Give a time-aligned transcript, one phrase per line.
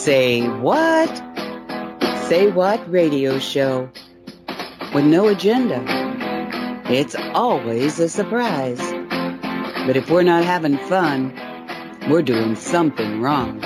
[0.00, 1.14] Say what?
[2.26, 3.90] Say what radio show
[4.94, 5.84] with no agenda.
[6.86, 8.80] It's always a surprise.
[9.86, 11.34] But if we're not having fun,
[12.08, 13.62] we're doing something wrong.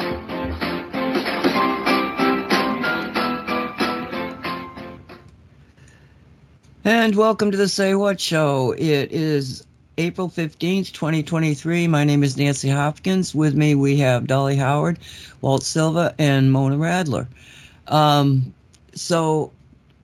[6.82, 8.72] And welcome to the Say What Show.
[8.72, 9.64] It is
[9.96, 11.86] April 15th, 2023.
[11.86, 13.32] My name is Nancy Hopkins.
[13.32, 14.98] With me, we have Dolly Howard,
[15.40, 17.28] Walt Silva, and Mona Radler.
[17.86, 18.52] Um,
[18.94, 19.52] so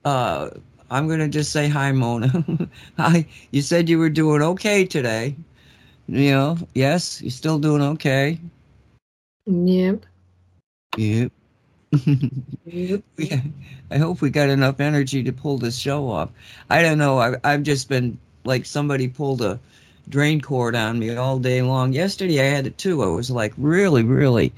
[0.05, 0.51] uh,
[0.89, 2.69] I'm going to just say hi, Mona.
[2.97, 3.27] hi.
[3.51, 5.35] You said you were doing okay today.
[6.07, 8.39] You know, yes, you're still doing okay.
[9.45, 10.05] Yep.
[10.97, 11.31] Yep.
[12.65, 13.03] Yep.
[13.17, 13.41] Yeah,
[13.91, 16.29] I hope we got enough energy to pull this show off.
[16.69, 17.19] I don't know.
[17.19, 19.59] I, I've just been like somebody pulled a
[20.09, 21.93] drain cord on me all day long.
[21.93, 23.03] Yesterday I had it too.
[23.03, 24.53] I was like really, really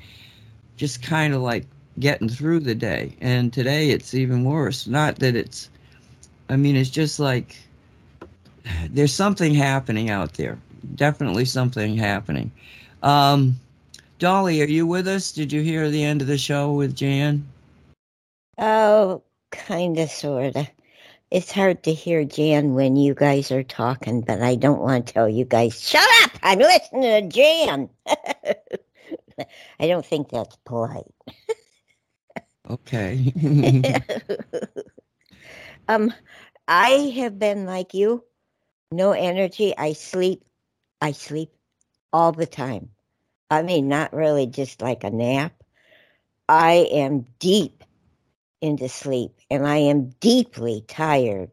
[0.77, 1.65] just kind of like
[1.99, 3.15] getting through the day.
[3.21, 4.87] And today it's even worse.
[4.87, 5.69] Not that it's,
[6.49, 7.55] I mean, it's just like
[8.89, 10.57] there's something happening out there.
[10.95, 12.51] Definitely something happening.
[13.01, 13.59] Um,
[14.19, 15.31] Dolly, are you with us?
[15.31, 17.45] Did you hear the end of the show with Jan?
[18.57, 20.67] Oh, kind of, sort of.
[21.33, 25.13] It's hard to hear Jan when you guys are talking, but I don't want to
[25.13, 26.29] tell you guys, shut up!
[26.43, 27.89] I'm listening to Jan.
[29.79, 31.11] I don't think that's polite.
[32.69, 33.33] Okay.
[35.87, 36.13] um,
[36.67, 38.23] I have been like you,
[38.91, 39.75] no energy.
[39.75, 40.43] I sleep,
[41.01, 41.49] I sleep
[42.13, 42.89] all the time.
[43.49, 45.53] I mean, not really just like a nap.
[46.47, 47.82] I am deep
[48.63, 51.51] into sleep and I am deeply tired.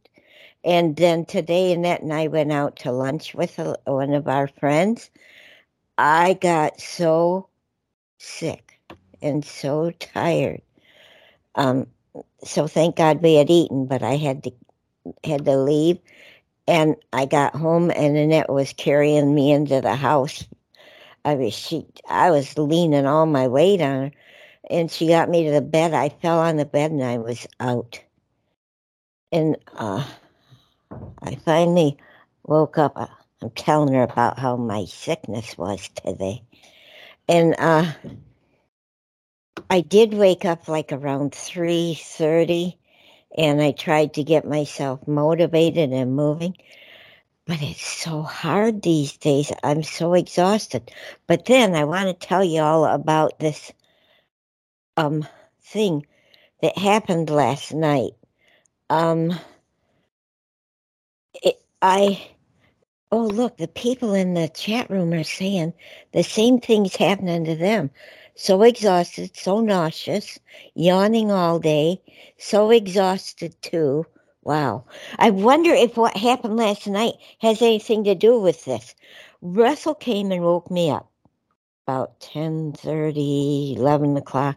[0.64, 4.48] And then today, Annette and I went out to lunch with a, one of our
[4.48, 5.10] friends.
[5.98, 7.48] I got so
[8.18, 8.80] sick
[9.22, 10.62] and so tired.
[11.56, 11.86] Um,
[12.44, 14.52] so thank God we had eaten, but I had to
[15.24, 15.98] had to leave.
[16.68, 20.46] And I got home, and Annette was carrying me into the house.
[21.24, 24.12] I was she, I was leaning all my weight on her,
[24.70, 25.94] and she got me to the bed.
[25.94, 28.02] I fell on the bed, and I was out.
[29.32, 30.04] And uh,
[31.22, 31.98] I finally
[32.44, 32.92] woke up.
[32.96, 33.06] uh,
[33.42, 36.42] I'm telling her about how my sickness was today,
[37.28, 37.92] and uh,
[39.70, 42.78] I did wake up like around three thirty,
[43.36, 46.56] and I tried to get myself motivated and moving.
[47.46, 49.52] But it's so hard these days.
[49.64, 50.92] I'm so exhausted.
[51.26, 53.72] But then I want to tell you all about this
[54.96, 55.26] um
[55.62, 56.06] thing
[56.62, 58.12] that happened last night.
[58.90, 59.32] Um
[61.42, 62.22] it, I
[63.12, 65.74] oh look, the people in the chat room are saying
[66.12, 67.90] the same things happening to them.
[68.36, 70.38] So exhausted, so nauseous,
[70.74, 72.00] yawning all day,
[72.38, 74.06] so exhausted too.
[74.42, 74.86] Wow.
[75.18, 78.94] I wonder if what happened last night has anything to do with this.
[79.42, 81.10] Russell came and woke me up
[81.86, 84.56] about 10 30, 11 o'clock.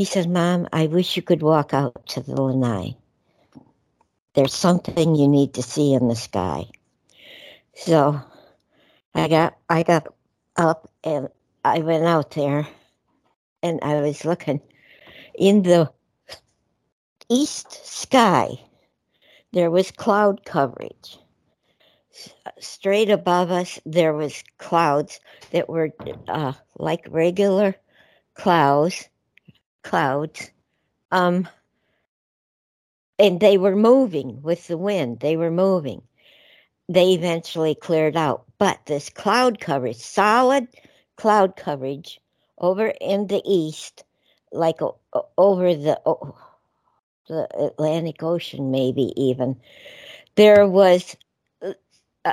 [0.00, 2.96] He said, Mom, I wish you could walk out to the lanai.
[4.32, 6.64] There's something you need to see in the sky.
[7.74, 8.18] So
[9.14, 10.06] I got I got
[10.56, 11.28] up and
[11.66, 12.66] I went out there
[13.62, 14.62] and I was looking
[15.34, 15.92] in the
[17.28, 18.58] east sky.
[19.52, 21.18] There was cloud coverage.
[22.58, 25.92] Straight above us, there was clouds that were
[26.26, 27.74] uh, like regular
[28.32, 29.06] clouds,
[29.82, 30.50] clouds,
[31.12, 31.48] um,
[33.18, 35.20] and they were moving with the wind.
[35.20, 36.02] They were moving.
[36.88, 40.68] They eventually cleared out, but this cloud coverage, solid
[41.16, 42.20] cloud coverage,
[42.58, 44.04] over in the east,
[44.52, 44.80] like
[45.38, 46.36] over the o-
[47.28, 49.60] the Atlantic Ocean, maybe even.
[50.36, 51.16] There was,
[51.62, 51.74] uh,
[52.24, 52.32] uh,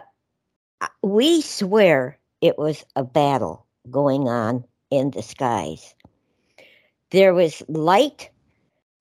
[1.04, 5.96] we swear it was a battle going on in the skies.
[7.12, 8.30] There was light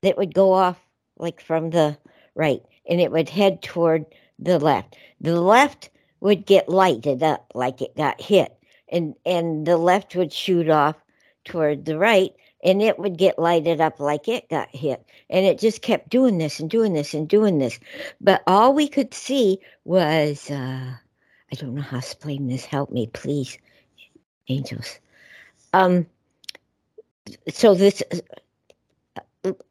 [0.03, 0.79] that would go off
[1.19, 1.99] like from the
[2.35, 4.05] right, and it would head toward
[4.39, 4.97] the left.
[5.21, 8.57] The left would get lighted up like it got hit,
[8.89, 10.97] and and the left would shoot off
[11.45, 12.33] toward the right,
[12.63, 15.05] and it would get lighted up like it got hit.
[15.31, 17.81] And it just kept doing this and doing this and doing this.
[18.21, 20.95] But all we could see was uh,
[21.53, 22.65] I don't know how to explain this.
[22.65, 23.59] Help me, please,
[24.49, 24.99] angels.
[25.73, 26.07] Um,
[27.49, 28.03] so this,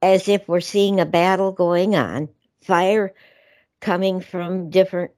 [0.01, 2.29] as if we're seeing a battle going on,
[2.61, 3.13] fire
[3.81, 5.11] coming from different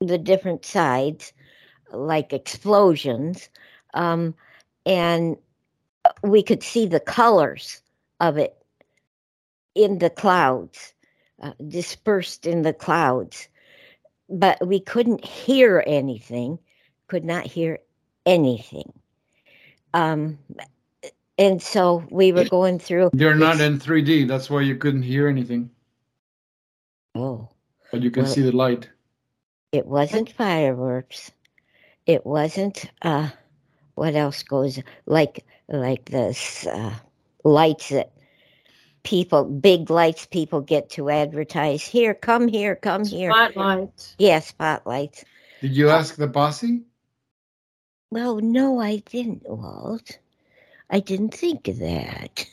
[0.00, 1.32] the different sides,
[1.92, 3.50] like explosions,
[3.92, 4.34] um,
[4.86, 5.36] and
[6.22, 7.82] we could see the colors
[8.18, 8.56] of it
[9.74, 10.94] in the clouds,
[11.42, 13.48] uh, dispersed in the clouds,
[14.28, 16.58] but we couldn't hear anything,
[17.08, 17.78] could not hear
[18.24, 18.92] anything.
[19.92, 20.38] Um,
[21.40, 23.10] and so we were going through.
[23.12, 24.28] They're not in 3D.
[24.28, 25.70] That's why you couldn't hear anything,
[27.16, 27.48] Oh,
[27.90, 28.88] but you can Well- see the light.
[29.72, 31.32] it wasn't fireworks.
[32.06, 32.84] It wasn't.
[33.02, 33.30] Uh,
[33.94, 36.94] what else goes like like this uh,
[37.44, 38.12] lights that
[39.02, 44.14] people big lights people get to advertise here come here come here Spotlights.
[44.18, 45.24] yeah spotlights
[45.60, 46.82] Did you ask the posse
[48.10, 50.18] well no i didn't walt
[50.90, 52.46] i didn't think of that.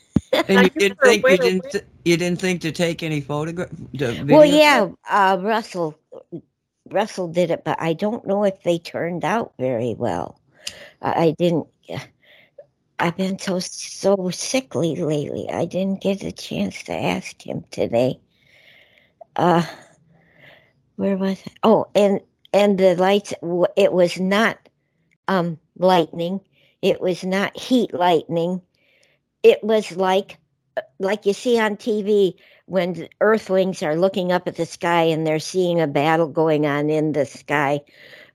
[0.48, 3.70] And you didn't think you didn't th- you didn't think to take any photograph?
[4.00, 5.98] well yeah uh, russell
[6.90, 10.40] russell did it but i don't know if they turned out very well.
[11.02, 11.66] I, I didn't
[12.98, 18.18] i've been so so sickly lately i didn't get a chance to ask him today.
[19.36, 19.64] Uh
[20.96, 21.52] where was it?
[21.62, 22.20] oh and
[22.52, 23.32] and the lights
[23.76, 24.58] it was not
[25.28, 26.40] um lightning
[26.82, 28.62] it was not heat lightning.
[29.42, 30.38] It was like
[31.00, 32.34] like you see on tv
[32.66, 36.88] when earthlings are looking up at the sky and they're seeing a battle going on
[36.88, 37.80] in the sky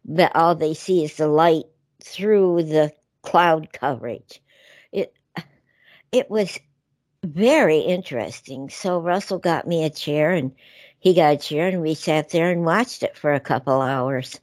[0.06, 1.66] but all they see is the light
[2.04, 2.92] through the
[3.22, 4.42] cloud coverage.
[4.92, 5.14] It
[6.12, 6.60] it was
[7.24, 8.70] very interesting.
[8.70, 10.52] So russell got me a chair and
[11.00, 14.40] he got a chair and we sat there and watched it for a couple hours.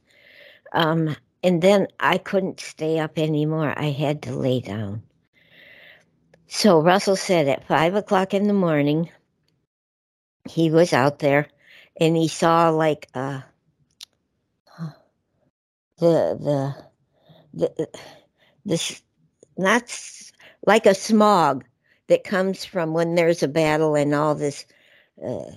[0.73, 3.73] Um, and then i couldn't stay up anymore.
[3.77, 5.03] I had to lay down.
[6.47, 9.09] So russell said at five o'clock in the morning
[10.49, 11.47] he was out there
[11.99, 13.41] and he saw like uh
[15.99, 16.37] the
[17.53, 17.87] the the
[18.65, 19.01] this
[19.57, 19.83] not
[20.65, 21.63] like a smog
[22.07, 24.65] that comes from when there's a battle and all this
[25.25, 25.51] uh,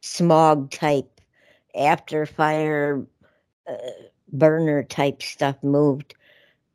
[0.00, 1.20] smog type
[1.74, 3.04] after fire
[3.68, 3.76] uh,
[4.34, 6.14] burner type stuff moved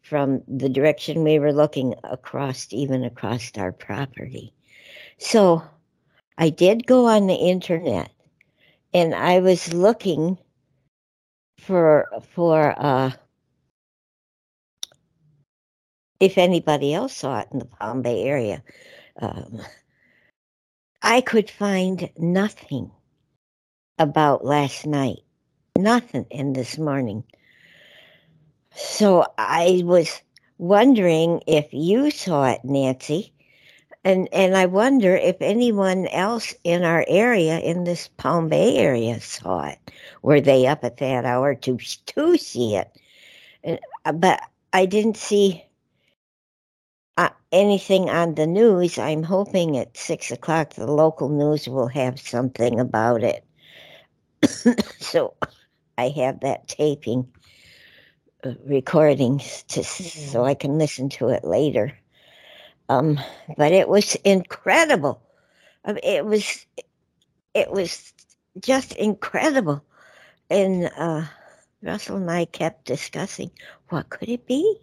[0.03, 4.53] from the direction we were looking across even across our property
[5.19, 5.63] so
[6.37, 8.11] I did go on the internet
[8.93, 10.37] and I was looking
[11.59, 13.11] for for uh
[16.19, 18.63] if anybody else saw it in the Palm Bay area.
[19.21, 19.61] Um,
[21.01, 22.91] I could find nothing
[23.99, 25.19] about last night.
[25.77, 27.23] Nothing in this morning.
[28.79, 30.21] So I was
[30.57, 33.33] wondering if you saw it, Nancy
[34.03, 39.19] and and I wonder if anyone else in our area in this Palm Bay area
[39.19, 39.77] saw it.
[40.21, 42.89] Were they up at that hour to to see it?
[44.05, 44.41] Uh, but
[44.71, 45.63] I didn't see
[47.17, 48.97] uh, anything on the news.
[48.97, 53.43] I'm hoping at six o'clock the local news will have something about it.
[54.99, 55.35] so
[55.97, 57.27] I have that taping
[58.43, 61.97] uh, recording to so I can listen to it later.
[62.89, 63.19] Um,
[63.57, 65.21] but it was incredible.
[65.85, 66.65] I mean, It was,
[67.53, 68.13] it was
[68.59, 69.83] just incredible.
[70.49, 71.25] And uh,
[71.83, 73.51] Russell and I kept discussing
[73.89, 74.77] what could it be,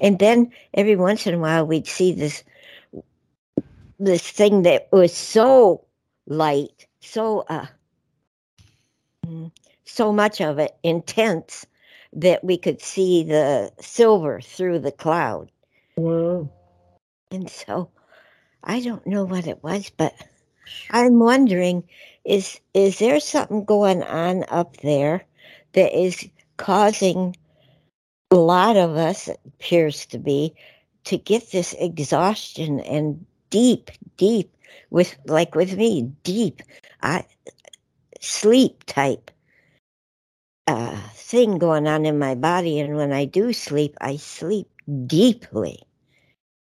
[0.00, 2.42] and then every once in a while we'd see this,
[3.98, 5.84] this thing that was so
[6.26, 7.66] light, so uh,
[9.26, 9.50] mm,
[9.84, 11.66] so much of it intense
[12.16, 15.50] that we could see the silver through the cloud.
[15.96, 16.50] Whoa.
[17.30, 17.90] And so
[18.64, 20.14] I don't know what it was, but
[20.90, 21.84] I'm wondering
[22.24, 25.24] is is there something going on up there
[25.72, 27.36] that is causing
[28.30, 30.52] a lot of us, it appears to be,
[31.04, 34.52] to get this exhaustion and deep, deep
[34.90, 36.62] with like with me, deep
[37.02, 37.24] I
[38.20, 39.30] sleep type
[40.66, 44.68] uh thing going on in my body and when I do sleep I sleep
[45.06, 45.80] deeply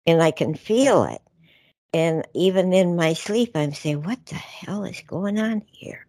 [0.07, 1.21] and I can feel it.
[1.93, 6.07] And even in my sleep, I'm saying, what the hell is going on here?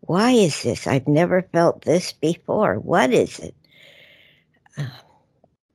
[0.00, 0.86] Why is this?
[0.86, 2.76] I've never felt this before.
[2.78, 3.54] What is it?
[4.76, 4.88] Uh,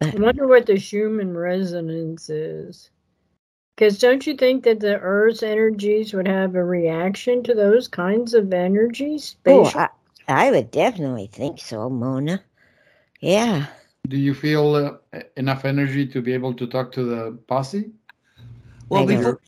[0.01, 2.91] I wonder what the Schumann resonance is.
[3.75, 8.33] Because don't you think that the Earth's energies would have a reaction to those kinds
[8.33, 9.35] of energies?
[9.47, 9.89] oh, Spatial-
[10.29, 12.41] I would definitely think so, Mona.
[13.19, 13.65] Yeah.
[14.07, 17.91] Do you feel uh, enough energy to be able to talk to the posse?
[18.89, 19.39] Well, before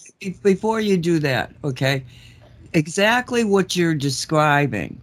[0.44, 2.04] before you do that, okay,
[2.74, 5.02] exactly what you're describing,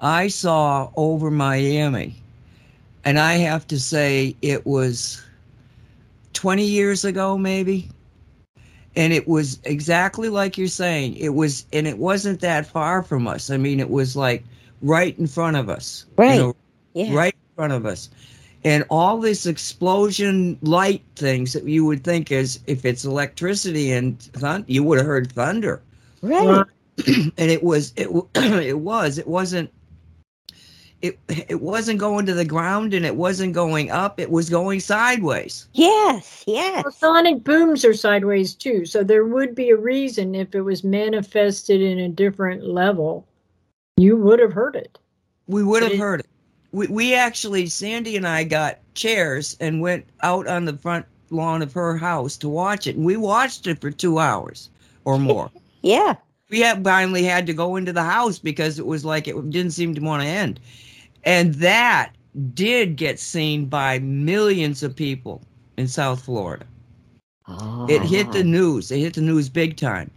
[0.00, 2.22] I saw over Miami,
[3.04, 5.24] and I have to say it was
[6.34, 7.88] 20 years ago, maybe.
[8.96, 11.16] And it was exactly like you're saying.
[11.16, 13.50] It was, and it wasn't that far from us.
[13.50, 14.44] I mean, it was like
[14.82, 16.06] right in front of us.
[16.18, 16.38] you Right.
[16.38, 16.56] know,
[16.94, 17.14] Yeah.
[17.14, 18.08] right in front of us.
[18.62, 24.18] And all this explosion light things that you would think is if it's electricity and
[24.20, 25.80] thun- you would have heard thunder.
[26.22, 26.64] Right.
[27.06, 29.70] and it was it it was it wasn't
[31.00, 31.18] it
[31.48, 35.66] it wasn't going to the ground and it wasn't going up it was going sideways
[35.72, 36.44] Yes.
[36.46, 36.84] Yes.
[36.84, 40.84] Well, sonic booms are sideways too, so there would be a reason if it was
[40.84, 43.26] manifested in a different level,
[44.00, 44.98] you would have heard it.
[45.46, 46.26] we would have heard it.
[46.72, 51.62] We, we actually sandy and i got chairs and went out on the front lawn
[51.62, 52.96] of her house to watch it.
[52.96, 54.70] And we watched it for two hours
[55.04, 55.50] or more.
[55.82, 56.16] Yeah.
[56.50, 59.72] we had finally had to go into the house because it was like it didn't
[59.72, 60.60] seem to want to end.
[61.24, 62.12] And that
[62.54, 65.42] did get seen by millions of people
[65.76, 66.66] in south florida.
[67.88, 68.58] It hit the ah.
[68.58, 68.92] news.
[68.92, 70.10] It hit the news big time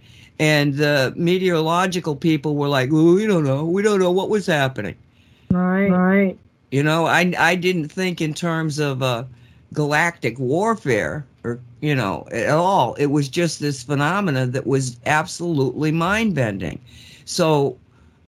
[0.44, 3.64] and the meteorological people were like well, we don't know.
[3.76, 4.96] We don't know what was happening.
[5.50, 5.90] Right.
[5.90, 6.38] Right.
[6.72, 9.24] you know i i didn't think in terms of uh
[9.74, 12.94] galactic warfare or you know at all.
[12.96, 16.80] It was just this phenomena that was absolutely mind-bending.
[17.26, 17.78] So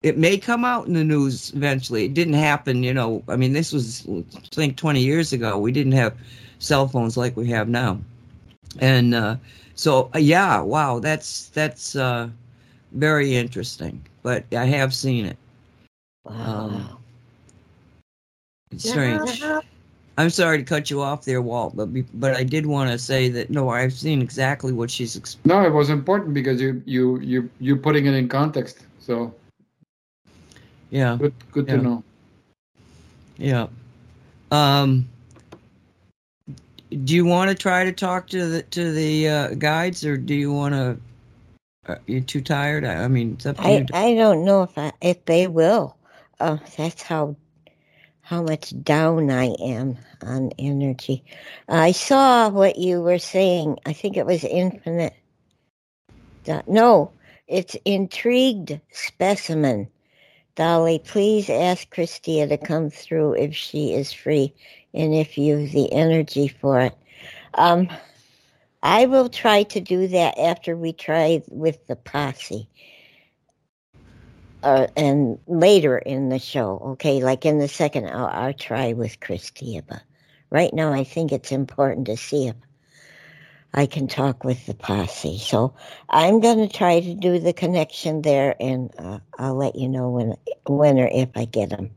[0.03, 2.05] it may come out in the news eventually.
[2.05, 3.23] It didn't happen you know.
[3.29, 4.23] I mean this was i
[4.55, 5.59] think 20 years ago.
[5.59, 6.13] We didn't have
[6.59, 7.99] cell phones like we have now.
[8.81, 9.37] And uh
[9.75, 12.29] so uh, yeah wow that's that's uh
[12.93, 15.37] very interesting but i have seen it
[16.25, 16.35] Wow.
[16.47, 16.97] um,
[18.71, 19.43] it's strange
[20.17, 22.99] I'm sorry to cut you off there, Walt, but be, but I did want to
[22.99, 25.17] say that no, I've seen exactly what she's.
[25.19, 28.87] Exp- No, it was important because you you you you putting it in context.
[29.01, 29.35] So
[30.91, 31.77] yeah, good good Yeah.
[31.77, 32.05] to know.
[33.39, 33.67] yeah.
[34.53, 35.09] Um,
[36.97, 40.35] do you want to try to talk to the to the uh, guides, or do
[40.35, 40.99] you want to?
[41.87, 42.85] Uh, you're too tired.
[42.85, 43.87] I, I mean, it's up to I you.
[43.93, 45.97] I don't know if I, if they will.
[46.41, 47.37] Uh, that's how
[48.21, 51.25] how much down I am on energy.
[51.69, 53.79] I saw what you were saying.
[53.85, 55.15] I think it was infinite.
[56.67, 57.13] No,
[57.49, 59.89] it's intrigued specimen.
[60.55, 64.55] Dolly, please ask Christia to come through if she is free
[64.95, 66.95] and if you've the energy for it.
[67.55, 67.89] Um,
[68.83, 72.69] I will try to do that after we try with the posse.
[74.63, 79.21] Uh, and later in the show, okay, like in the second hour, I'll try with
[79.21, 79.83] Christia.
[79.87, 80.03] But
[80.51, 82.57] right now, I think it's important to see if
[83.75, 85.39] I can talk with the posse.
[85.39, 85.75] So
[86.09, 90.11] I'm going to try to do the connection there, and uh, I'll let you know
[90.11, 90.37] when,
[90.67, 91.91] when or if I get them.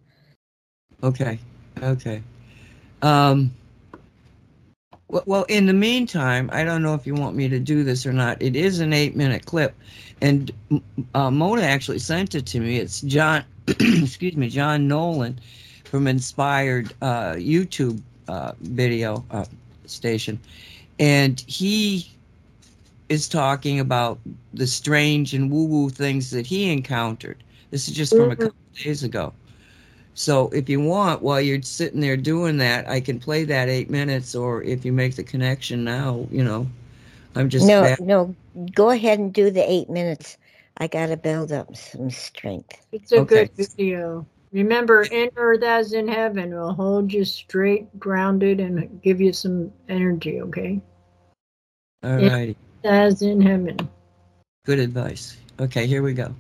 [1.04, 1.39] Okay,
[1.82, 2.22] okay.
[3.01, 3.51] Um.
[5.10, 8.12] Well, in the meantime, I don't know if you want me to do this or
[8.13, 8.42] not.
[8.42, 9.75] It is an eight-minute clip,
[10.22, 10.51] and
[11.16, 12.77] uh, Mona actually sent it to me.
[12.77, 15.39] It's John, excuse me, John Nolan
[15.86, 19.46] from Inspired uh, YouTube uh, video uh,
[19.86, 20.39] station,
[21.00, 22.12] and he
[23.10, 24.20] is talking about
[24.54, 27.44] the strange and woo-woo things that he encountered.
[27.72, 28.39] This is just from a Mhm.
[28.39, 29.34] couple days ago.
[30.17, 33.91] So if you want, while you're sitting there doing that, I can play that eight
[33.91, 36.67] minutes, or if you make the connection now, you know,
[37.36, 38.36] I'm just no, back- no,
[38.74, 40.38] go ahead and do the eight minutes.
[40.79, 42.83] I got to build up some strength.
[42.91, 43.45] It's a Okay.
[43.45, 44.25] good video.
[44.51, 49.71] Remember, in earth as in heaven will hold you straight, grounded, and give you some
[49.88, 50.81] energy, okay?
[52.03, 52.29] All Yeah.
[52.29, 52.55] righty.
[52.83, 53.77] As in heaven.
[54.65, 55.38] Good advice.
[55.59, 56.33] Okay, here we go.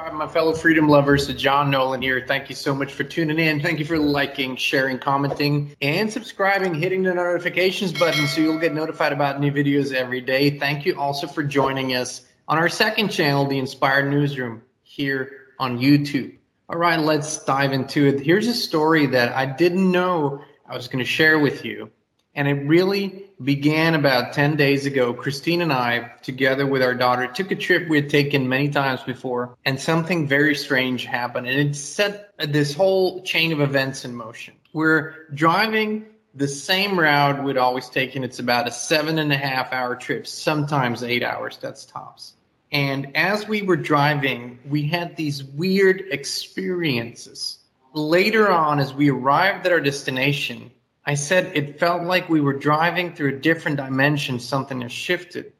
[0.00, 2.24] My fellow freedom lovers, John Nolan here.
[2.26, 3.60] Thank you so much for tuning in.
[3.60, 8.74] Thank you for liking, sharing, commenting, and subscribing, hitting the notifications button so you'll get
[8.74, 10.58] notified about new videos every day.
[10.58, 15.78] Thank you also for joining us on our second channel, The Inspired Newsroom, here on
[15.78, 16.34] YouTube.
[16.68, 18.20] All right, let's dive into it.
[18.20, 21.90] Here's a story that I didn't know I was going to share with you.
[22.34, 25.12] And it really began about 10 days ago.
[25.12, 29.02] Christine and I, together with our daughter, took a trip we had taken many times
[29.02, 31.48] before, and something very strange happened.
[31.48, 34.54] And it set this whole chain of events in motion.
[34.72, 38.22] We're driving the same route we'd always taken.
[38.22, 42.34] It's about a seven and a half hour trip, sometimes eight hours, that's tops.
[42.72, 47.58] And as we were driving, we had these weird experiences.
[47.94, 50.70] Later on, as we arrived at our destination,
[51.10, 55.52] I said it felt like we were driving through a different dimension, something has shifted.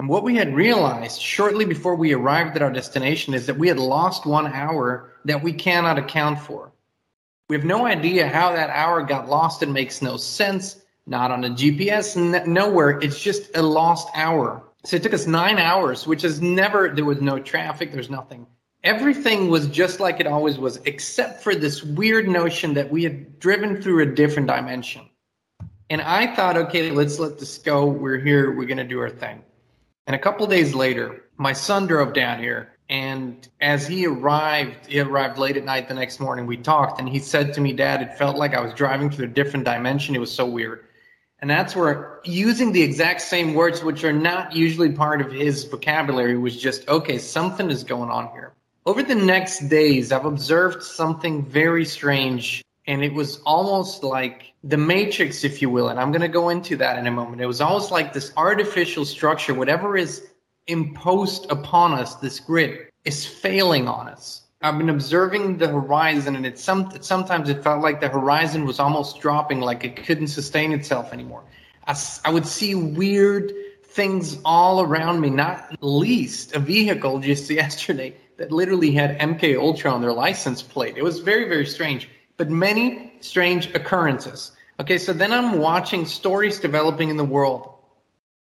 [0.00, 3.68] And what we had realized shortly before we arrived at our destination is that we
[3.68, 6.72] had lost one hour that we cannot account for.
[7.48, 9.62] We have no idea how that hour got lost.
[9.62, 10.82] It makes no sense.
[11.06, 12.98] not on a GPS, n- nowhere.
[13.00, 14.64] It's just a lost hour.
[14.84, 18.44] So it took us nine hours, which is never, there was no traffic, there's nothing.
[18.86, 23.40] Everything was just like it always was, except for this weird notion that we had
[23.40, 25.02] driven through a different dimension.
[25.90, 27.84] And I thought, okay, let's let this go.
[27.84, 29.42] We're here, we're going to do our thing.
[30.06, 32.78] And a couple days later, my son drove down here.
[32.88, 36.46] And as he arrived, he arrived late at night the next morning.
[36.46, 39.24] We talked, and he said to me, Dad, it felt like I was driving through
[39.24, 40.14] a different dimension.
[40.14, 40.84] It was so weird.
[41.40, 45.64] And that's where using the exact same words, which are not usually part of his
[45.64, 48.52] vocabulary, was just, okay, something is going on here.
[48.86, 52.62] Over the next days, I've observed something very strange.
[52.86, 55.88] And it was almost like the matrix, if you will.
[55.88, 57.42] And I'm going to go into that in a moment.
[57.42, 60.28] It was almost like this artificial structure, whatever is
[60.68, 64.42] imposed upon us, this grid, is failing on us.
[64.62, 68.78] I've been observing the horizon, and it's some sometimes it felt like the horizon was
[68.78, 71.42] almost dropping, like it couldn't sustain itself anymore.
[71.88, 73.52] I, I would see weird
[73.82, 79.90] things all around me, not least a vehicle just yesterday that literally had MK Ultra
[79.90, 80.96] on their license plate.
[80.96, 84.52] It was very very strange, but many strange occurrences.
[84.78, 87.72] Okay, so then I'm watching stories developing in the world.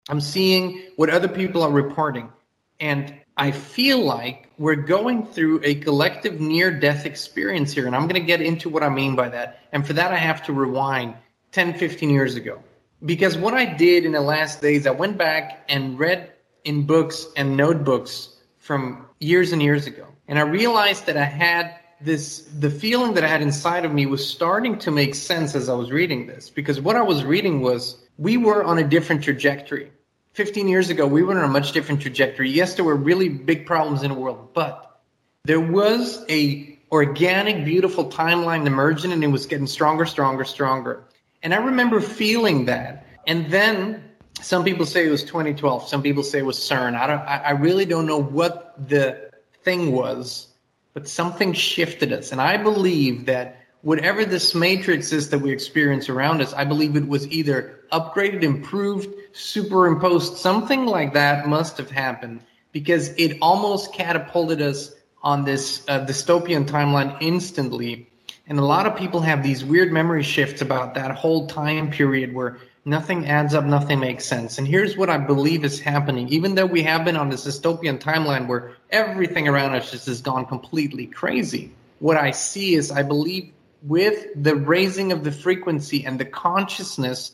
[0.10, 2.32] I'm seeing what other people are reporting,
[2.80, 7.88] and I feel like we're going through a collective near death experience here.
[7.88, 9.60] And I'm going to get into what I mean by that.
[9.72, 11.16] And for that, I have to rewind
[11.52, 12.62] 10, 15 years ago.
[13.04, 16.32] Because what I did in the last days, I went back and read
[16.64, 20.08] in books and notebooks from years and years ago.
[20.28, 24.06] And I realized that I had this, the feeling that I had inside of me
[24.06, 26.50] was starting to make sense as I was reading this.
[26.50, 29.92] Because what I was reading was we were on a different trajectory
[30.34, 32.50] 15 years ago, we were on a much different trajectory.
[32.50, 35.00] Yes, there were really big problems in the world, but
[35.46, 41.04] there was a organic, beautiful timeline emerging, and it was getting stronger, stronger, stronger.
[41.44, 43.06] And I remember feeling that.
[43.28, 44.04] And then
[44.44, 45.88] some people say it was 2012.
[45.88, 46.96] Some people say it was CERN.
[46.96, 47.22] I don't.
[47.22, 49.32] I really don't know what the
[49.64, 50.48] thing was,
[50.94, 52.32] but something shifted us.
[52.32, 56.96] And I believe that whatever this matrix is that we experience around us, I believe
[56.96, 63.94] it was either upgraded, improved, superimposed, something like that must have happened because it almost
[63.94, 68.10] catapulted us on this uh, dystopian timeline instantly.
[68.48, 72.34] And a lot of people have these weird memory shifts about that whole time period
[72.34, 74.58] where nothing adds up, nothing makes sense.
[74.58, 76.28] And here's what I believe is happening.
[76.30, 80.22] Even though we have been on this dystopian timeline where everything around us just has
[80.22, 83.52] gone completely crazy, what I see is I believe
[83.84, 87.34] with the raising of the frequency and the consciousness,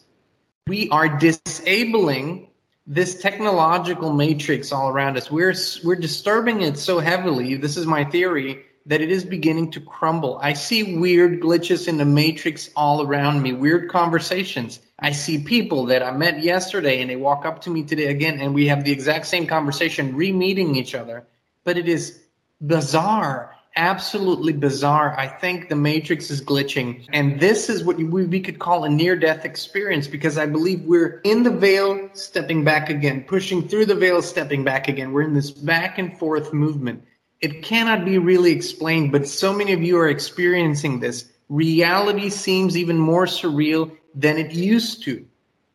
[0.68, 2.48] we are disabling
[2.86, 5.30] this technological matrix all around us.
[5.30, 7.56] We're we're disturbing it so heavily.
[7.56, 10.40] This is my theory that it is beginning to crumble.
[10.42, 14.80] I see weird glitches in the matrix all around me, weird conversations.
[14.98, 18.40] I see people that I met yesterday and they walk up to me today again
[18.42, 21.28] and we have the exact same conversation, re-meeting each other.
[21.64, 22.20] But it is
[22.66, 25.18] bizarre absolutely bizarre.
[25.18, 27.08] I think the Matrix is glitching.
[27.14, 30.82] And this is what we, we could call a near death experience because I believe
[30.82, 35.14] we're in the veil, stepping back again, pushing through the veil, stepping back again.
[35.14, 37.04] We're in this back and forth movement.
[37.42, 41.30] It cannot be really explained, but so many of you are experiencing this.
[41.48, 45.26] Reality seems even more surreal than it used to.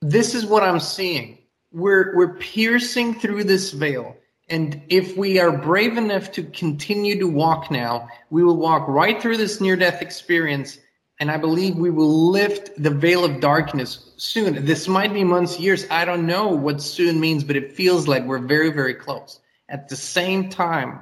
[0.00, 1.38] This is what I'm seeing.
[1.72, 4.16] We're, we're piercing through this veil
[4.48, 9.20] and if we are brave enough to continue to walk now, we will walk right
[9.20, 10.78] through this near death experience.
[11.18, 14.66] And I believe we will lift the veil of darkness soon.
[14.66, 15.86] This might be months, years.
[15.90, 19.40] I don't know what soon means, but it feels like we're very, very close.
[19.70, 21.00] At the same time,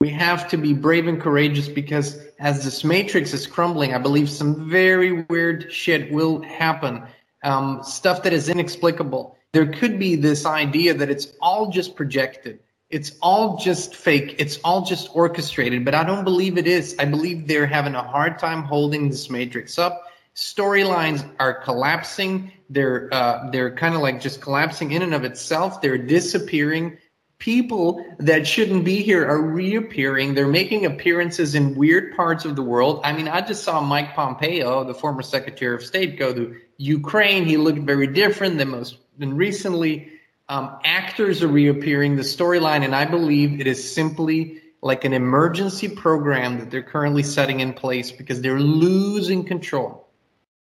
[0.00, 4.30] we have to be brave and courageous because as this matrix is crumbling, I believe
[4.30, 7.02] some very weird shit will happen.
[7.42, 9.36] Um, stuff that is inexplicable.
[9.52, 12.60] There could be this idea that it's all just projected
[12.90, 14.34] it's all just fake.
[14.38, 16.96] It's all just orchestrated, but I don't believe it is.
[16.98, 20.06] I believe they're having a hard time holding this matrix up.
[20.34, 22.52] Storylines are collapsing.
[22.68, 25.80] They're uh, they're kind of like just collapsing in and of itself.
[25.80, 26.98] They're disappearing.
[27.40, 30.34] People that shouldn't be here are reappearing.
[30.34, 33.00] They're making appearances in weird parts of the world.
[33.02, 37.46] I mean, I just saw Mike Pompeo, the former Secretary of State, go to Ukraine.
[37.46, 40.12] He looked very different than most than recently.
[40.50, 45.88] Um, actors are reappearing, the storyline, and I believe it is simply like an emergency
[45.88, 50.08] program that they're currently setting in place because they're losing control.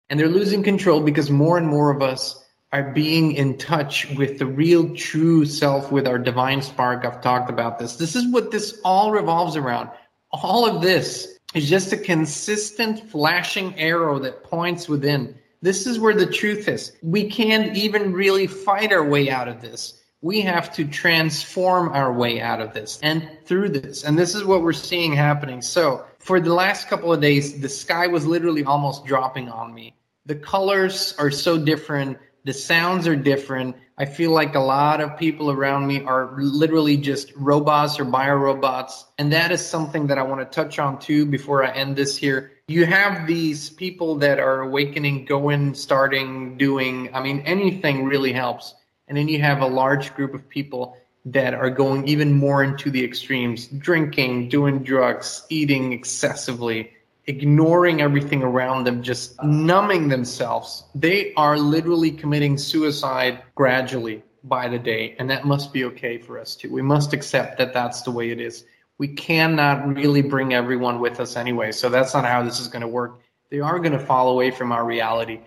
[0.09, 2.42] And they're losing control because more and more of us
[2.73, 7.05] are being in touch with the real true self, with our divine spark.
[7.05, 7.97] I've talked about this.
[7.97, 9.89] This is what this all revolves around.
[10.31, 16.15] All of this is just a consistent flashing arrow that points within This is where
[16.15, 16.93] the truth is.
[17.03, 20.01] We can't even really fight our way out of this.
[20.21, 24.03] We have to transform our way out of this and through this.
[24.03, 25.61] And this is what we're seeing happening.
[25.61, 29.95] So, for the last couple of days, the sky was literally almost dropping on me.
[30.25, 33.75] The colors are so different, the sounds are different.
[33.97, 39.05] I feel like a lot of people around me are literally just robots or biorobots.
[39.17, 42.17] And that is something that I want to touch on too before I end this
[42.17, 42.51] here.
[42.67, 47.13] You have these people that are awakening, going, starting, doing.
[47.13, 48.75] I mean, anything really helps.
[49.07, 52.89] And then you have a large group of people that are going even more into
[52.89, 56.91] the extremes drinking, doing drugs, eating excessively,
[57.25, 60.83] ignoring everything around them, just numbing themselves.
[60.93, 65.15] They are literally committing suicide gradually by the day.
[65.19, 66.71] And that must be okay for us too.
[66.71, 68.65] We must accept that that's the way it is.
[68.97, 71.71] We cannot really bring everyone with us anyway.
[71.71, 73.21] So that's not how this is going to work.
[73.49, 75.39] They are going to fall away from our reality.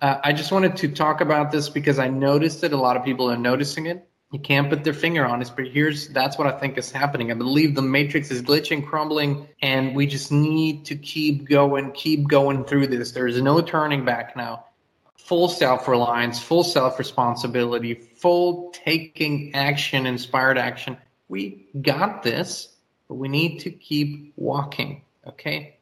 [0.00, 3.04] Uh, I just wanted to talk about this because I noticed that a lot of
[3.04, 6.48] people are noticing it you can't put their finger on it, but here's that's what
[6.48, 7.30] I think is happening.
[7.30, 12.26] I believe the matrix is glitching, crumbling, and we just need to keep going, keep
[12.26, 13.12] going through this.
[13.12, 14.64] There's no turning back now.
[15.18, 20.96] Full self reliance, full self responsibility, full taking action, inspired action.
[21.28, 22.74] We got this,
[23.06, 25.02] but we need to keep walking.
[25.28, 25.78] Okay?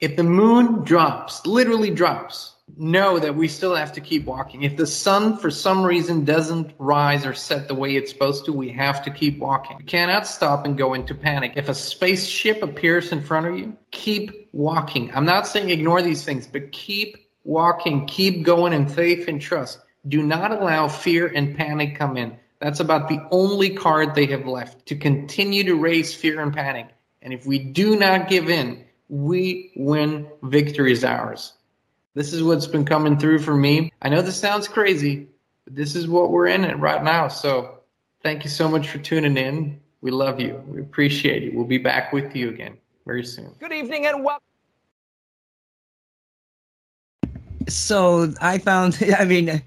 [0.00, 4.62] If the moon drops, literally drops, know that we still have to keep walking.
[4.62, 8.52] If the sun, for some reason, doesn't rise or set the way it's supposed to,
[8.52, 9.78] we have to keep walking.
[9.86, 11.52] Cannot stop and go into panic.
[11.56, 15.12] If a spaceship appears in front of you, keep walking.
[15.14, 19.80] I'm not saying ignore these things, but keep walking, keep going in faith and trust.
[20.08, 22.36] Do not allow fear and panic come in.
[22.60, 26.88] That's about the only card they have left to continue to raise fear and panic.
[27.22, 30.26] And if we do not give in, we win.
[30.42, 31.52] Victory is ours.
[32.14, 33.92] This is what's been coming through for me.
[34.02, 35.26] I know this sounds crazy,
[35.64, 37.26] but this is what we're in it right now.
[37.26, 37.80] So
[38.22, 39.80] thank you so much for tuning in.
[40.00, 40.62] We love you.
[40.68, 41.52] We appreciate you.
[41.54, 43.52] We'll be back with you again very soon.
[43.58, 44.44] Good evening and welcome.
[47.66, 49.60] So I found, I mean,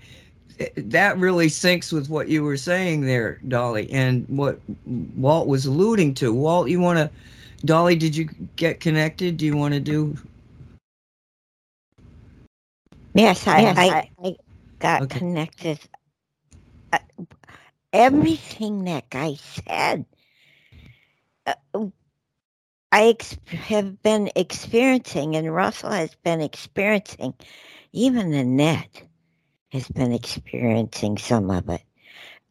[0.78, 6.14] that really syncs with what you were saying there, Dolly, and what Walt was alluding
[6.16, 6.34] to.
[6.34, 7.12] Walt, you want to,
[7.66, 9.36] Dolly, did you get connected?
[9.36, 10.16] Do you want to do
[13.18, 14.36] Yes, I, yes, I, I,
[14.80, 15.10] got okay.
[15.10, 15.80] connected.
[16.94, 17.00] Uh,
[17.94, 20.06] everything that guy said,
[21.48, 21.56] uh,
[22.92, 27.36] I ex- have been experiencing, and Russell has been experiencing.
[27.94, 29.04] Even Annette
[29.72, 31.84] has been experiencing some of it.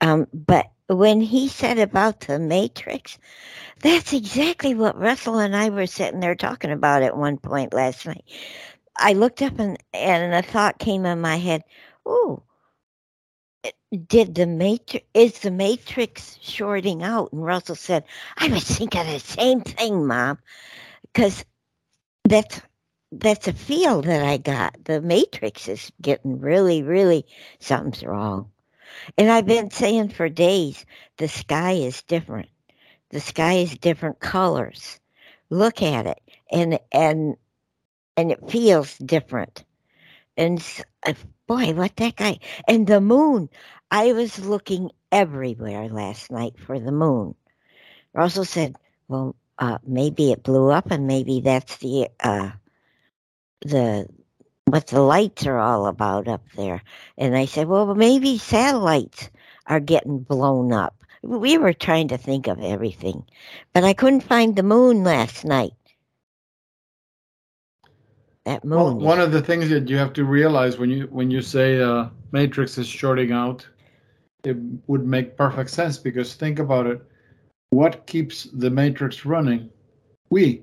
[0.01, 3.19] Um, but when he said about the Matrix,
[3.83, 8.07] that's exactly what Russell and I were sitting there talking about at one point last
[8.07, 8.25] night.
[8.99, 11.65] I looked up and and a thought came in my head.
[12.09, 12.43] Ooh,
[13.65, 13.71] eh,
[14.09, 17.33] did the matrix is the matrix shorting out?
[17.33, 18.05] And Russell said,
[18.39, 20.39] I was thinking the same thing, Mom,
[21.13, 21.45] because
[22.25, 22.61] that's
[23.13, 24.85] that's a feel that I got.
[24.85, 27.27] The matrix is getting really, really
[27.61, 28.51] something's wrong.
[29.19, 30.85] And I've been saying for days,
[31.19, 32.49] the sky is different.
[33.11, 35.01] The sky is different colors.
[35.51, 36.21] Look at it.
[36.51, 37.37] And and
[38.17, 39.65] and it feels different.
[40.37, 40.65] And
[41.07, 41.15] uh,
[41.47, 43.49] boy, what that guy and the moon.
[43.91, 47.35] I was looking everywhere last night for the moon.
[48.13, 48.77] Russell said,
[49.09, 52.51] "Well, uh, maybe it blew up, and maybe that's the uh,
[53.65, 54.09] the
[54.65, 56.83] what the lights are all about up there."
[57.17, 59.31] And I said, "Well, maybe satellites
[59.67, 63.25] are getting blown up." We were trying to think of everything,
[63.73, 65.73] but I couldn't find the moon last night
[68.47, 68.79] that moon.
[68.79, 71.81] Well, one of the things that you have to realize when you when you say
[71.83, 73.67] uh, matrix is shorting out,
[74.45, 74.57] it
[74.87, 77.03] would make perfect sense because think about it.
[77.71, 79.69] What keeps the matrix running?
[80.31, 80.63] We.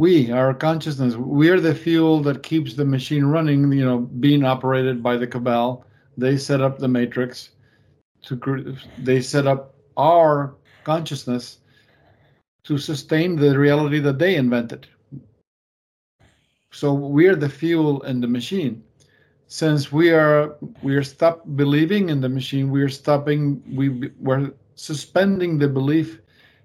[0.00, 3.72] We, our consciousness, we are the fuel that keeps the machine running.
[3.72, 5.84] You know, being operated by the cabal.
[6.16, 7.50] They set up the matrix.
[8.24, 10.54] To they set up our
[10.84, 11.58] consciousness
[12.64, 14.86] to sustain the reality that they invented
[16.78, 18.84] so we're the fuel in the machine.
[19.48, 23.60] Since we are we are stop believing in the machine, we are stopping.
[23.74, 26.20] We we're suspending the belief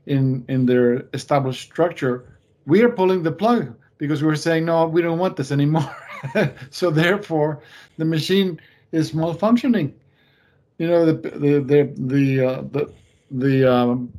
[0.05, 2.25] in in their established structure.
[2.67, 5.95] We are pulling the plug because we're saying no, we don't want this anymore.
[6.69, 7.63] so therefore,
[7.97, 8.59] the machine
[8.91, 9.93] is malfunctioning.
[10.77, 11.79] You know the the the
[12.13, 12.93] the uh, the,
[13.31, 14.13] the um,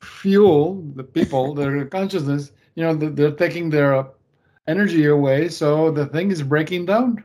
[0.00, 2.50] fuel, the people, their consciousness.
[2.74, 4.06] You know they're taking their
[4.66, 7.22] energy away, so the thing is breaking down.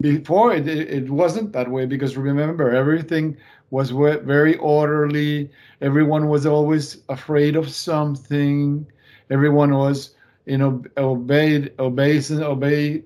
[0.00, 3.36] before it, it wasn't that way because remember everything
[3.70, 5.50] was very orderly.
[5.80, 8.86] Everyone was always afraid of something.
[9.30, 10.14] Everyone was
[10.46, 13.02] you know obeyed obeys obey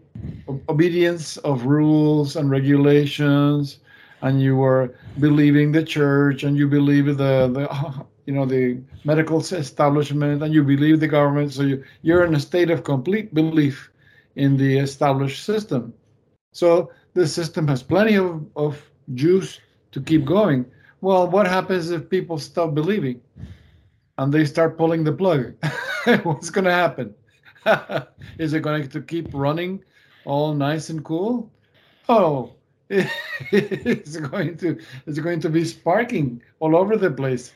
[0.68, 3.78] obedience of rules and regulations.
[4.22, 9.40] And you were believing the church and you believe the the you know the medical
[9.40, 13.90] establishment and you believe the government so you, you're in a state of complete belief
[14.36, 15.92] in the established system.
[16.52, 18.82] So the system has plenty of, of
[19.14, 19.60] juice
[19.92, 20.64] to keep going.
[21.00, 23.20] Well what happens if people stop believing
[24.18, 25.54] and they start pulling the plug?
[26.22, 27.14] What's going to happen?
[28.38, 29.84] Is it going to keep running
[30.24, 31.50] all nice and cool?
[32.08, 32.52] Oh
[33.52, 37.54] it's going to it's going to be sparking all over the place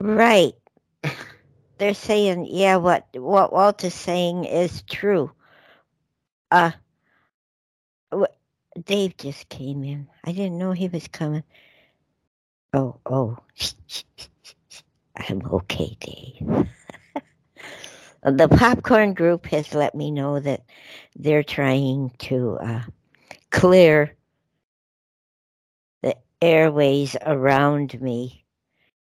[0.00, 0.54] right.
[1.78, 5.32] They're saying, yeah, what what Walter's saying is true.
[6.50, 6.72] Uh,
[8.84, 10.08] Dave just came in.
[10.24, 11.42] I didn't know he was coming.
[12.72, 13.38] Oh, oh.
[15.16, 16.66] I'm okay, Dave.
[18.22, 20.62] the popcorn group has let me know that
[21.16, 22.82] they're trying to uh,
[23.50, 24.14] clear
[26.42, 28.44] airways around me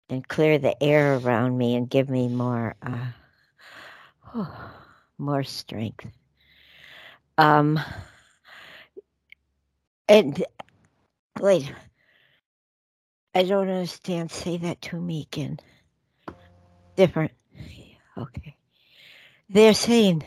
[0.09, 3.07] and clear the air around me and give me more uh,
[4.35, 4.71] oh,
[5.19, 6.07] more strength.
[7.39, 7.81] Um,
[10.09, 10.45] and
[11.41, 11.73] wait,
[13.35, 14.31] I don't understand.
[14.31, 15.59] Say that to me again.
[16.97, 17.33] Different.
[18.17, 18.57] Okay.
[19.49, 20.23] They're saying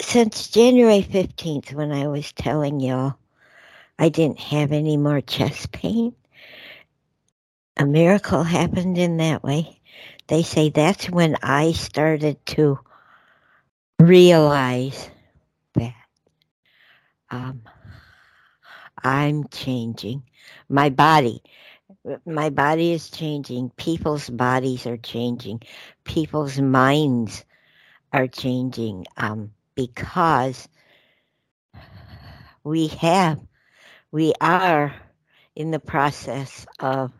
[0.00, 3.17] since January 15th, when I was telling y'all
[3.98, 6.14] I didn't have any more chest pain.
[7.76, 9.80] A miracle happened in that way.
[10.28, 12.78] They say that's when I started to
[13.98, 15.10] realize
[15.74, 15.94] that
[17.30, 17.62] um,
[19.02, 20.22] I'm changing.
[20.68, 21.42] My body,
[22.26, 23.70] my body is changing.
[23.70, 25.62] People's bodies are changing.
[26.04, 27.44] People's minds
[28.12, 30.68] are changing um, because
[32.64, 33.40] we have
[34.10, 34.94] we are
[35.54, 37.12] in the process of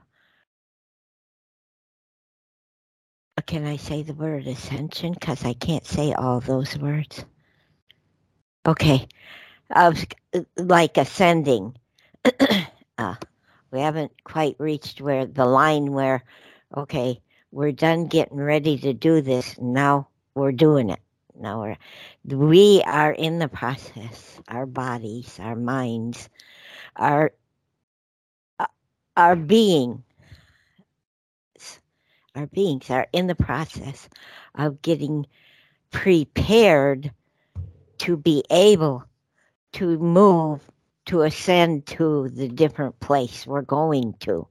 [3.36, 5.12] uh, can I say the word ascension?
[5.12, 7.24] Because I can't say all those words.
[8.66, 9.06] Okay.
[9.74, 10.04] Of
[10.56, 11.76] like ascending.
[12.98, 13.14] uh,
[13.70, 16.24] we haven't quite reached where the line where,
[16.76, 17.20] okay,
[17.52, 19.56] we're done getting ready to do this.
[19.58, 21.00] Now we're doing it.
[21.38, 21.76] Now we're,
[22.24, 26.28] we are in the process, our bodies, our minds
[26.98, 27.32] our
[28.58, 28.66] uh,
[29.16, 30.02] our being
[32.34, 34.08] our beings are in the process
[34.54, 35.26] of getting
[35.90, 37.10] prepared
[37.98, 39.04] to be able
[39.72, 40.60] to move
[41.06, 44.46] to ascend to the different place we're going to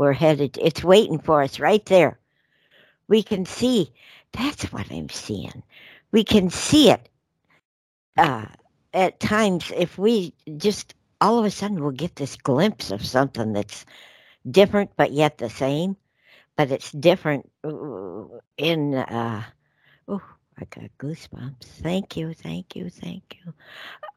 [0.00, 2.18] we're headed it's waiting for us right there.
[3.08, 3.92] We can see
[4.32, 5.62] that's what i'm seeing.
[6.10, 7.06] We can see it
[8.16, 8.46] uh,
[8.94, 13.52] at times if we just all of a sudden we'll get this glimpse of something
[13.52, 13.84] that's
[14.50, 15.96] different but yet the same
[16.56, 17.50] but it's different
[18.58, 19.42] in uh
[20.08, 20.22] oh
[20.58, 21.64] i got goosebumps.
[21.82, 23.52] Thank you thank you thank you.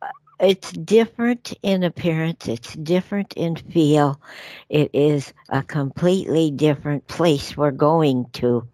[0.01, 0.07] Uh,
[0.39, 4.19] it's different in appearance it's different in feel.
[4.69, 8.67] It is a completely different place we're going to.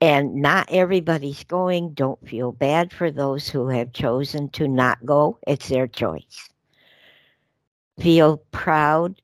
[0.00, 1.94] And not everybody's going.
[1.94, 5.38] Don't feel bad for those who have chosen to not go.
[5.46, 6.50] It's their choice
[7.98, 9.20] feel proud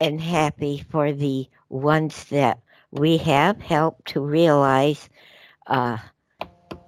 [0.00, 2.58] and happy for the ones that
[2.90, 5.08] we have helped to realize
[5.66, 5.98] uh,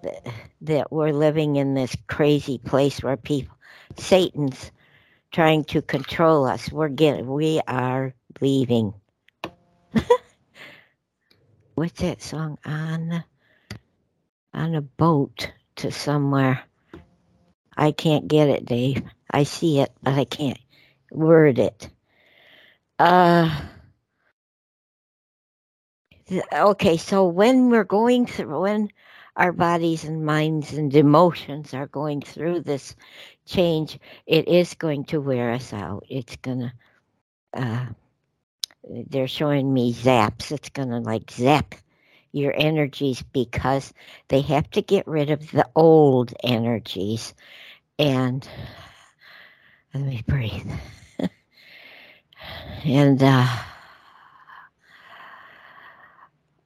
[0.02, 0.22] th-
[0.60, 3.56] that we're living in this crazy place where people,
[3.96, 4.70] Satan's
[5.32, 6.70] trying to control us.
[6.70, 8.94] We're getting, we are leaving.
[11.74, 13.24] What's that song on?
[14.54, 16.62] On a boat to somewhere.
[17.76, 19.02] I can't get it, Dave.
[19.30, 20.58] I see it, but I can't
[21.16, 21.88] word it.
[22.98, 23.62] Uh,
[26.52, 28.88] okay, so when we're going through, when
[29.36, 32.96] our bodies and minds and emotions are going through this
[33.44, 36.04] change, it is going to wear us out.
[36.08, 36.72] It's going to,
[37.54, 37.86] uh,
[38.88, 40.52] they're showing me zaps.
[40.52, 41.74] It's going to like zap
[42.32, 43.92] your energies because
[44.28, 47.34] they have to get rid of the old energies.
[47.98, 48.46] And
[49.94, 50.70] let me breathe
[52.84, 53.46] and uh,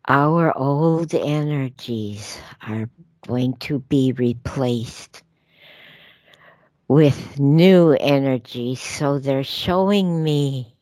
[0.08, 2.88] our old energies are
[3.26, 5.22] going to be replaced
[6.88, 8.74] with new energy.
[8.74, 10.74] So they're showing me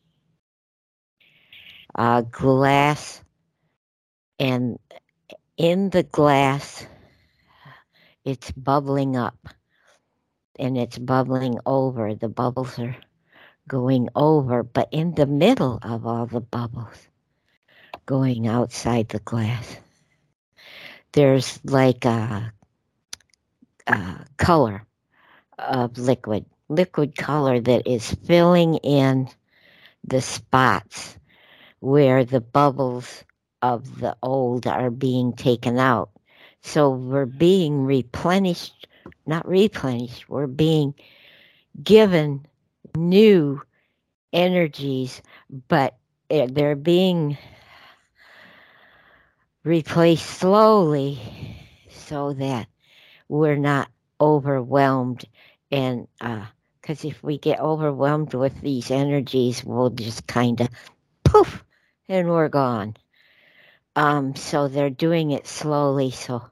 [1.95, 3.23] a glass,
[4.39, 4.79] and
[5.57, 6.85] in the glass,
[8.25, 9.49] it's bubbling up
[10.57, 12.13] and it's bubbling over.
[12.13, 12.95] The bubbles are
[13.69, 17.07] going over, but in the middle of all the bubbles,
[18.05, 19.77] going outside the glass,
[21.13, 22.51] there's like a,
[23.87, 24.85] a color
[25.57, 29.29] of liquid, liquid color that is filling in
[30.03, 31.17] the spots
[31.79, 33.23] where the bubbles
[33.61, 36.09] of the old are being taken out.
[36.61, 38.87] So we're being replenished,
[39.25, 40.93] not replenished, we're being
[41.83, 42.45] given
[42.95, 43.61] new
[44.33, 45.21] energies,
[45.67, 45.97] but
[46.29, 47.37] eh, they're being
[49.63, 51.19] replaced slowly
[51.89, 52.67] so that
[53.27, 55.25] we're not overwhelmed.
[55.71, 60.69] And because uh, if we get overwhelmed with these energies we'll just kind of
[61.23, 61.63] poof
[62.07, 62.95] and we're gone.
[63.95, 66.49] Um, so they're doing it slowly so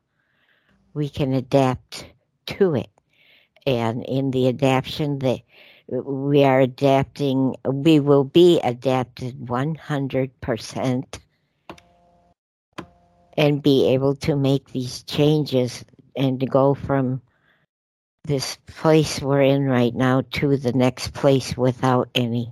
[0.94, 2.06] we can adapt
[2.48, 2.90] to it.
[3.66, 5.42] And in the adaptation that
[5.90, 11.20] we are adapting we will be adapted 100%
[13.38, 17.22] and be able to make these changes and to go from
[18.26, 22.52] this place we're in right now to the next place without any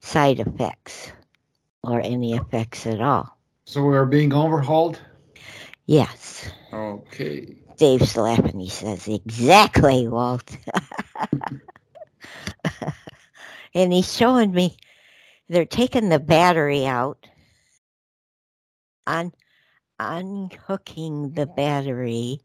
[0.00, 1.12] side effects
[1.84, 3.38] or any effects at all.
[3.66, 5.00] So we're being overhauled?
[5.86, 6.50] Yes.
[6.72, 7.56] Okay.
[7.76, 8.58] Dave's laughing.
[8.58, 10.56] He says, Exactly, Walt.
[13.74, 14.76] and he's showing me
[15.48, 17.26] they're taking the battery out,
[19.06, 19.32] on
[19.98, 22.40] unhooking the battery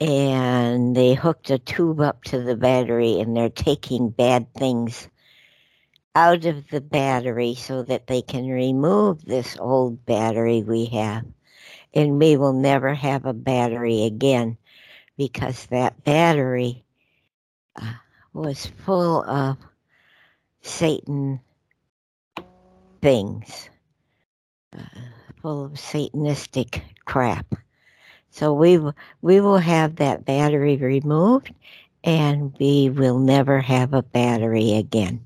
[0.00, 5.08] and they hooked a tube up to the battery and they're taking bad things
[6.14, 11.24] out of the battery so that they can remove this old battery we have.
[11.94, 14.58] And we will never have a battery again
[15.16, 16.84] because that battery
[17.80, 17.94] uh,
[18.36, 19.56] was full of
[20.60, 21.40] Satan
[23.00, 23.70] things,
[24.76, 24.82] uh,
[25.40, 27.46] full of Satanistic crap.
[28.30, 28.78] So we
[29.22, 31.54] we will have that battery removed,
[32.04, 35.24] and we will never have a battery again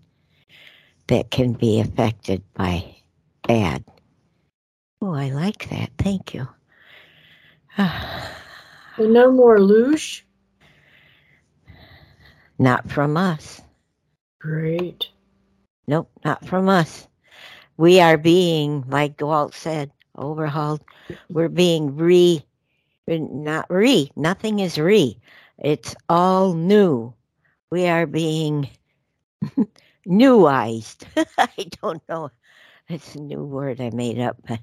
[1.09, 2.96] that can be affected by
[3.49, 3.85] bad.
[5.03, 5.90] Oh, I like that.
[5.99, 6.46] Thank you.
[8.99, 10.23] no more loosh?
[12.61, 13.62] Not from us.
[14.38, 15.09] Great.
[15.88, 17.09] Nope, not from us.
[17.79, 20.83] We are being, like Walt said, overhauled.
[21.31, 22.44] We're being re
[23.09, 24.11] not re.
[24.14, 25.18] Nothing is re.
[25.59, 27.14] It's all new.
[27.70, 28.68] We are being
[30.07, 31.07] newized.
[31.38, 32.31] I don't know.
[32.90, 34.61] It's a new word I made up, but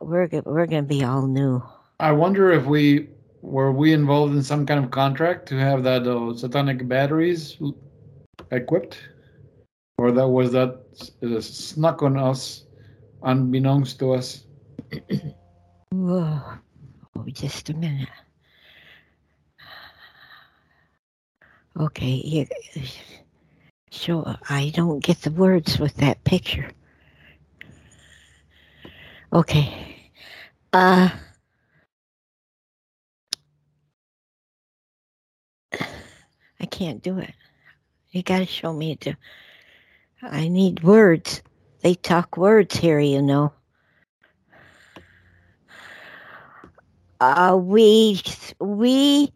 [0.00, 1.62] we're we're going to be all new.
[2.00, 3.10] I wonder if we
[3.42, 7.58] were we involved in some kind of contract to have that uh, satanic batteries
[8.50, 8.98] equipped,
[9.98, 10.84] or that was that
[11.22, 12.64] uh, snuck on us,
[13.22, 14.44] unbeknownst to us.
[15.90, 16.40] Whoa.
[17.16, 18.08] Oh, just a minute.
[21.80, 22.48] Okay,
[23.92, 26.70] sure, I don't get the words with that picture.
[29.32, 30.10] Okay.
[30.72, 31.10] Uh,
[36.60, 37.34] I can't do it.
[38.10, 39.14] You got to show me to.
[40.22, 41.42] I need words.
[41.82, 43.52] They talk words here, you know.
[47.20, 48.20] uh, we
[48.60, 49.32] we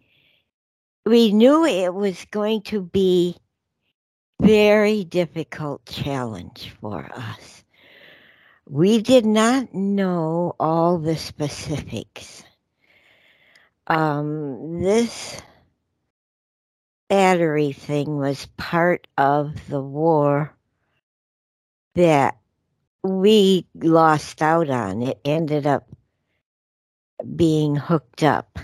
[1.05, 3.37] we knew it was going to be
[4.41, 7.65] very difficult challenge for us.
[8.69, 12.45] We did not know all the specifics.
[13.89, 15.43] Um, this
[17.13, 20.51] battery thing was part of the war
[21.95, 22.39] that
[23.03, 25.03] we lost out on.
[25.03, 25.87] It ended up
[27.37, 28.59] being hooked up.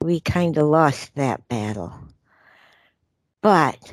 [0.00, 1.92] We kind of lost that battle.
[3.42, 3.92] But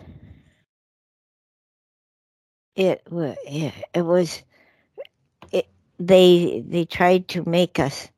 [2.75, 4.43] it, it, it was
[5.51, 5.67] it,
[5.99, 8.09] they they tried to make us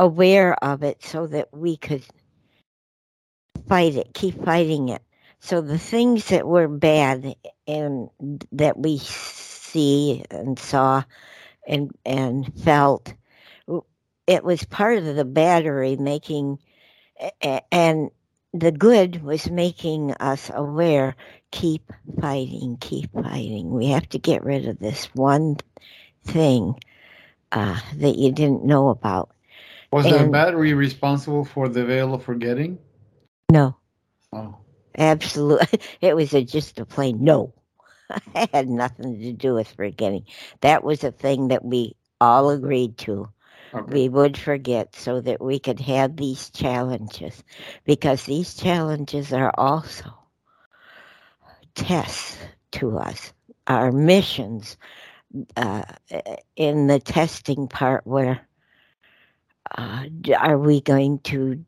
[0.00, 2.04] aware of it so that we could
[3.68, 5.02] fight it, keep fighting it.
[5.40, 7.34] So the things that were bad
[7.66, 8.08] and
[8.52, 11.02] that we see and saw
[11.66, 13.14] and and felt
[14.26, 16.58] it was part of the battery making,
[17.70, 18.10] and
[18.52, 21.16] the good was making us aware
[21.50, 23.70] keep fighting, keep fighting.
[23.70, 25.56] We have to get rid of this one
[26.24, 26.74] thing
[27.52, 29.30] uh, that you didn't know about.
[29.92, 32.78] Was and, the battery responsible for the veil of forgetting?
[33.50, 33.76] No.
[34.32, 34.56] Oh.
[34.96, 35.80] Absolutely.
[36.00, 37.52] It was a, just a plain no.
[38.34, 40.24] it had nothing to do with forgetting.
[40.60, 43.28] That was a thing that we all agreed to.
[43.74, 43.92] Okay.
[43.92, 47.42] We would forget so that we could have these challenges
[47.84, 50.12] because these challenges are also
[51.74, 52.38] tests
[52.72, 53.32] to us,
[53.66, 54.76] our missions
[55.56, 55.82] uh,
[56.56, 58.46] in the testing part where
[59.76, 60.04] uh,
[60.38, 61.64] are we going to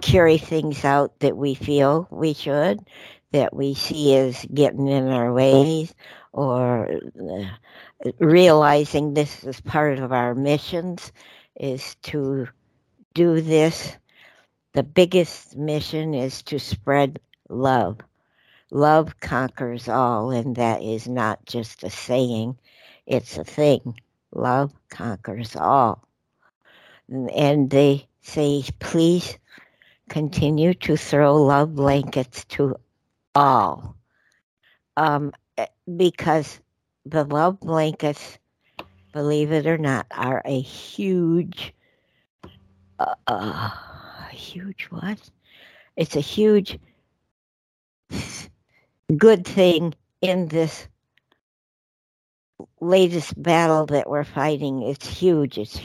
[0.00, 2.80] carry things out that we feel we should,
[3.32, 5.94] that we see as getting in our ways,
[6.32, 6.90] or
[7.20, 11.12] uh, realizing this is part of our missions
[11.56, 12.48] is to
[13.14, 13.96] do this.
[14.72, 17.18] The biggest mission is to spread
[17.48, 17.98] love.
[18.70, 22.58] Love conquers all, and that is not just a saying,
[23.06, 23.98] it's a thing.
[24.32, 26.06] Love conquers all.
[27.08, 29.38] And they say, please
[30.08, 32.76] continue to throw love blankets to
[33.34, 33.96] all.
[34.96, 36.60] Um, eh, because
[37.04, 38.38] the love blankets,
[39.12, 41.74] believe it or not, are a huge,
[42.98, 43.70] uh, uh,
[44.30, 45.18] huge what?
[45.96, 46.78] It's a huge
[49.16, 50.88] good thing in this
[52.80, 55.58] latest battle that we're fighting it's huge.
[55.58, 55.80] It's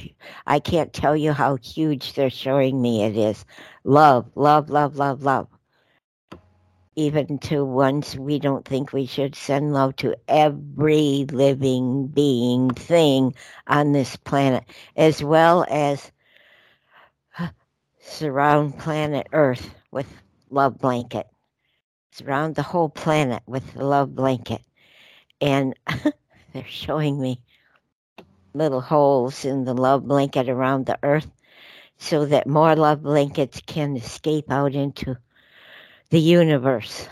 [0.47, 3.45] i can't tell you how huge they're showing me it is.
[3.83, 5.47] Love love love love love.
[6.95, 13.33] Even to ones we don't think we should send love to every living being thing
[13.67, 14.63] on this planet
[14.95, 16.11] as well as
[17.99, 20.07] surround planet earth with
[20.49, 21.27] love blanket.
[22.11, 24.61] Surround the whole planet with the love blanket.
[25.41, 25.75] And
[26.53, 27.41] They're showing me
[28.53, 31.29] little holes in the love blanket around the earth
[31.97, 35.17] so that more love blankets can escape out into
[36.11, 37.07] the universe.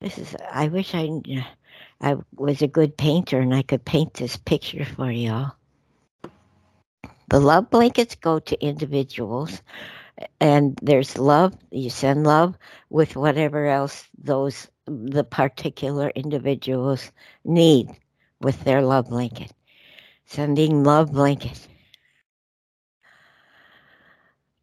[0.00, 1.08] This is, I wish I,
[2.00, 5.52] I was a good painter and I could paint this picture for y'all.
[7.30, 9.62] The love blankets go to individuals
[10.40, 12.56] and there's love, you send love
[12.90, 17.12] with whatever else those the particular individuals
[17.44, 17.88] need
[18.40, 19.52] with their love blanket.
[20.26, 21.66] Sending love blanket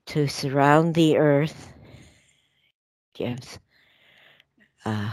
[0.08, 1.74] to surround the earth
[3.14, 3.60] gives
[4.86, 5.12] uh,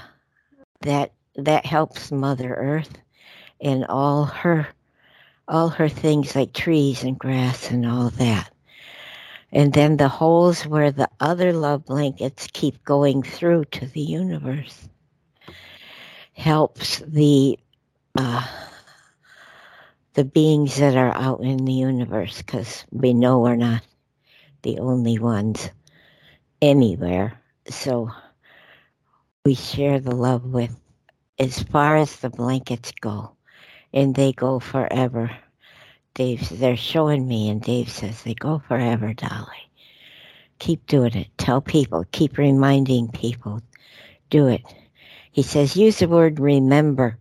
[0.80, 2.92] that that helps Mother Earth
[3.60, 4.68] and all her
[5.48, 8.51] all her things like trees and grass and all that.
[9.52, 14.88] And then the holes where the other love blankets keep going through to the universe
[16.32, 17.58] helps the
[18.16, 18.46] uh,
[20.14, 23.82] the beings that are out in the universe because we know we're not
[24.62, 25.70] the only ones
[26.60, 27.40] anywhere.
[27.68, 28.10] So
[29.44, 30.74] we share the love with
[31.38, 33.32] as far as the blankets go,
[33.92, 35.30] and they go forever.
[36.14, 39.70] Dave, they're showing me, and Dave says they go forever, Dolly.
[40.58, 41.28] Keep doing it.
[41.38, 42.04] Tell people.
[42.12, 43.62] Keep reminding people.
[44.30, 44.62] Do it.
[45.32, 47.18] He says, use the word remember.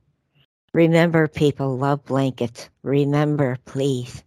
[0.74, 2.70] Remember, people love blankets.
[2.84, 4.24] Remember, please.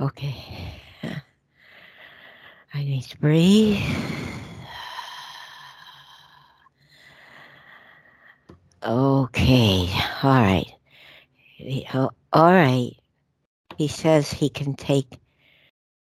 [0.00, 0.36] Okay.
[2.74, 3.80] I need to breathe.
[8.80, 9.90] Okay.
[10.22, 10.66] All right.
[12.32, 12.92] All right.
[13.78, 15.20] He says he can take,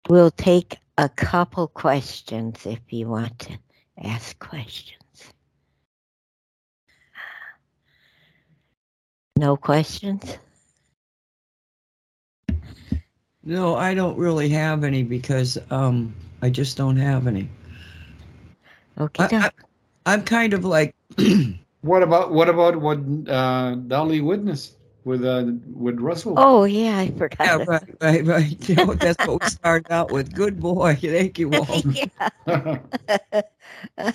[0.09, 3.59] we'll take a couple questions if you want to
[4.03, 4.97] ask questions.
[9.37, 10.39] No questions?
[13.45, 17.47] No, I don't really have any because um, I just don't have any.
[18.99, 19.37] Okay.
[20.07, 20.95] I, am kind of like.
[21.83, 24.76] what about what about what uh, Dolly witnessed
[25.07, 26.35] with uh, with Russell?
[26.37, 27.47] Oh yeah, I forgot.
[27.47, 28.57] Yeah, right, right, right.
[28.69, 30.35] You know, that's what we started out with.
[30.35, 31.87] Good boy, thank you, Walt.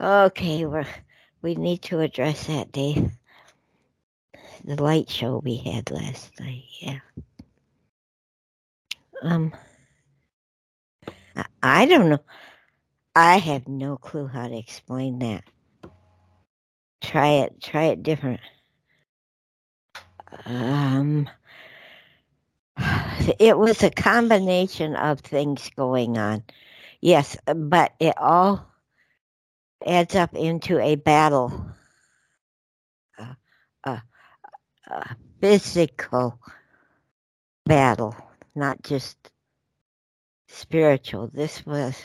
[0.00, 0.82] okay, we
[1.42, 3.12] we need to address that, Dave
[4.64, 6.64] the light show we had last night.
[6.80, 6.98] Yeah.
[9.22, 9.52] Um,
[11.36, 12.20] I, I don't know.
[13.14, 15.44] I have no clue how to explain that.
[17.02, 17.62] Try it.
[17.62, 18.40] Try it different.
[20.46, 21.28] Um,
[23.38, 26.42] it was a combination of things going on.
[27.00, 28.66] Yes, but it all
[29.86, 31.66] adds up into a battle,
[33.18, 33.36] a,
[33.84, 34.02] a,
[34.88, 36.38] a physical
[37.66, 38.16] battle,
[38.54, 39.16] not just
[40.48, 41.28] spiritual.
[41.28, 41.96] This was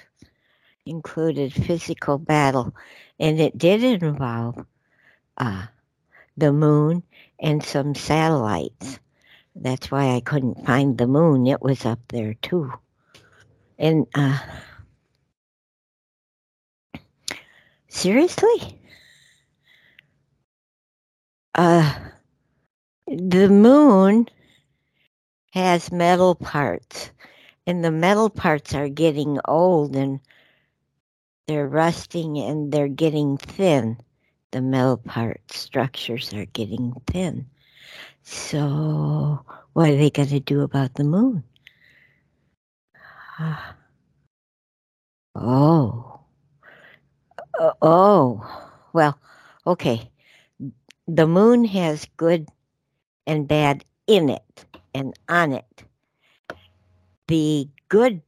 [0.85, 2.75] included physical battle,
[3.19, 4.65] and it did involve
[5.37, 5.65] uh,
[6.37, 7.03] the moon
[7.39, 8.99] and some satellites.
[9.55, 11.47] That's why I couldn't find the moon.
[11.47, 12.71] It was up there too.
[13.77, 14.39] And uh,
[17.87, 18.79] seriously,
[21.55, 21.93] uh,
[23.07, 24.27] the moon
[25.51, 27.11] has metal parts,
[27.65, 30.19] and the metal parts are getting old and
[31.47, 33.97] they're rusting and they're getting thin.
[34.51, 37.47] The metal part structures are getting thin.
[38.23, 41.43] So, what are they going to do about the moon?
[45.35, 46.19] Oh.
[47.57, 48.71] Uh, oh.
[48.91, 49.17] Well,
[49.65, 50.09] okay.
[51.07, 52.49] The moon has good
[53.25, 55.83] and bad in it and on it.
[57.27, 58.21] The good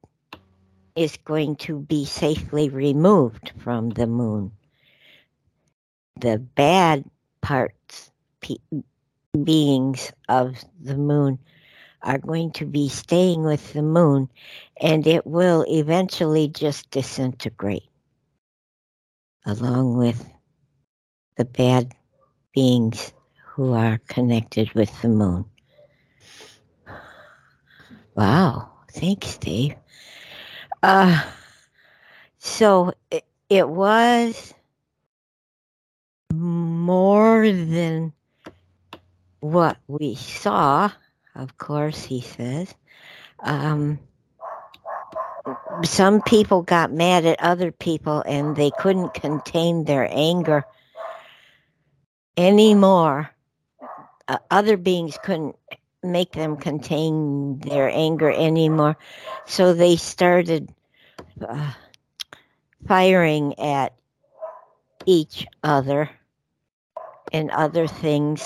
[0.96, 4.52] is going to be safely removed from the moon.
[6.20, 7.06] The bad
[7.42, 8.12] parts,
[9.44, 11.40] beings of the moon,
[12.04, 14.30] are going to be staying with the moon
[14.80, 17.88] and it will eventually just disintegrate
[19.46, 20.28] along with
[21.38, 21.94] the bad
[22.54, 23.14] beings
[23.46, 25.46] who are connected with the moon.
[28.16, 29.76] Wow, thanks, Dave.
[30.84, 31.24] Uh,
[32.40, 34.54] so it, it was
[36.34, 38.14] more than
[39.40, 40.92] what we saw,
[41.36, 42.74] of course, he says.
[43.40, 44.00] Um,
[45.84, 50.64] some people got mad at other people and they couldn't contain their anger
[52.38, 53.30] anymore.
[54.28, 55.56] Uh, other beings couldn't
[56.04, 58.98] make them contain their anger anymore.
[59.46, 60.74] So they started
[61.48, 61.74] uh,
[62.88, 63.94] firing at
[65.06, 66.10] each other
[67.32, 68.46] and other things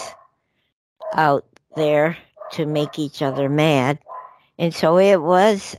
[1.13, 2.17] out there
[2.51, 3.99] to make each other mad.
[4.57, 5.75] And so it was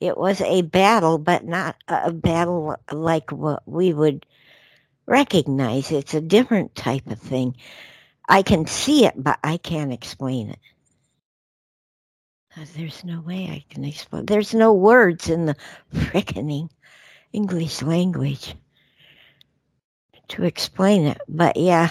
[0.00, 4.24] it was a battle, but not a battle like what we would
[5.06, 5.90] recognize.
[5.90, 7.56] It's a different type of thing.
[8.28, 10.58] I can see it, but I can't explain it.
[12.56, 14.26] Uh, there's no way I can explain.
[14.26, 15.56] There's no words in the
[15.94, 16.68] frickening
[17.32, 18.54] English language
[20.28, 21.20] to explain it.
[21.28, 21.90] But yeah,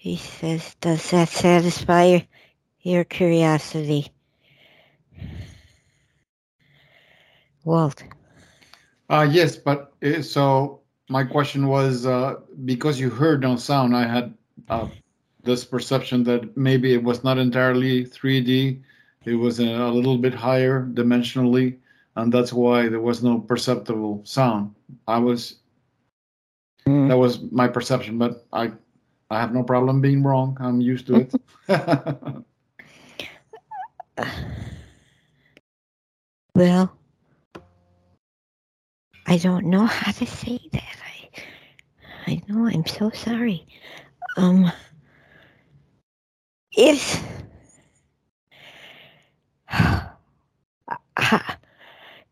[0.00, 2.20] he says, does that satisfy
[2.80, 4.10] your curiosity?
[7.64, 8.02] Walt.
[9.10, 10.80] Uh, yes, but uh, so
[11.10, 14.32] my question was uh, because you heard no sound, I had
[14.70, 14.88] uh,
[15.42, 18.80] this perception that maybe it was not entirely 3D.
[19.26, 21.76] It was a, a little bit higher dimensionally,
[22.16, 24.74] and that's why there was no perceptible sound.
[25.06, 25.56] I was
[26.86, 27.06] mm.
[27.06, 28.72] that was my perception, but I
[29.30, 30.56] I have no problem being wrong.
[30.60, 31.32] I'm used to it.
[36.54, 36.96] well,
[39.26, 40.96] I don't know how to say that.
[41.06, 41.28] I
[42.26, 43.66] I know I'm so sorry.
[44.36, 44.72] Um
[46.76, 47.22] if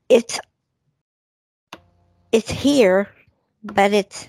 [0.09, 0.41] it's
[2.33, 3.09] it's here,
[3.63, 4.29] but it's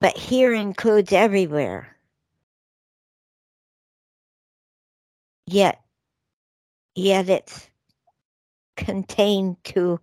[0.00, 1.96] but here includes everywhere.
[5.46, 5.80] Yet
[6.94, 7.68] yet it's
[8.76, 10.00] contained to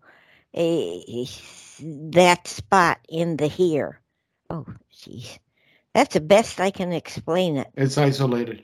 [0.55, 1.27] a
[2.11, 4.01] that spot in the here.
[4.49, 5.39] Oh, jeez.
[5.93, 7.67] That's the best I can explain it.
[7.75, 8.63] It's isolated.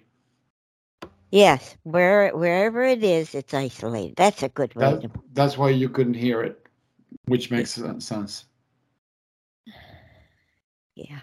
[1.32, 4.16] Yes, where wherever it is, it's isolated.
[4.18, 5.10] That's a good way that, to.
[5.34, 6.68] That's why you couldn't hear it,
[7.26, 8.46] which makes sense.
[10.96, 11.22] Yeah.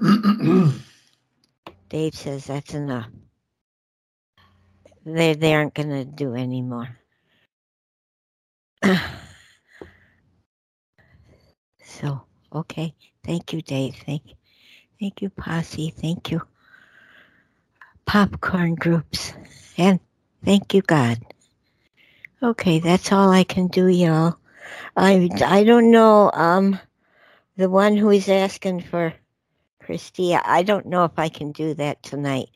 [1.88, 3.08] Dave says that's enough.
[5.04, 6.98] They they aren't going to do anymore.
[11.84, 12.22] so
[12.54, 12.94] okay.
[13.24, 13.96] Thank you, Dave.
[14.06, 14.22] Thank,
[15.00, 15.90] thank you, Posse.
[15.96, 16.42] Thank you,
[18.06, 19.32] popcorn groups,
[19.78, 20.00] and
[20.44, 21.18] thank you, God.
[22.42, 24.36] Okay, that's all I can do, y'all.
[24.96, 26.30] I I don't know.
[26.32, 26.78] Um,
[27.56, 29.14] the one who is asking for
[29.82, 32.48] Christy, I don't know if I can do that tonight.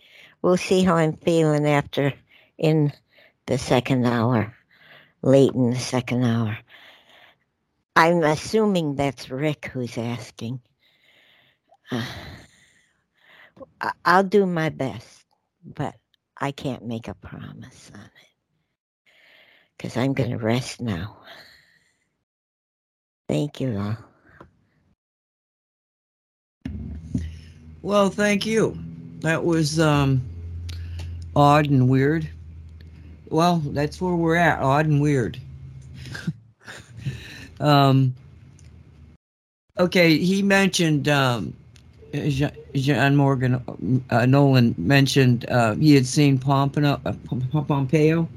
[0.43, 2.13] We'll see how I'm feeling after
[2.59, 2.93] in
[3.47, 4.55] the second hour,
[5.23, 6.59] late in the second hour.
[7.97, 10.61] I'm assuming that's Rick who's asking.
[11.91, 12.05] Uh,
[14.05, 15.25] I'll do my best,
[15.65, 15.95] but
[16.37, 18.31] I can't make a promise on it
[19.77, 21.19] because I'm going to rest now.
[23.29, 24.10] Thank you all.
[27.83, 28.79] Well, thank you.
[29.21, 30.21] That was um,
[31.35, 32.29] odd and weird.
[33.31, 34.61] Well, that's where we're at.
[34.61, 35.39] Odd and weird.
[37.61, 38.15] um,
[39.79, 41.55] okay, he mentioned um,
[42.13, 47.13] Jean Jean Morgan uh, Nolan mentioned uh, he had seen Pompano, uh,
[47.67, 48.29] Pompeo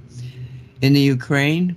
[0.81, 1.75] in the Ukraine,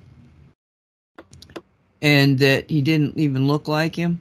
[2.03, 4.21] and that he didn't even look like him.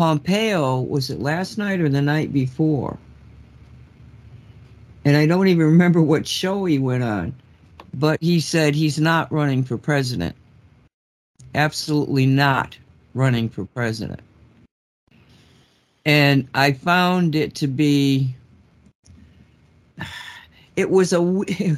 [0.00, 2.96] Pompeo was it last night or the night before?
[5.04, 7.34] And I don't even remember what show he went on,
[7.92, 10.34] but he said he's not running for president.
[11.54, 12.78] Absolutely not
[13.12, 14.20] running for president.
[16.06, 18.34] And I found it to be
[20.76, 21.20] it was a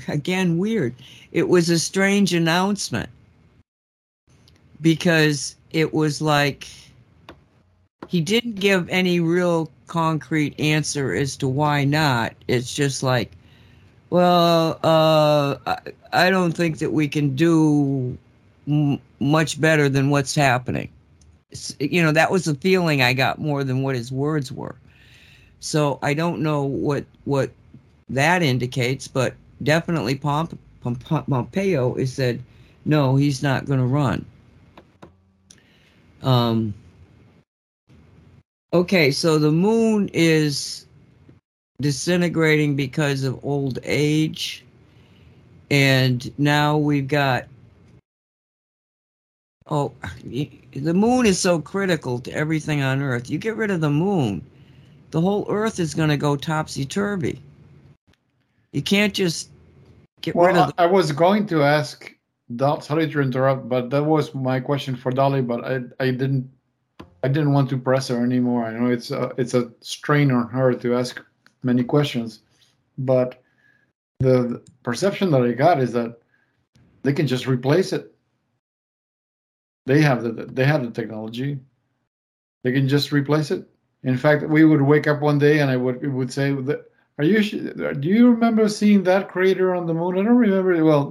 [0.06, 0.94] again weird.
[1.32, 3.10] It was a strange announcement
[4.80, 6.68] because it was like
[8.08, 12.34] he didn't give any real concrete answer as to why not.
[12.48, 13.32] It's just like,
[14.10, 15.78] well, uh, I,
[16.12, 18.16] I don't think that we can do
[18.66, 20.90] m- much better than what's happening.
[21.52, 24.76] S- You know, that was the feeling I got more than what his words were.
[25.60, 27.50] So I don't know what what
[28.10, 32.40] that indicates, but definitely Pomp, Pomp, Pompeo has said
[32.84, 34.24] no, he's not going to run.
[36.22, 36.74] Um,
[38.74, 40.86] Okay, so the moon is
[41.80, 44.64] disintegrating because of old age.
[45.70, 47.46] And now we've got.
[49.70, 49.92] Oh,
[50.24, 53.30] the moon is so critical to everything on Earth.
[53.30, 54.44] You get rid of the moon,
[55.12, 57.40] the whole Earth is going to go topsy turvy.
[58.72, 59.50] You can't just
[60.20, 60.72] get rid of.
[60.78, 62.12] I, I was going to ask
[62.56, 62.80] Dol.
[62.80, 65.42] Sorry to interrupt, but that was my question for Dolly.
[65.42, 66.50] But I, I didn't,
[67.22, 68.64] I didn't want to press her anymore.
[68.64, 71.20] I know it's a, it's a strain on her to ask
[71.62, 72.40] many questions,
[72.98, 73.42] but
[74.20, 76.18] the, the perception that I got is that
[77.02, 78.14] they can just replace it.
[79.86, 81.58] They have the they have the technology.
[82.62, 83.68] They can just replace it.
[84.04, 86.52] In fact, we would wake up one day and I would would say,
[87.18, 87.42] "Are you?
[87.94, 90.84] Do you remember seeing that crater on the moon?" I don't remember.
[90.84, 91.10] Well,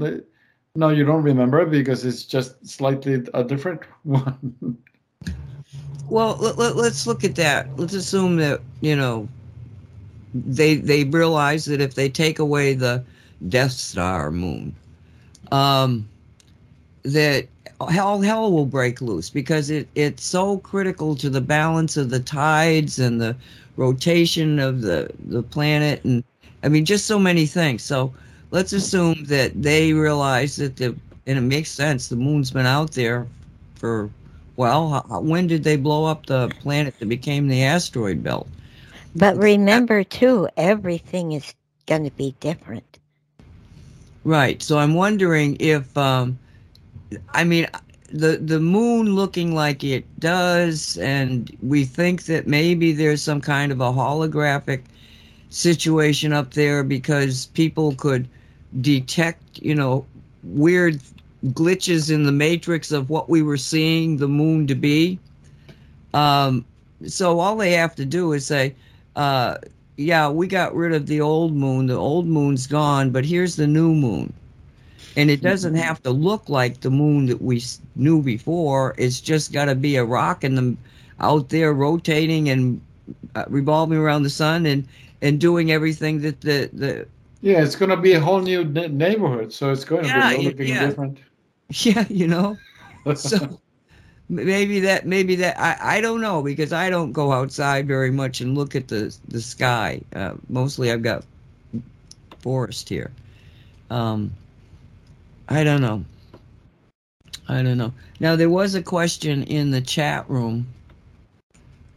[0.76, 4.78] no, you don't remember because it's just slightly a different one.
[6.12, 7.70] Well, let, let, let's look at that.
[7.78, 9.30] Let's assume that you know
[10.34, 13.06] they they realize that if they take away the
[13.48, 14.76] Death Star moon,
[15.54, 16.10] um,
[17.04, 17.48] that
[17.90, 22.20] hell hell will break loose because it it's so critical to the balance of the
[22.20, 23.36] tides and the
[23.78, 26.26] rotation of the the planet and
[26.62, 27.84] I mean just so many things.
[27.84, 28.14] So
[28.52, 30.94] let's assume that they realize that the
[31.26, 32.10] and it makes sense.
[32.10, 33.28] The moon's been out there
[33.76, 34.10] for
[34.56, 38.48] well, when did they blow up the planet that became the asteroid belt?
[39.16, 41.54] But remember, too, everything is
[41.86, 43.00] going to be different.
[44.24, 44.62] Right.
[44.62, 46.38] So I'm wondering if, um,
[47.34, 47.68] I mean,
[48.12, 53.72] the the moon looking like it does, and we think that maybe there's some kind
[53.72, 54.84] of a holographic
[55.50, 58.28] situation up there because people could
[58.80, 60.06] detect, you know,
[60.44, 61.00] weird
[61.46, 65.22] glitches in the matrix of what we were seeing the moon to be.
[66.14, 66.66] Um,
[67.06, 68.76] so all they have to do is say,
[69.16, 69.58] uh,
[69.98, 71.88] yeah, we got rid of the old moon.
[71.88, 74.34] The old moon's gone, but here's the new moon.
[75.16, 77.62] And it doesn't have to look like the moon that we
[77.96, 78.96] knew before.
[78.98, 80.78] It's just got to be a rock in the
[81.20, 82.82] out there rotating and
[83.36, 84.88] uh, revolving around the sun and
[85.22, 87.08] and doing everything that the the
[87.42, 90.32] yeah, it's going to be a whole new ne- neighborhood, so it's going to Yeah,
[90.32, 90.78] be looking yeah.
[90.78, 91.20] different.
[91.86, 92.58] yeah you know
[93.16, 93.60] so
[94.32, 98.42] maybe that maybe that I, I don't know because I don't go outside very much
[98.42, 100.02] and look at the the sky.
[100.16, 101.26] Uh, mostly I've got
[102.40, 103.12] forest here.
[103.90, 104.32] Um,
[105.50, 106.06] I don't know.
[107.50, 107.94] I don't know.
[108.22, 110.68] Now there was a question in the chat room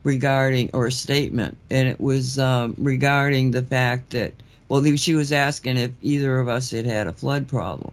[0.03, 4.35] regarding or a statement, and it was um, regarding the fact that
[4.68, 7.93] well, she was asking if either of us had had a flood problem.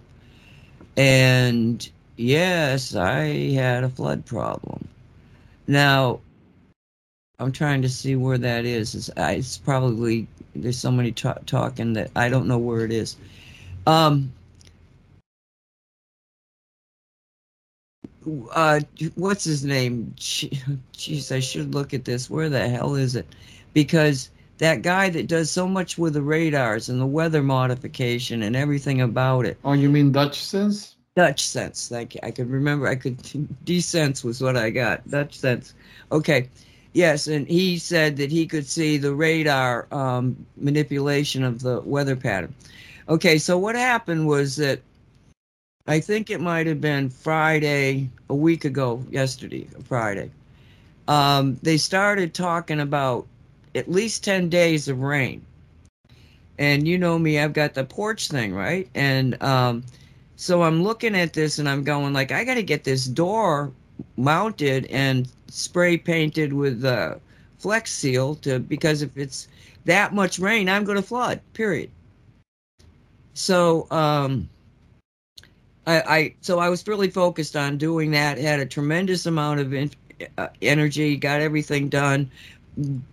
[0.97, 4.87] And yes, I had a flood problem.
[5.67, 6.19] Now,
[7.39, 8.93] I'm trying to see where that is.
[8.93, 13.15] It's, it's probably there's so many ta- talking that I don't know where it is.
[13.87, 14.31] Um,
[18.51, 18.81] uh,
[19.15, 20.13] what's his name?
[20.17, 22.29] Jeez, I should look at this.
[22.29, 23.25] Where the hell is it?
[23.73, 24.29] Because
[24.61, 29.01] that guy that does so much with the radars and the weather modification and everything
[29.01, 29.57] about it.
[29.65, 30.93] Oh, you mean Dutchsinse?
[31.15, 31.87] Dutch sense.
[31.87, 32.19] Thank you.
[32.21, 32.87] I could remember.
[32.87, 33.17] I could.
[33.65, 35.05] D-sense was what I got.
[35.07, 35.73] Dutchsinse.
[36.11, 36.47] Okay.
[36.93, 42.15] Yes, and he said that he could see the radar um, manipulation of the weather
[42.15, 42.53] pattern.
[43.09, 44.79] Okay, so what happened was that
[45.87, 50.29] I think it might have been Friday, a week ago, yesterday, Friday.
[51.07, 53.25] Um, they started talking about
[53.75, 55.45] at least 10 days of rain.
[56.57, 58.87] And you know me, I've got the porch thing, right?
[58.93, 59.83] And um,
[60.35, 63.71] so I'm looking at this and I'm going, like, I got to get this door
[64.17, 67.15] mounted and spray painted with uh,
[67.59, 69.47] Flex Seal to because if it's
[69.85, 71.41] that much rain, I'm going to flood.
[71.53, 71.89] Period.
[73.33, 74.49] So um,
[75.87, 78.37] I, I so I was really focused on doing that.
[78.37, 79.91] Had a tremendous amount of in,
[80.37, 81.17] uh, energy.
[81.17, 82.29] Got everything done.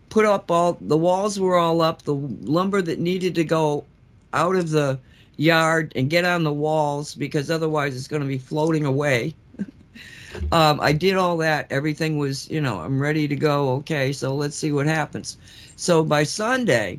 [0.09, 2.03] Put up all the walls were all up.
[2.03, 3.85] The lumber that needed to go
[4.33, 4.99] out of the
[5.37, 9.35] yard and get on the walls because otherwise it's going to be floating away.
[10.53, 11.71] um, I did all that.
[11.71, 13.71] Everything was, you know, I'm ready to go.
[13.77, 15.39] Okay, so let's see what happens.
[15.77, 16.99] So by Sunday,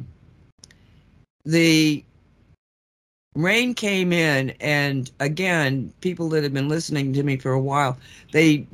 [1.46, 2.04] the
[3.36, 7.98] rain came in, and again, people that have been listening to me for a while,
[8.32, 8.66] they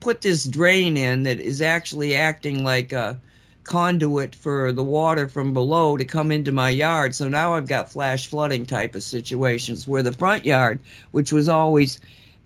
[0.00, 3.18] put this drain in that is actually acting like a
[3.66, 7.14] conduit for the water from below to come into my yard.
[7.14, 10.78] So now I've got flash flooding type of situations where the front yard,
[11.10, 12.00] which was always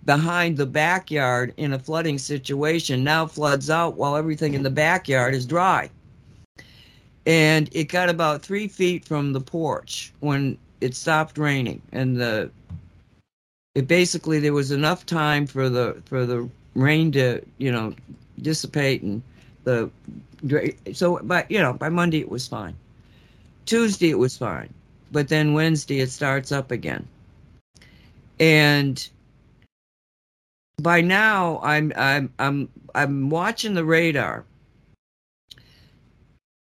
[0.05, 5.33] behind the backyard in a flooding situation, now floods out while everything in the backyard
[5.33, 5.89] is dry.
[7.25, 12.49] And it got about three feet from the porch when it stopped raining, and the
[13.75, 17.93] it basically there was enough time for the for the rain to you know
[18.41, 19.21] dissipate and
[19.63, 19.89] the
[20.93, 22.75] so but you know by Monday it was fine.
[23.65, 24.73] Tuesday it was fine,
[25.11, 27.07] but then Wednesday it starts up again,
[28.39, 29.07] and
[30.81, 34.45] by now I'm I'm I'm I'm watching the radar.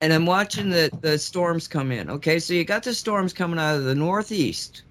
[0.02, 2.10] And I'm watching the the storms come in.
[2.10, 4.82] Okay, so you got the storms coming out of the northeast,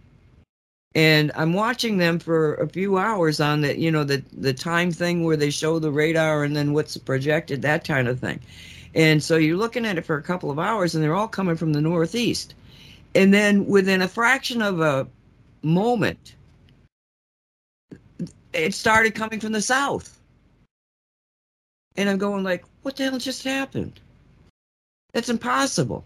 [0.95, 4.91] and I'm watching them for a few hours on the you know the the time
[4.91, 8.41] thing where they show the radar and then what's projected that kind of thing,
[8.95, 11.57] and so you're looking at it for a couple of hours and they're all coming
[11.57, 12.55] from the northeast,
[13.15, 15.07] and then within a fraction of a
[15.63, 16.35] moment,
[18.53, 20.21] it started coming from the south,
[21.97, 24.01] and I'm going like, what the hell just happened?
[25.13, 26.05] That's impossible.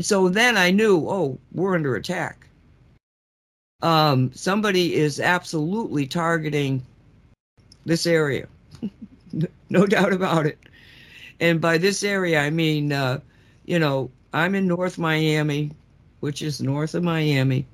[0.00, 2.46] So then I knew, oh, we're under attack.
[3.82, 6.84] Um, somebody is absolutely targeting
[7.84, 8.48] this area.
[9.70, 10.58] no doubt about it.
[11.40, 13.20] And by this area, I mean, uh,
[13.64, 15.70] you know, I'm in North Miami,
[16.20, 17.64] which is north of Miami.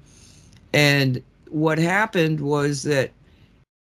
[0.72, 3.10] And what happened was that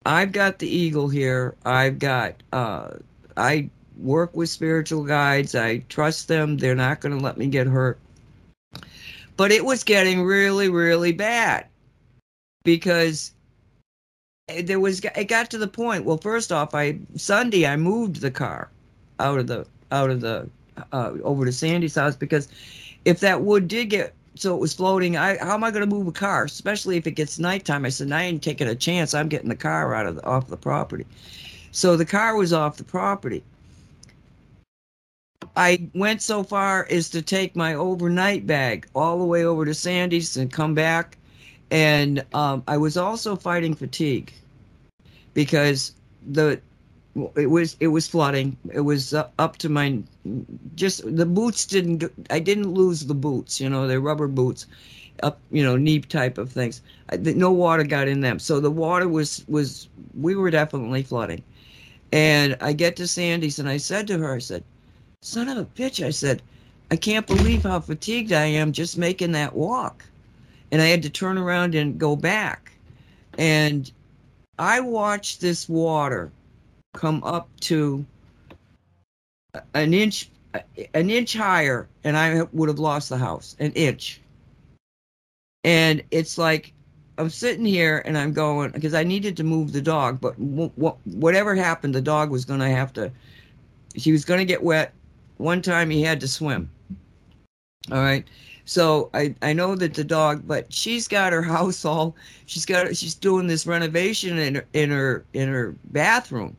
[0.07, 1.55] I've got the Eagle here.
[1.65, 2.91] I've got, uh,
[3.37, 5.55] I work with spiritual guides.
[5.55, 6.59] I trust them.
[6.59, 7.99] They're not going to let me get hurt.
[9.37, 11.67] But it was getting really, really bad
[12.65, 13.33] because
[14.61, 16.05] there was it got to the point.
[16.05, 18.69] Well, first off, I Sunday I moved the car
[19.19, 20.49] out of the out of the
[20.93, 22.49] uh, over to Sandy's house because
[23.05, 25.17] if that wood did get so it was floating.
[25.17, 27.85] I how am I going to move a car, especially if it gets nighttime?
[27.85, 29.15] I said I ain't taking a chance.
[29.15, 31.07] I'm getting the car out of the, off the property.
[31.71, 33.43] So the car was off the property.
[35.57, 39.75] I went so far as to take my overnight bag all the way over to
[39.75, 41.19] Sandy's and come back.
[41.71, 44.33] And um, I was also fighting fatigue
[45.35, 45.95] because
[46.31, 46.61] the
[47.37, 48.57] it was it was flooding.
[48.73, 50.03] It was uh, up to my
[50.75, 52.05] just the boots didn't.
[52.31, 53.61] I didn't lose the boots.
[53.61, 54.67] You know, they're rubber boots,
[55.23, 56.81] up you know knee type of things.
[57.11, 59.89] I, no water got in them, so the water was was
[60.19, 61.43] we were definitely flooding.
[62.13, 64.63] And I get to Sandy's and I said to her, I said,
[65.23, 66.43] son of a bitch, I said,
[66.91, 70.05] I can't believe how fatigued I am just making that walk.
[70.71, 72.73] And I had to turn around and go back.
[73.39, 73.91] And
[74.59, 76.31] I watched this water
[77.03, 78.07] come up to
[79.75, 80.31] an inch
[80.95, 84.21] an inch higher and I would have lost the house an inch.
[85.65, 86.73] And it's like
[87.19, 90.71] I'm sitting here and I'm going because I needed to move the dog, but w-
[90.77, 93.11] w- whatever happened, the dog was going to have to
[93.97, 94.93] he was going to get wet.
[95.39, 96.71] One time he had to swim.
[97.91, 98.25] All right.
[98.65, 102.15] So I, I know that the dog, but she's got her house all.
[102.47, 106.57] She's got she's doing this renovation in her in her in her bathroom,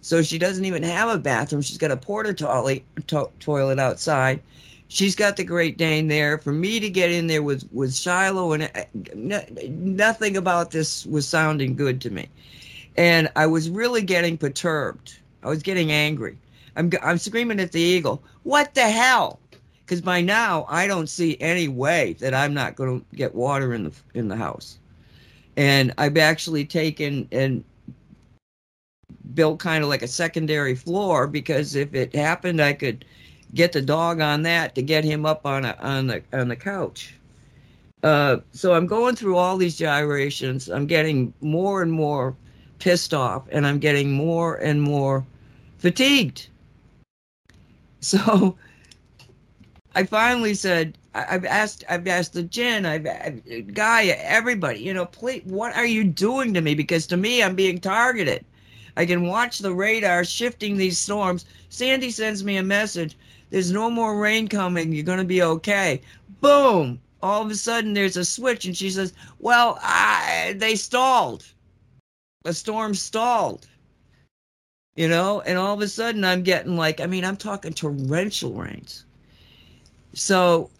[0.00, 1.62] so she doesn't even have a bathroom.
[1.62, 4.40] She's got a porta toilet to, toilet outside.
[4.88, 6.38] She's got the Great Dane there.
[6.38, 11.28] For me to get in there with with Shiloh and uh, nothing about this was
[11.28, 12.28] sounding good to me,
[12.96, 15.18] and I was really getting perturbed.
[15.42, 16.36] I was getting angry.
[16.76, 18.22] I'm I'm screaming at the eagle.
[18.42, 19.38] What the hell?
[19.90, 23.74] because by now I don't see any way that I'm not going to get water
[23.74, 24.78] in the in the house.
[25.56, 27.64] And I've actually taken and
[29.34, 33.04] built kind of like a secondary floor because if it happened, I could
[33.54, 36.56] get the dog on that to get him up on a, on the on the
[36.56, 37.14] couch.
[38.02, 40.68] Uh, so I'm going through all these gyrations.
[40.68, 42.34] I'm getting more and more
[42.78, 45.24] pissed off, and I'm getting more and more
[45.78, 46.48] fatigued.
[48.02, 48.56] So
[49.94, 53.42] I finally said, I've asked, I've asked the Jen, I've, I've
[53.86, 56.74] everybody, you know, please, what are you doing to me?
[56.74, 58.44] Because to me, I'm being targeted.
[58.96, 61.44] I can watch the radar shifting these storms.
[61.68, 63.16] Sandy sends me a message.
[63.50, 64.92] There's no more rain coming.
[64.92, 66.00] You're going to be okay.
[66.40, 67.00] Boom.
[67.22, 71.44] All of a sudden, there's a switch, and she says, Well, I, they stalled.
[72.44, 73.66] The storm stalled.
[74.96, 78.52] You know, and all of a sudden, I'm getting like, I mean, I'm talking torrential
[78.52, 79.04] rains
[80.14, 80.70] so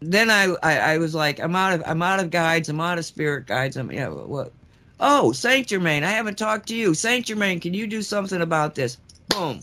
[0.00, 2.68] then I, I, I was like, I'm out of I'm out of guides.
[2.68, 3.76] I'm out of spirit guides.
[3.76, 4.52] I'm you know what?
[5.00, 6.92] Oh, Saint Germain, I haven't talked to you.
[6.92, 8.98] Saint Germain, can you do something about this?
[9.28, 9.60] Boom,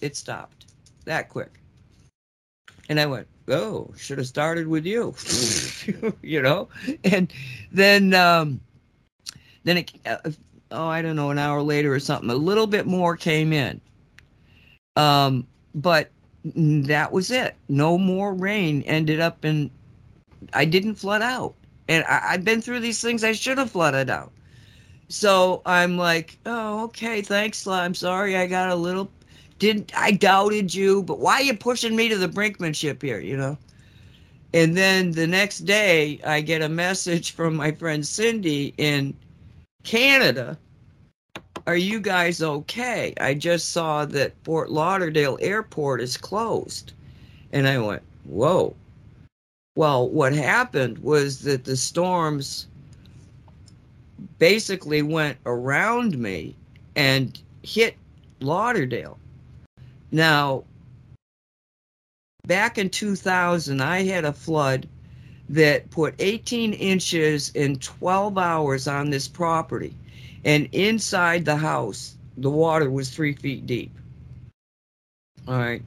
[0.00, 0.66] it stopped
[1.04, 1.60] that quick.
[2.88, 5.14] And I went, oh, should have started with you,
[6.22, 6.68] you know.
[7.04, 7.32] And
[7.72, 8.60] then um,
[9.64, 10.30] then it uh,
[10.70, 12.30] oh I don't know an hour later or something.
[12.30, 13.80] A little bit more came in.
[14.96, 16.10] Um, but
[16.44, 17.56] that was it.
[17.68, 18.82] No more rain.
[18.82, 19.70] Ended up in,
[20.52, 21.54] I didn't flood out.
[21.88, 24.32] And I, have been through these things I should have flooded out.
[25.08, 27.66] So I'm like, oh, okay, thanks.
[27.66, 29.10] I'm sorry I got a little,
[29.58, 33.36] didn't I doubted you, but why are you pushing me to the brinkmanship here, you
[33.36, 33.56] know?
[34.54, 39.14] And then the next day, I get a message from my friend Cindy in
[39.84, 40.58] Canada
[41.68, 43.12] are you guys okay?
[43.20, 46.94] I just saw that Fort Lauderdale Airport is closed.
[47.52, 48.74] And I went, Whoa.
[49.76, 52.68] Well, what happened was that the storms
[54.38, 56.54] basically went around me
[56.96, 57.96] and hit
[58.40, 59.18] Lauderdale.
[60.10, 60.64] Now,
[62.46, 64.88] back in 2000, I had a flood
[65.48, 69.94] that put 18 inches in 12 hours on this property
[70.44, 73.90] and inside the house the water was three feet deep.
[75.46, 75.82] All right.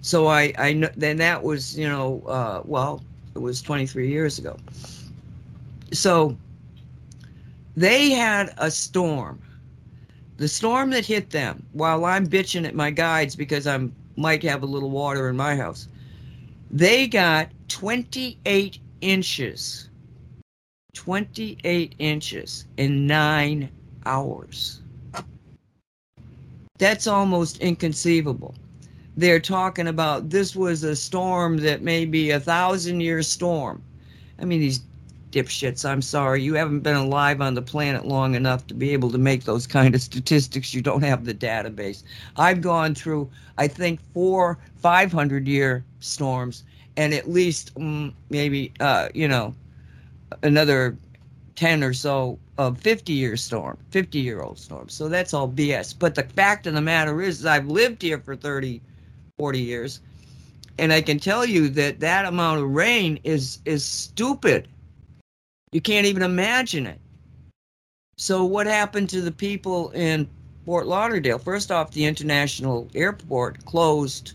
[0.00, 3.02] So i i then that was you know uh, well
[3.34, 4.56] it was 23 years ago.
[5.92, 6.36] So
[7.76, 9.40] they had a storm
[10.36, 14.62] the storm that hit them while i'm bitching at my guides because i'm might have
[14.62, 15.88] a little water in my house
[16.70, 19.88] they got 28 inches
[20.94, 23.70] 28 inches in nine
[24.04, 24.80] hours.
[26.78, 28.54] That's almost inconceivable.
[29.16, 33.82] They're talking about this was a storm that may be a thousand year storm.
[34.38, 34.80] I mean, these
[35.32, 39.10] dipshits, I'm sorry, you haven't been alive on the planet long enough to be able
[39.10, 40.74] to make those kind of statistics.
[40.74, 42.02] You don't have the database.
[42.36, 46.64] I've gone through, I think, four, 500 year storms
[46.96, 49.54] and at least mm, maybe, uh, you know,
[50.42, 50.96] another
[51.56, 54.88] 10 or so of 50 year storm, 50 year old storm.
[54.88, 55.94] So that's all BS.
[55.98, 58.80] But the fact of the matter is, is, I've lived here for 30,
[59.38, 60.00] 40 years,
[60.78, 64.68] and I can tell you that that amount of rain is is stupid.
[65.72, 67.00] You can't even imagine it.
[68.18, 70.28] So what happened to the people in
[70.66, 71.38] Fort Lauderdale?
[71.38, 74.34] First off, the international airport closed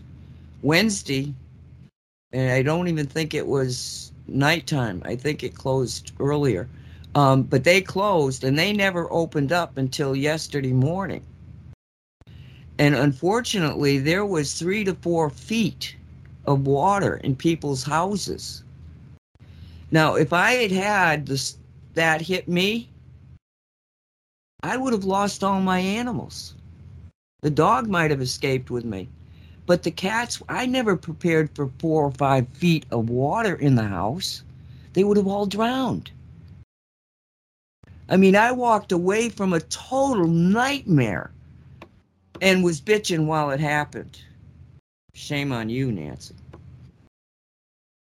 [0.62, 1.32] Wednesday,
[2.32, 5.00] and I don't even think it was nighttime.
[5.04, 6.68] I think it closed earlier.
[7.14, 11.22] Um, but they closed and they never opened up until yesterday morning.
[12.78, 15.96] And unfortunately, there was three to four feet
[16.46, 18.62] of water in people's houses.
[19.90, 21.56] Now, if I had had this,
[21.94, 22.88] that hit me,
[24.62, 26.54] I would have lost all my animals.
[27.40, 29.08] The dog might have escaped with me.
[29.66, 33.84] But the cats, I never prepared for four or five feet of water in the
[33.84, 34.42] house.
[34.94, 36.10] They would have all drowned.
[38.08, 41.30] I mean, I walked away from a total nightmare
[42.40, 44.18] and was bitching while it happened.
[45.14, 46.34] shame on you, Nancy.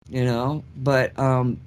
[0.10, 1.58] You know, but um,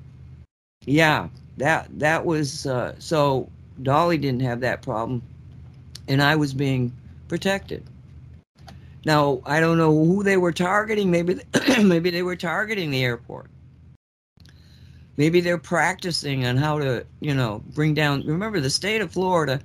[0.87, 1.29] yeah,
[1.59, 3.51] that that was uh, so.
[3.83, 5.21] Dolly didn't have that problem,
[6.09, 6.91] and I was being
[7.29, 7.85] protected.
[9.05, 11.11] Now I don't know who they were targeting.
[11.11, 11.41] Maybe
[11.83, 13.51] maybe they were targeting the airport.
[15.17, 18.23] Maybe they're practicing on how to, you know, bring down.
[18.27, 19.61] Remember, the state of Florida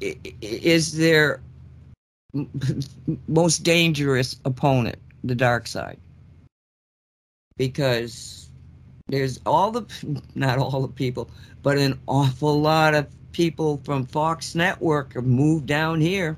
[0.00, 1.40] is their
[3.28, 5.98] most dangerous opponent, the dark side,
[7.56, 8.43] because
[9.08, 11.28] there's all the, not all the people,
[11.62, 16.36] but an awful lot of people from Fox Network have moved down here.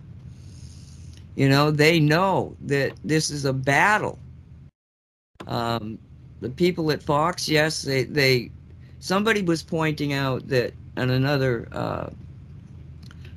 [1.37, 4.19] You know, they know that this is a battle.
[5.47, 5.99] Um,
[6.41, 8.51] the people at Fox, yes, they, they
[8.99, 12.11] somebody was pointing out that on another uh,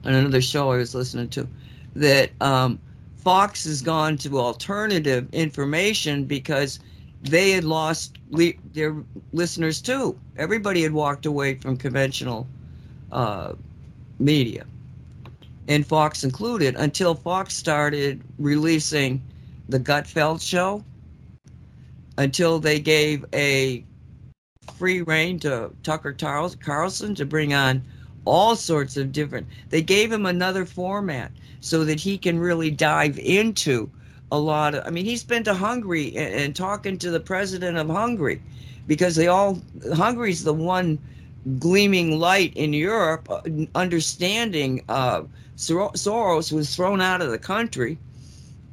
[0.05, 1.47] on another show I was listening to
[1.95, 2.79] that um,
[3.17, 6.79] Fox has gone to alternative information because
[7.23, 8.95] they had lost le- their
[9.33, 10.17] listeners too.
[10.37, 12.47] Everybody had walked away from conventional
[13.11, 13.53] uh,
[14.19, 14.65] media,
[15.67, 19.21] and Fox included, until Fox started releasing
[19.67, 20.83] the Gutfeld show
[22.17, 23.83] until they gave a
[24.77, 27.81] free reign to Tucker Carlson to bring on
[28.25, 29.47] all sorts of different.
[29.69, 33.89] They gave him another format so that he can really dive into
[34.31, 34.85] a lot of.
[34.85, 38.41] I mean, he's been to Hungary and, and talking to the president of Hungary
[38.87, 39.59] because they all
[39.93, 40.99] Hungary's the one
[41.57, 43.41] gleaming light in Europe, uh,
[43.75, 45.23] understanding uh,
[45.57, 47.97] Soros was thrown out of the country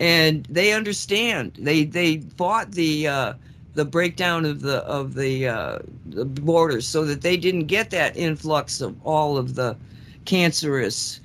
[0.01, 1.53] and they understand.
[1.59, 3.35] They they fought the uh,
[3.75, 8.17] the breakdown of the of the, uh, the borders so that they didn't get that
[8.17, 9.77] influx of all of the
[10.25, 11.21] cancerous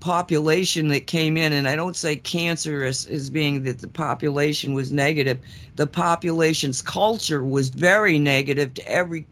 [0.00, 4.92] population that came in and i don't say cancerous as being that the population was
[4.92, 5.38] negative
[5.76, 9.26] the population's culture was very negative to every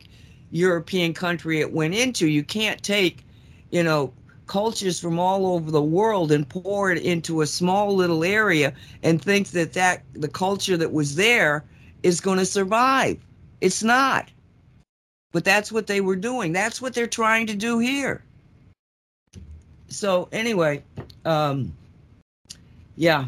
[0.50, 3.24] european country it went into you can't take
[3.70, 4.12] you know
[4.46, 9.20] cultures from all over the world and pour it into a small little area and
[9.20, 11.64] think that that the culture that was there
[12.02, 13.18] is going to survive.
[13.60, 14.30] It's not.
[15.32, 16.52] But that's what they were doing.
[16.52, 18.22] That's what they're trying to do here.
[19.89, 20.82] So anyway,
[21.24, 21.72] um,
[22.97, 23.26] yeah,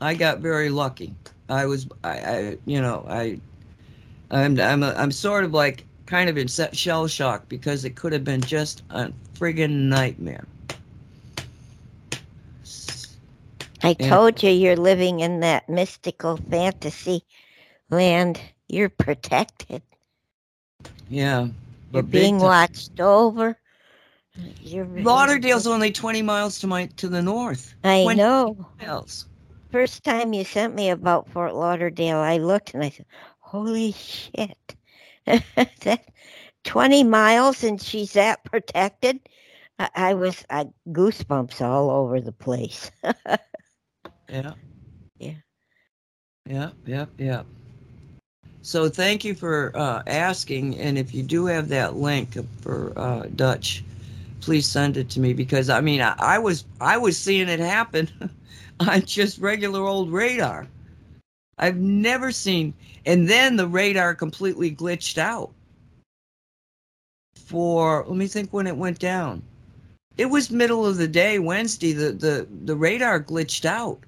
[0.00, 1.14] I got very lucky.
[1.48, 3.40] I was, I, I you know, I,
[4.30, 8.12] I'm, I'm, a, I'm sort of like kind of in shell shock because it could
[8.12, 10.46] have been just a friggin' nightmare.
[13.82, 17.22] I told you you're living in that mystical fantasy
[17.90, 18.40] land.
[18.68, 19.82] You're protected.
[21.08, 21.48] Yeah.
[21.92, 23.56] You're being watched over.
[24.62, 27.74] You're Lauderdale's only 20 miles to my to the north.
[27.84, 28.68] I know.
[28.80, 29.26] Miles.
[29.70, 33.06] First time you sent me about Fort Lauderdale, I looked and I said,
[33.40, 34.76] "Holy shit!"
[35.26, 36.04] that
[36.64, 39.20] 20 miles and she's that protected.
[39.78, 42.90] I, I was I, goosebumps all over the place.
[44.28, 44.52] yeah.
[45.18, 45.34] Yeah.
[46.48, 47.42] Yeah, yeah, yeah.
[48.62, 53.26] So thank you for uh, asking, and if you do have that link for uh,
[53.34, 53.84] Dutch,
[54.40, 57.60] please send it to me because I mean I, I was I was seeing it
[57.60, 58.08] happen
[58.80, 60.66] on just regular old radar.
[61.58, 62.74] I've never seen,
[63.06, 65.52] and then the radar completely glitched out
[67.46, 69.42] for, let me think when it went down.
[70.18, 74.00] It was middle of the day, Wednesday, the, the, the radar glitched out.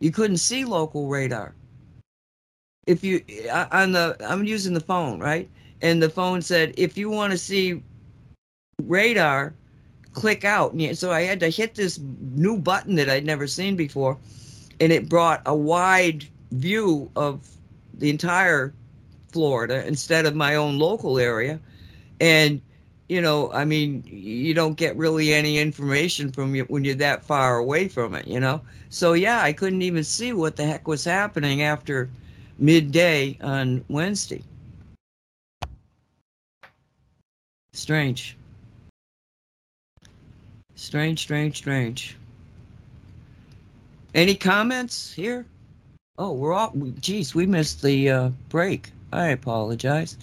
[0.00, 1.54] You couldn't see local radar.
[2.86, 3.22] If you,
[3.52, 5.48] uh, on the, I'm using the phone, right?
[5.82, 7.82] And the phone said, if you want to see
[8.84, 9.52] radar,
[10.12, 10.74] click out.
[10.94, 14.16] So I had to hit this new button that I'd never seen before,
[14.80, 17.48] and it brought a wide view of
[17.94, 18.72] the entire
[19.32, 21.60] Florida instead of my own local area.
[22.20, 22.62] And,
[23.08, 27.22] you know, I mean, you don't get really any information from you when you're that
[27.24, 28.62] far away from it, you know?
[28.88, 32.08] So, yeah, I couldn't even see what the heck was happening after
[32.58, 34.42] midday on Wednesday.
[37.72, 38.37] Strange.
[40.78, 42.16] Strange, strange, strange.
[44.14, 45.44] Any comments here?
[46.18, 48.92] Oh, we're all, geez, we missed the uh, break.
[49.12, 50.16] I apologize.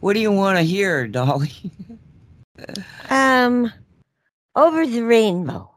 [0.00, 1.52] What do you want to hear, Dolly?
[3.10, 3.70] um,
[4.56, 5.70] over the rainbow.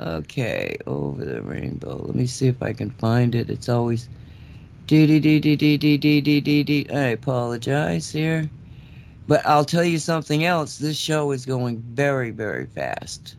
[0.00, 2.02] Okay, over the rainbow.
[2.04, 3.50] Let me see if I can find it.
[3.50, 4.08] It's always
[4.88, 6.90] dee dee dee dee dee dee dee dee dee dee.
[6.90, 8.50] I apologize here,
[9.32, 10.76] but I'll tell you something else.
[10.76, 13.36] This show is going very very fast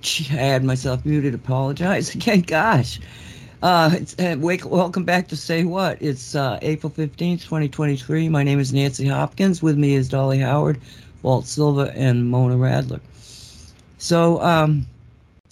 [0.00, 1.32] Gee, I had myself muted.
[1.32, 2.40] Apologize again.
[2.40, 2.98] Gosh.
[3.62, 6.02] Uh, uh, wake, welcome back to Say What.
[6.02, 8.28] It's uh, April 15th, 2023.
[8.28, 9.62] My name is Nancy Hopkins.
[9.62, 10.80] With me is Dolly Howard,
[11.22, 13.00] Walt Silva, and Mona Radler.
[13.98, 14.84] So, um,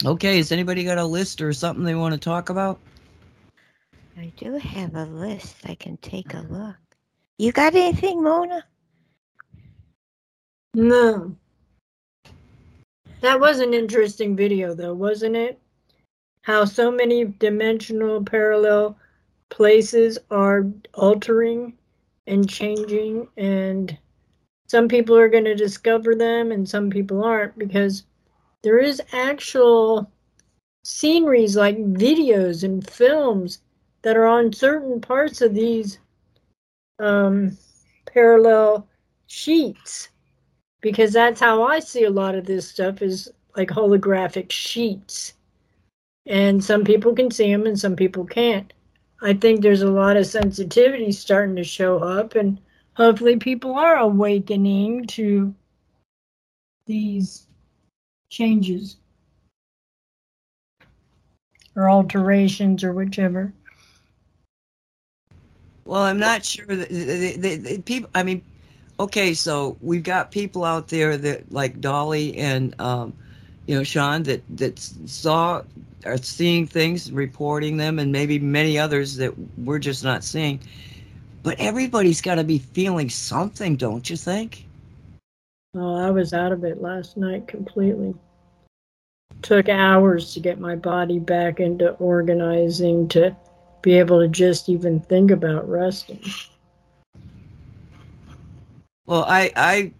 [0.04, 2.80] okay, has anybody got a list or something they want to talk about?
[4.18, 5.58] I do have a list.
[5.64, 6.89] I can take a look.
[7.40, 8.66] You got anything, Mona?
[10.74, 11.34] No.
[13.22, 15.58] That was an interesting video, though, wasn't it?
[16.42, 18.98] How so many dimensional parallel
[19.48, 21.78] places are altering
[22.26, 23.96] and changing, and
[24.68, 28.04] some people are going to discover them and some people aren't because
[28.62, 30.12] there is actual
[30.84, 33.62] sceneries like videos and films
[34.02, 35.98] that are on certain parts of these
[37.00, 37.56] um,
[38.06, 38.86] parallel
[39.26, 40.08] sheets
[40.80, 45.34] because that's how I see a lot of this stuff is like holographic sheets.
[46.26, 48.72] And some people can see them and some people can't.
[49.22, 52.58] I think there's a lot of sensitivity starting to show up, and
[52.94, 55.54] hopefully, people are awakening to
[56.86, 57.46] these
[58.30, 58.96] changes
[61.76, 63.52] or alterations or whichever.
[65.90, 68.08] Well, I'm not sure that the, the, the, people.
[68.14, 68.42] I mean,
[69.00, 73.12] okay, so we've got people out there that like Dolly and um,
[73.66, 75.62] you know Sean that that saw
[76.04, 80.60] are seeing things, reporting them, and maybe many others that we're just not seeing.
[81.42, 84.66] But everybody's got to be feeling something, don't you think?
[85.74, 88.14] Oh, I was out of it last night completely.
[89.42, 93.34] Took hours to get my body back into organizing to
[93.82, 96.20] be able to just even think about resting.
[99.06, 99.92] Well, I I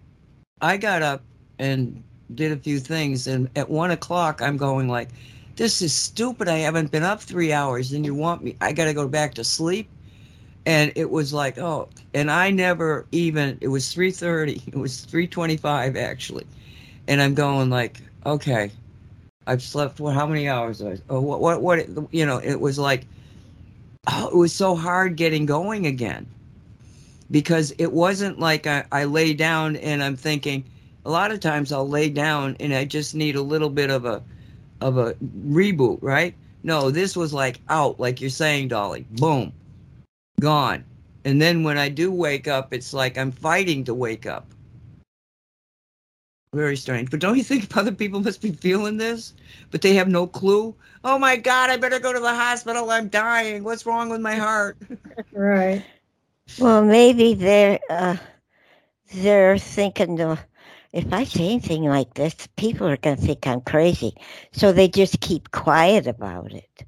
[0.61, 1.23] I got up
[1.59, 2.03] and
[2.35, 5.09] did a few things, and at one o'clock, I'm going like,
[5.57, 6.49] "This is stupid.
[6.49, 8.57] I haven't been up three hours, and you want me?
[8.61, 9.89] I got to go back to sleep."
[10.67, 13.59] And it was like, oh, and I never even.
[13.61, 14.63] It was three thirty.
[14.69, 16.47] It was three twenty-five actually,
[17.09, 18.71] and I'm going like, okay,
[19.47, 20.01] I've slept.
[20.01, 20.15] What?
[20.15, 20.83] How many hours?
[21.09, 21.41] Oh, what?
[21.41, 21.63] What?
[21.63, 22.13] What?
[22.13, 23.07] You know, it was like,
[24.07, 26.27] oh, it was so hard getting going again
[27.31, 30.65] because it wasn't like I, I lay down and I'm thinking
[31.05, 34.05] a lot of times I'll lay down and I just need a little bit of
[34.05, 34.23] a
[34.81, 35.15] of a
[35.47, 36.35] reboot, right?
[36.63, 39.07] No, this was like out, like you're saying, Dolly.
[39.13, 39.53] Boom.
[40.41, 40.85] Gone.
[41.25, 44.47] And then when I do wake up, it's like I'm fighting to wake up.
[46.55, 47.11] Very strange.
[47.11, 49.35] But don't you think other people must be feeling this?
[49.71, 50.75] But they have no clue?
[51.03, 52.91] Oh my God, I better go to the hospital.
[52.91, 53.65] I'm dying.
[53.65, 54.77] What's wrong with my heart?
[55.33, 55.83] right.
[56.59, 58.17] Well, maybe they're uh,
[59.15, 60.37] they're thinking, uh,
[60.93, 64.15] if I say anything like this, people are going to think I'm crazy,
[64.53, 66.85] so they just keep quiet about it.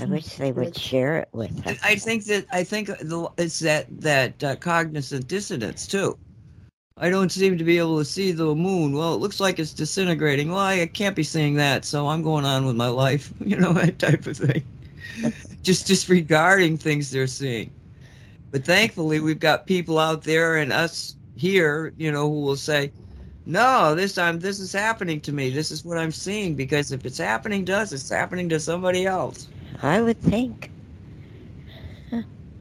[0.00, 1.78] I wish they would share it with us.
[1.82, 2.90] I think that I think
[3.36, 6.18] it's that that uh, cognizant dissonance too.
[7.00, 8.92] I don't seem to be able to see the moon.
[8.92, 10.50] Well, it looks like it's disintegrating.
[10.50, 13.32] Well, I can't be seeing that, so I'm going on with my life.
[13.40, 14.62] You know that type of thing
[15.62, 17.70] just disregarding things they're seeing.
[18.50, 22.92] But thankfully, we've got people out there and us here, you know, who will say,
[23.46, 25.50] "No, this time this is happening to me.
[25.50, 29.06] This is what I'm seeing." Because if it's happening to us, it's happening to somebody
[29.06, 29.48] else.
[29.82, 30.70] I would think.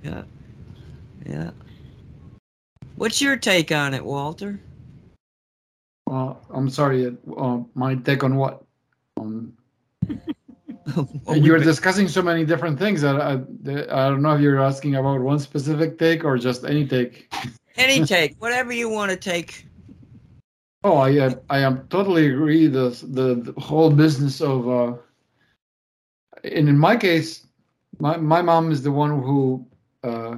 [0.03, 0.23] Yeah,
[1.25, 1.51] yeah.
[2.97, 4.59] What's your take on it, Walter?
[6.09, 7.15] Uh, I'm sorry.
[7.37, 8.63] Uh, my take on what?
[9.17, 9.53] Um,
[11.35, 15.21] you're discussing so many different things that I, I don't know if you're asking about
[15.21, 17.31] one specific take or just any take.
[17.75, 19.67] Any take, whatever you want to take.
[20.83, 22.65] Oh, I I am totally agree.
[22.65, 24.93] The the, the whole business of, uh,
[26.43, 27.45] and in my case,
[27.99, 29.67] my my mom is the one who
[30.03, 30.37] uh,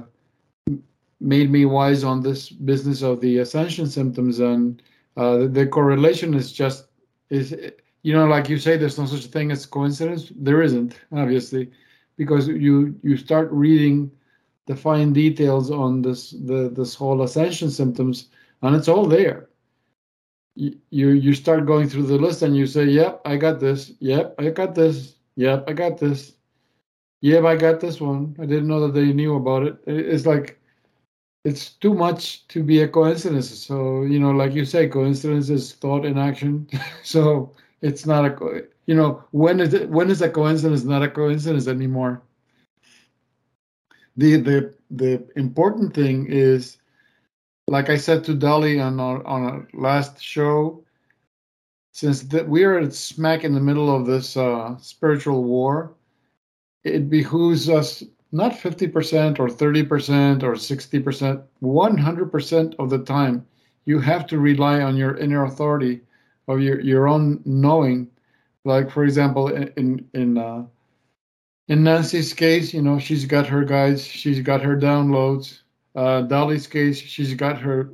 [1.20, 4.82] made me wise on this business of the ascension symptoms, and
[5.16, 6.86] uh, the, the correlation is just
[7.30, 7.54] is
[8.02, 10.32] you know, like you say, there's no such thing as coincidence.
[10.34, 11.70] There isn't, obviously,
[12.16, 14.10] because you you start reading
[14.66, 18.28] the fine details on this the this whole ascension symptoms,
[18.62, 19.48] and it's all there.
[20.54, 23.92] You you start going through the list and you say, "Yep, I got this.
[24.00, 25.16] Yep, I got this.
[25.36, 26.36] Yep, I got this.
[27.22, 28.36] Yep, I got this one.
[28.40, 30.59] I didn't know that they knew about it." It's like
[31.44, 33.48] it's too much to be a coincidence.
[33.50, 36.68] So you know, like you say, coincidence is thought in action.
[37.02, 37.52] so
[37.82, 41.66] it's not a you know when is it when is a coincidence not a coincidence
[41.66, 42.20] anymore
[44.16, 46.76] the the the important thing is
[47.68, 50.84] like i said to dolly on our on our last show
[51.92, 55.92] since that we are smack in the middle of this uh, spiritual war,
[56.84, 63.46] it behooves us not 50% or 30% or 60%, 100% of the time,
[63.84, 66.00] you have to rely on your inner authority
[66.48, 68.08] of your, your own knowing.
[68.64, 70.64] Like, for example, in, in, uh,
[71.68, 75.60] in Nancy's case, you know, she's got her guides, she's got her downloads.
[75.94, 77.90] Uh, Dolly's case, she's got her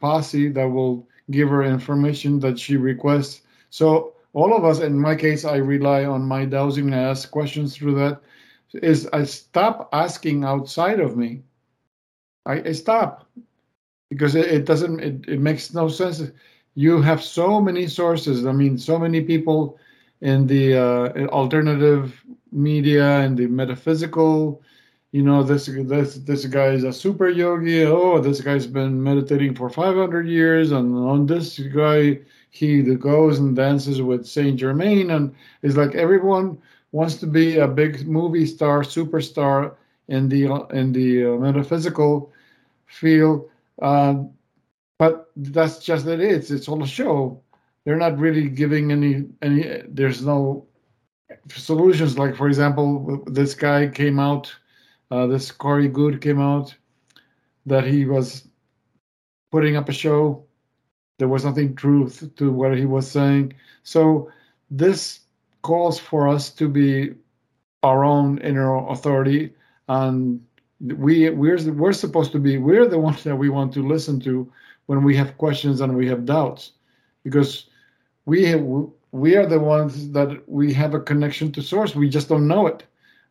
[0.00, 3.42] posse that will give her information that she requests.
[3.70, 7.76] So all of us, in my case, I rely on my dowsing and ask questions
[7.76, 8.20] through that.
[8.82, 11.42] Is I stop asking outside of me.
[12.46, 13.26] I, I stop
[14.10, 15.00] because it, it doesn't.
[15.00, 16.22] It, it makes no sense.
[16.74, 18.46] You have so many sources.
[18.46, 19.78] I mean, so many people
[20.20, 24.62] in the uh, alternative media and the metaphysical
[25.14, 29.54] you know this this this guy is a super yogi oh this guy's been meditating
[29.54, 32.18] for 500 years and on this guy
[32.50, 35.32] he goes and dances with saint germain and
[35.62, 36.58] it's like everyone
[36.94, 39.74] wants to be a big movie star superstar
[40.08, 40.44] in the
[40.80, 42.32] in the uh, metaphysical
[42.86, 43.48] field
[43.82, 44.14] uh,
[44.98, 47.40] but that's just it is it's all a show
[47.84, 50.66] they're not really giving any any there's no
[51.48, 54.54] solutions like for example this guy came out
[55.10, 56.74] uh, this Corey Goode came out
[57.66, 58.48] that he was
[59.52, 60.44] putting up a show.
[61.18, 63.54] There was nothing truth to what he was saying.
[63.84, 64.30] So
[64.70, 65.20] this
[65.64, 67.14] calls for us to be
[67.82, 69.52] our own inner authority,
[69.88, 70.40] and
[70.80, 74.46] we we're we're supposed to be we're the ones that we want to listen to
[74.86, 76.72] when we have questions and we have doubts,
[77.24, 77.66] because
[78.26, 78.62] we have,
[79.12, 81.94] we are the ones that we have a connection to source.
[81.94, 82.84] We just don't know it.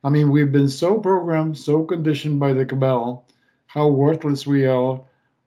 [0.03, 3.25] I mean, we've been so programmed, so conditioned by the cabal,
[3.67, 5.01] how worthless we are,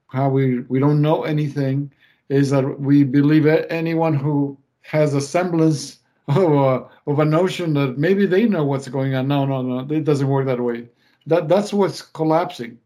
[0.08, 1.92] how we, we don't know anything,
[2.28, 5.98] is that we believe anyone who has a semblance
[6.36, 9.28] of a, of a notion that maybe they know what's going on.
[9.28, 10.88] No, no, no, it doesn't work that way.
[11.26, 12.78] That that's what's collapsing.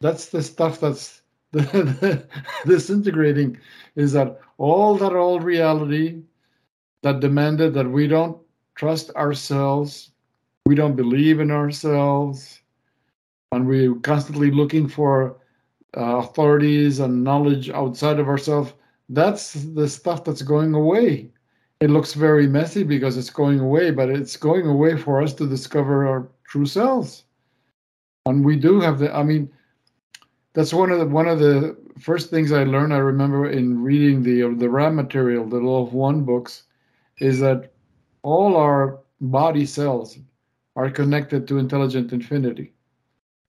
[0.00, 1.22] That's the stuff that's
[2.66, 3.58] disintegrating.
[3.96, 6.22] Is that all that old reality
[7.02, 8.38] that demanded that we don't
[8.76, 10.10] trust ourselves
[10.70, 12.60] we don't believe in ourselves,
[13.50, 15.40] and we're constantly looking for
[15.96, 18.72] uh, authorities and knowledge outside of ourselves.
[19.08, 21.32] That's the stuff that's going away.
[21.80, 25.48] It looks very messy because it's going away, but it's going away for us to
[25.48, 27.24] discover our true selves.
[28.26, 29.14] And we do have the.
[29.14, 29.50] I mean,
[30.52, 32.92] that's one of the one of the first things I learned.
[32.92, 36.64] I remember in reading the uh, the Ra material, the Law of One books,
[37.18, 37.72] is that
[38.22, 40.18] all our body cells,
[40.76, 42.72] are connected to intelligent infinity.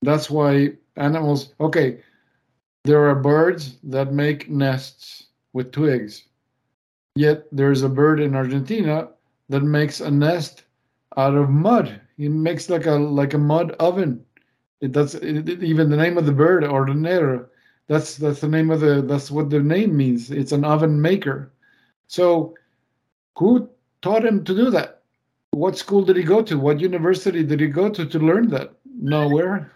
[0.01, 2.01] That's why animals, okay,
[2.83, 6.23] there are birds that make nests with twigs.
[7.15, 9.09] Yet there's a bird in Argentina
[9.49, 10.63] that makes a nest
[11.17, 11.99] out of mud.
[12.17, 14.23] He makes like a like a mud oven.
[14.79, 17.47] It, that's it, even the name of the bird, hornero.
[17.88, 20.31] That's that's the name of the that's what the name means.
[20.31, 21.51] It's an oven maker.
[22.07, 22.55] So,
[23.38, 23.69] who
[24.01, 25.01] taught him to do that?
[25.51, 26.57] what school did he go to?
[26.57, 28.73] What university did he go to to learn that?
[28.85, 29.71] Nowhere.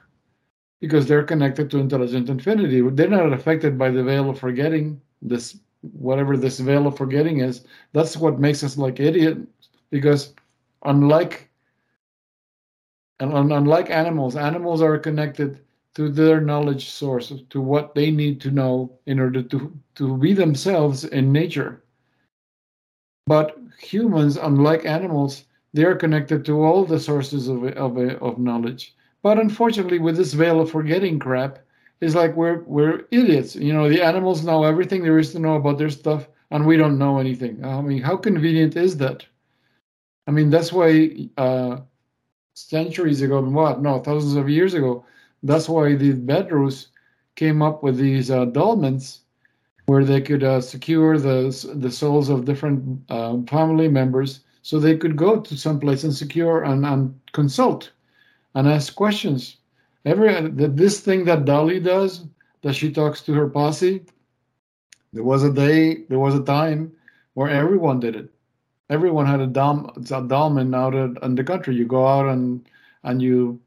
[0.79, 2.81] Because they're connected to intelligent infinity.
[2.81, 5.57] They're not affected by the veil of forgetting, this
[5.93, 7.65] whatever this veil of forgetting is.
[7.93, 9.47] That's what makes us like idiots.
[9.91, 10.33] Because
[10.83, 11.49] unlike
[13.19, 15.59] and unlike animals, animals are connected
[15.95, 20.33] to their knowledge source, to what they need to know in order to, to be
[20.33, 21.83] themselves in nature.
[23.25, 28.95] But humans, unlike animals, they are connected to all the sources of, of, of knowledge.
[29.23, 31.59] But unfortunately, with this veil of forgetting crap,
[32.01, 33.55] it's like we're we're idiots.
[33.55, 36.77] You know, the animals know everything there is to know about their stuff, and we
[36.77, 37.63] don't know anything.
[37.63, 39.25] I mean, how convenient is that?
[40.27, 41.77] I mean, that's why uh,
[42.55, 43.81] centuries ago, what?
[43.81, 45.05] No, thousands of years ago,
[45.43, 46.87] that's why the Bedros
[47.35, 49.19] came up with these uh, dolmens
[49.85, 51.35] where they could uh, secure the
[51.75, 56.15] the souls of different uh, family members so they could go to some place and
[56.15, 57.91] secure and, and consult
[58.55, 59.57] and ask questions.
[60.05, 62.25] Every this thing that Dolly does,
[62.61, 64.05] that she talks to her posse.
[65.13, 66.91] There was a day, there was a time
[67.33, 68.31] where everyone did it.
[68.89, 71.75] Everyone had a dom, a dolmen out in the country.
[71.75, 72.67] You go out and
[73.03, 73.59] and you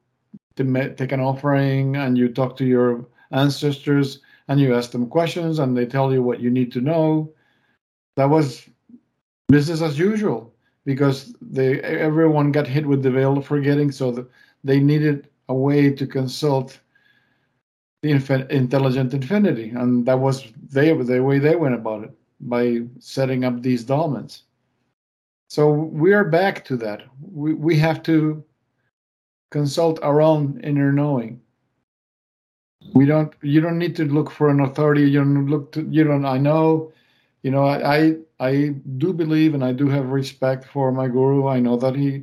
[0.57, 5.77] take an offering and you talk to your ancestors and you ask them questions and
[5.77, 7.33] they tell you what you need to know.
[8.17, 8.69] That was
[9.49, 10.53] business as usual
[10.85, 14.27] because they everyone got hit with the veil of forgetting, so
[14.65, 16.79] they needed a way to consult
[18.03, 22.13] the intelligent infinity, and that was they the way they went about it.
[22.41, 24.43] by setting up these dolmens.
[25.49, 27.03] So we are back to that.
[27.33, 28.45] We, we have to
[29.51, 31.41] consult our own inner knowing.
[32.95, 33.33] We don't.
[33.43, 35.11] You don't need to look for an authority.
[35.11, 35.83] You don't look to.
[35.91, 36.25] You don't.
[36.25, 36.93] I know.
[37.43, 37.65] You know.
[37.65, 38.69] I I, I
[38.99, 41.49] do believe and I do have respect for my guru.
[41.49, 42.23] I know that he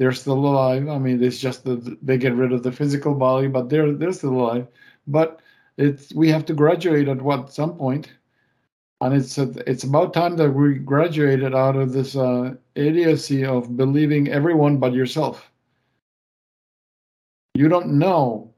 [0.00, 0.88] they're still alive.
[0.88, 4.14] I mean, it's just that they get rid of the physical body, but they're they're
[4.14, 4.66] still alive.
[5.06, 5.42] But
[5.76, 8.10] it's we have to graduate at what some point,
[9.02, 14.28] and it's it's about time that we graduated out of this uh, idiocy of believing
[14.28, 15.50] everyone but yourself.
[17.54, 18.54] You don't know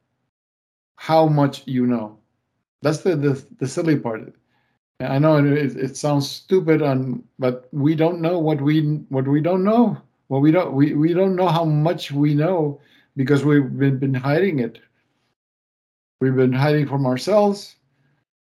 [0.94, 2.18] how much you know.
[2.82, 4.32] That's the the, the silly part.
[5.00, 9.40] I know it, it sounds stupid, and but we don't know what we what we
[9.40, 10.00] don't know.
[10.32, 12.80] Well, we don't we, we don't know how much we know
[13.16, 14.78] because we've been, been hiding it.
[16.22, 17.76] We've been hiding from ourselves,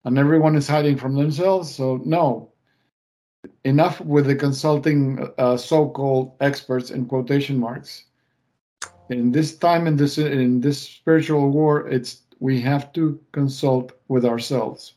[0.05, 1.73] and everyone is hiding from themselves.
[1.73, 2.51] So no,
[3.63, 8.07] enough with the consulting uh, so-called experts in quotation marks.
[9.11, 14.25] In this time in this in this spiritual war, it's we have to consult with
[14.25, 14.95] ourselves.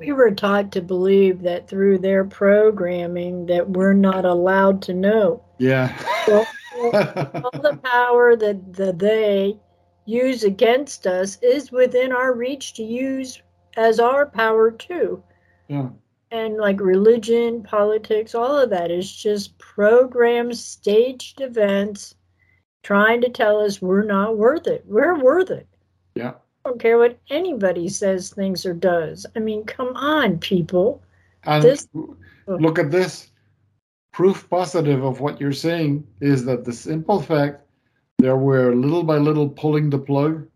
[0.00, 5.44] We were taught to believe that through their programming that we're not allowed to know.
[5.58, 5.94] Yeah.
[6.26, 9.58] Well, all the power that the they
[10.06, 13.42] use against us is within our reach to use
[13.76, 15.22] as our power too.
[15.68, 15.88] yeah.
[16.32, 22.14] And like religion, politics, all of that is just programmed, staged events
[22.84, 24.84] trying to tell us we're not worth it.
[24.86, 25.66] We're worth it.
[26.14, 26.34] Yeah.
[26.70, 29.26] I don't care what anybody says, thinks, or does.
[29.34, 31.02] I mean, come on, people.
[31.42, 31.88] And This-
[32.46, 33.32] look at this.
[34.12, 37.66] Proof positive of what you're saying is that the simple fact
[38.18, 40.46] that we're little by little pulling the plug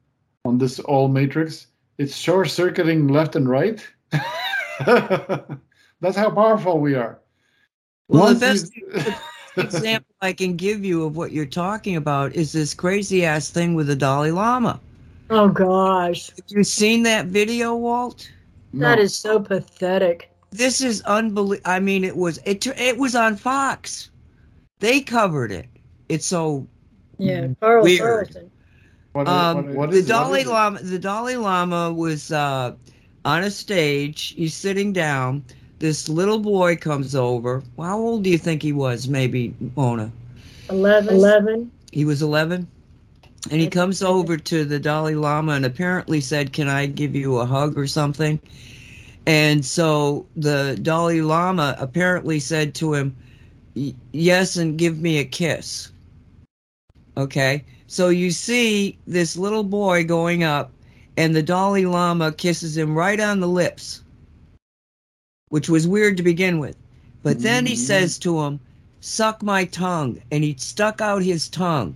[0.45, 1.67] on this all matrix,
[1.99, 3.85] it's short circuiting left and right.
[4.87, 7.19] That's how powerful we are.
[8.07, 8.73] Well, the best
[9.57, 13.75] example I can give you of what you're talking about is this crazy ass thing
[13.75, 14.79] with the Dalai Lama.
[15.31, 18.31] Oh gosh, Have you seen that video, Walt?
[18.75, 19.03] that No.
[19.03, 20.31] is so pathetic.
[20.51, 21.69] This is unbelievable.
[21.71, 24.11] I mean, it was it it was on Fox.
[24.81, 25.67] They covered it.
[26.09, 26.67] It's so
[27.19, 28.01] Yeah, Carl Weird.
[28.01, 28.51] Carlson.
[29.13, 30.51] What- um, what- what the is- what Dalai is it?
[30.51, 30.79] Lama.
[30.83, 32.73] The Dalai Lama was uh,
[33.25, 34.35] on a stage.
[34.37, 35.43] He's sitting down.
[35.79, 37.63] This little boy comes over.
[37.79, 39.09] How old do you think he was?
[39.09, 40.11] Maybe Mona.
[40.71, 41.15] 11.
[41.15, 41.71] 11.
[41.93, 42.67] He was 11.
[43.51, 47.39] And he comes over to the Dalai Lama and apparently said, Can I give you
[47.39, 48.41] a hug or something?
[49.27, 53.15] And so the Dalai Lama apparently said to him,
[54.13, 55.91] Yes, and give me a kiss.
[57.17, 57.65] Okay.
[57.87, 60.73] So you see this little boy going up,
[61.17, 64.03] and the Dalai Lama kisses him right on the lips,
[65.51, 66.77] which was weird to begin with.
[67.23, 67.87] But then he Mhm.
[67.87, 68.61] says to him,
[69.01, 70.21] Suck my tongue.
[70.33, 71.95] And he stuck out his tongue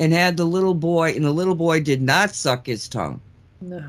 [0.00, 3.20] and had the little boy, and the little boy did not suck his tongue,
[3.60, 3.82] No.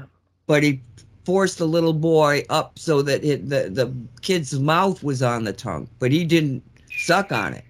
[0.47, 0.81] but he
[1.25, 5.53] forced the little boy up so that it, the, the kid's mouth was on the
[5.53, 6.63] tongue, but he didn't
[6.97, 7.63] suck on it.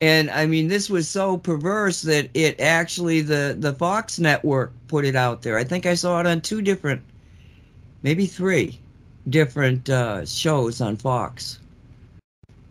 [0.00, 5.04] And I mean, this was so perverse that it actually the the Fox network put
[5.04, 5.58] it out there.
[5.58, 7.02] I think I saw it on two different,
[8.02, 8.78] maybe three,
[9.28, 11.58] different uh, shows on Fox.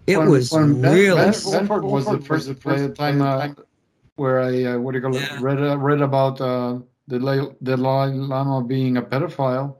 [0.07, 3.21] It When- was when Ben- really Ben Fulford was the first to play the time
[3.21, 3.49] uh,
[4.19, 5.25] where I uh, what do you call Yeah.
[5.25, 9.77] it read uh, read about uh, the Dalai- Dalai Lama being a pedophile.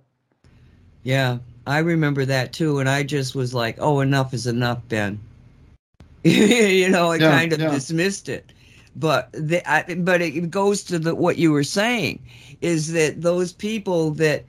[1.03, 5.20] Yeah, I remember that too, and I just was like, "Oh, enough is enough, Ben."
[6.24, 7.70] you know, I Yeah, kind of yeah.
[7.70, 8.52] dismissed it,
[8.95, 12.20] but the, I, but it goes to the what you were saying
[12.61, 14.45] is that those people that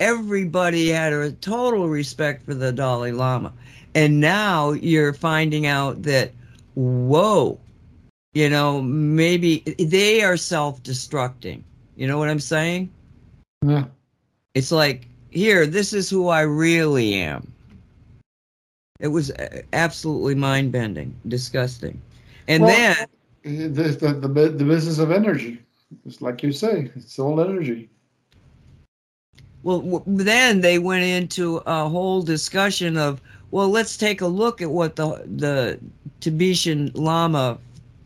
[0.00, 3.52] everybody had a total respect for the Dalai Lama,
[3.94, 6.32] and now you're finding out that
[6.74, 7.58] whoa,
[8.38, 11.62] you know, maybe they are self-destructing.
[11.96, 12.90] You know what I'm saying?
[13.64, 13.86] Yeah.
[14.54, 17.52] It's like, here, this is who I really am.
[19.00, 22.00] It was uh, absolutely mind bending, disgusting.
[22.48, 22.96] And Well, then,
[23.44, 25.62] The, the, the, the business of energy.
[26.06, 27.88] It's like you say, it's all energy.
[29.62, 33.20] well, w- then they went into a whole discussion of,
[33.50, 35.78] well, let's take a look at what the the
[36.20, 37.58] Tibetan Lama,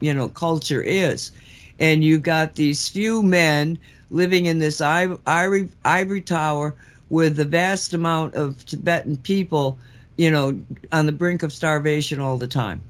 [0.03, 1.33] you know, culture is,
[1.81, 3.79] and you've got these few men
[4.11, 6.75] living in this ivory, ivory, tower
[7.11, 9.79] with a vast amount of Tibetan people,
[10.19, 10.61] you know,
[10.93, 12.83] on the brink of starvation all the time.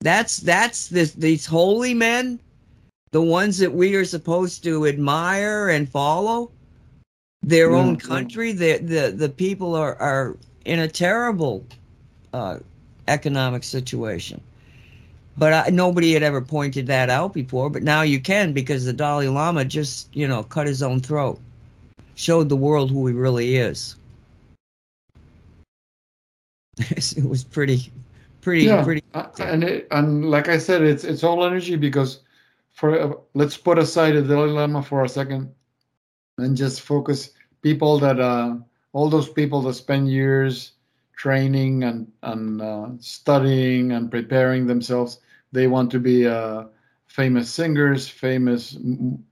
[0.00, 2.40] That's that's this these holy men,
[3.12, 6.50] the ones that we are supposed to admire and follow.
[7.42, 8.52] their Yeah, own country.
[8.52, 11.64] The the the people are are in a terrible
[12.32, 12.58] uh,
[13.08, 14.40] economic situation.
[15.36, 17.68] But I, nobody had ever pointed that out before.
[17.68, 21.40] But now you can because the Dalai Lama just you know cut his own throat,
[22.14, 23.96] showed the world who he really is.
[26.78, 27.92] it was pretty,
[28.40, 29.02] pretty, yeah, pretty.
[29.14, 32.20] uh, and it, and like I said, it's it's all energy because
[32.72, 35.52] for uh, let's put aside the Dalai Lama for a second
[36.38, 37.30] and just focus
[37.62, 38.56] people that uh,
[38.92, 40.73] all those people that spend years
[41.16, 45.20] training and and uh, studying and preparing themselves.
[45.52, 46.64] They want to be uh,
[47.06, 48.76] famous singers, famous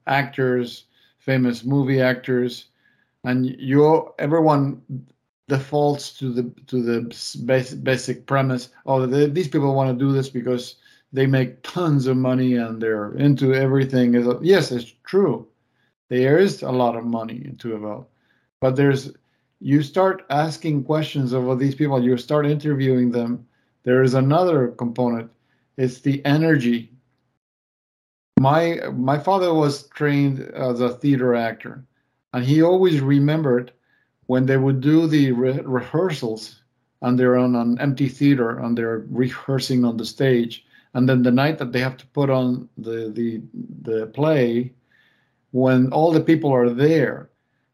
[0.07, 0.85] actors,
[1.19, 2.67] famous movie actors,
[3.25, 4.83] and you everyone
[5.49, 7.01] defaults to the to the
[7.45, 8.71] basic basic premise.
[8.87, 10.77] Oh, they, these people want to do this because
[11.13, 14.15] they make tons of money and they're into everything.
[14.43, 15.47] Yes, it's true.
[16.09, 18.05] There is a lot of money into it,
[18.61, 19.13] but there's
[19.63, 22.03] you start asking questions of these people.
[22.03, 23.47] You start interviewing them.
[23.85, 25.31] There is another component.
[25.77, 26.91] It's the energy.
[28.41, 31.85] My my father was trained as a theater actor,
[32.33, 33.73] and he always remembered
[34.27, 36.63] when they would do the re- rehearsals
[37.03, 40.65] and they're on an empty theater and they're rehearsing on the stage
[40.95, 43.41] and then the night that they have to put on the the
[43.83, 44.73] the play
[45.51, 47.29] when all the people are there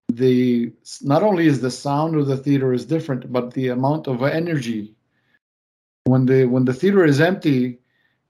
[0.08, 0.72] the
[1.02, 4.94] not only is the sound of the theater is different but the amount of energy.
[6.04, 7.78] When the when the theater is empty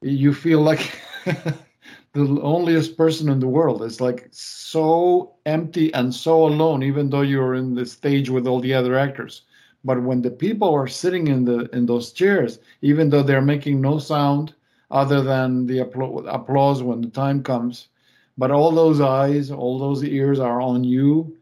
[0.03, 3.83] you feel like the loneliest person in the world.
[3.83, 8.61] It's like so empty and so alone even though you're in the stage with all
[8.61, 9.43] the other actors.
[9.85, 13.81] But when the people are sitting in the in those chairs even though they're making
[13.81, 14.55] no sound
[14.91, 17.89] other than the appla- applause when the time comes
[18.37, 21.38] but all those eyes all those ears are on you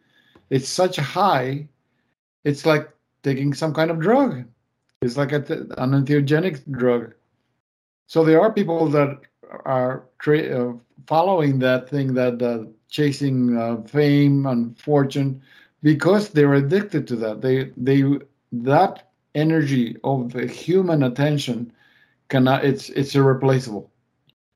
[0.50, 1.68] it's such a high
[2.46, 2.88] it's like
[3.24, 4.44] taking some kind of drug.
[5.02, 5.38] It's like a,
[5.82, 7.12] an entheogenic drug.
[8.06, 9.18] So there are people that
[9.64, 10.72] are tra- uh,
[11.08, 15.42] following that thing that uh, chasing uh, fame and fortune
[15.82, 17.40] because they're addicted to that.
[17.40, 18.04] They they
[18.52, 21.72] that energy of the human attention
[22.28, 23.90] cannot it's it's irreplaceable.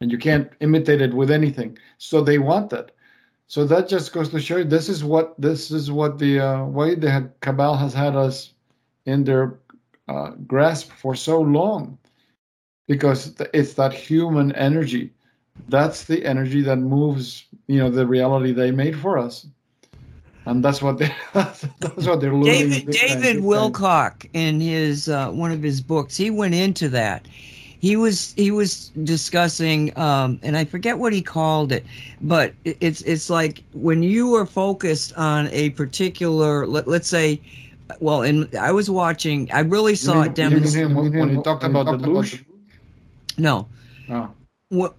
[0.01, 1.77] And you can't imitate it with anything.
[1.99, 2.93] So they want that
[3.51, 6.65] so that just goes to show you this is what this is what the uh,
[6.67, 8.55] way the cabal has had us
[9.07, 9.59] in their
[10.07, 11.99] uh, grasp for so long
[12.87, 15.13] because it's that human energy
[15.69, 19.49] that's the energy that moves you know the reality they made for us
[20.47, 21.67] and that's what they that's
[22.07, 23.37] what they're losing David David.
[23.39, 27.27] Wilcock in his uh, one of his books he went into that.
[27.81, 31.85] He was he was discussing um, and I forget what he called it,
[32.21, 37.41] but it's it's like when you are focused on a particular let, let's say
[38.01, 41.65] well and I was watching I really saw mean- it demonstrated when, when he talked
[41.65, 42.45] about the luge?
[43.39, 43.67] No.
[44.11, 44.31] Oh.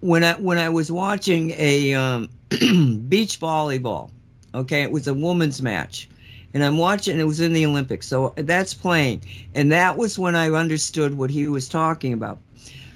[0.00, 2.28] when I when I was watching a um,
[3.08, 4.10] beach volleyball,
[4.54, 6.08] okay, it was a women's match,
[6.54, 7.18] and I'm watching.
[7.18, 9.22] It was in the Olympics, so that's playing,
[9.54, 12.38] and that was when I understood what he was talking about,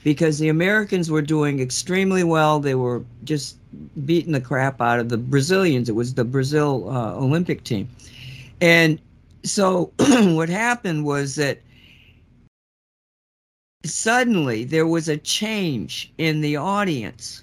[0.05, 2.61] because the Americans were doing extremely well.
[2.61, 3.57] They were just
[4.05, 5.89] beating the crap out of the Brazilians.
[5.89, 7.89] It was the Brazil uh, Olympic team,
[8.61, 9.01] and
[9.43, 11.61] so what happened was that
[13.85, 17.43] suddenly there was a change in the audience.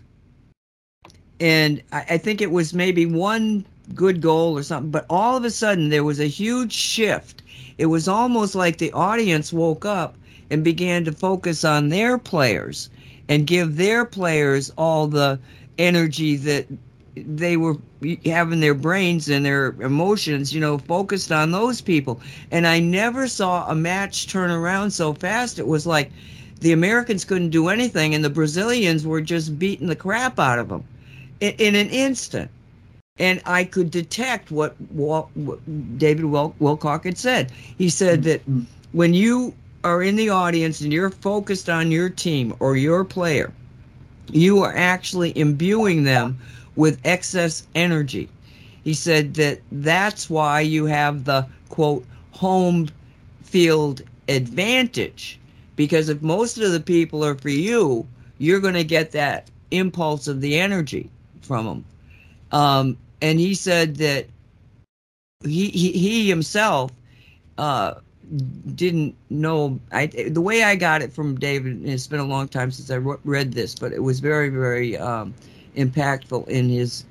[1.39, 5.43] And I, I think it was maybe one good goal or something, but all of
[5.43, 7.43] a sudden there was a huge shift.
[7.77, 10.15] It was almost like the audience woke up
[10.49, 12.89] and began to focus on their players
[13.29, 15.39] and give their players all the
[15.77, 16.67] energy that
[17.15, 17.77] they were
[18.25, 22.19] having their brains and their emotions, you know, focused on those people.
[22.51, 25.59] And I never saw a match turn around so fast.
[25.59, 26.11] It was like
[26.59, 30.69] the Americans couldn't do anything, and the Brazilians were just beating the crap out of
[30.69, 30.83] them
[31.39, 32.49] in, in an instant.
[33.19, 35.59] And I could detect what, Wal, what
[35.99, 37.51] David Wil, Wilcock had said.
[37.77, 38.41] He said that
[38.91, 39.53] when you
[39.83, 43.53] are in the audience and you're focused on your team or your player,
[44.31, 46.39] you are actually imbuing them
[46.75, 48.29] with excess energy.
[48.83, 52.89] He said that that's why you have the quote home
[53.43, 55.39] field advantage
[55.75, 58.07] because if most of the people are for you,
[58.39, 61.11] you're going to get that impulse of the energy
[61.41, 61.85] from them.
[62.51, 64.27] Um, and he said that
[65.43, 66.91] he he, he himself
[67.57, 67.95] uh,
[68.75, 69.79] didn't know.
[69.91, 71.87] I the way I got it from David.
[71.87, 74.97] It's been a long time since I re- read this, but it was very very
[74.97, 75.33] um,
[75.75, 77.05] impactful in his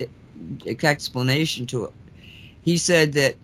[0.66, 1.92] explanation to it.
[2.60, 3.34] He said that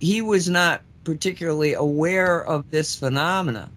[0.00, 3.70] he was not particularly aware of this phenomena.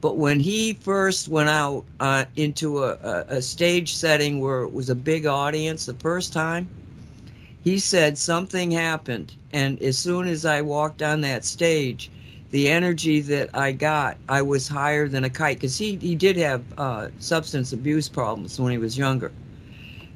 [0.00, 4.72] But when he first went out uh, into a, a, a stage setting where it
[4.72, 6.68] was a big audience the first time,
[7.68, 9.34] he said something happened.
[9.52, 12.10] And as soon as I walked on that stage,
[12.50, 16.38] the energy that I got, I was higher than a kite because he, he did
[16.38, 19.32] have uh, substance abuse problems when he was younger.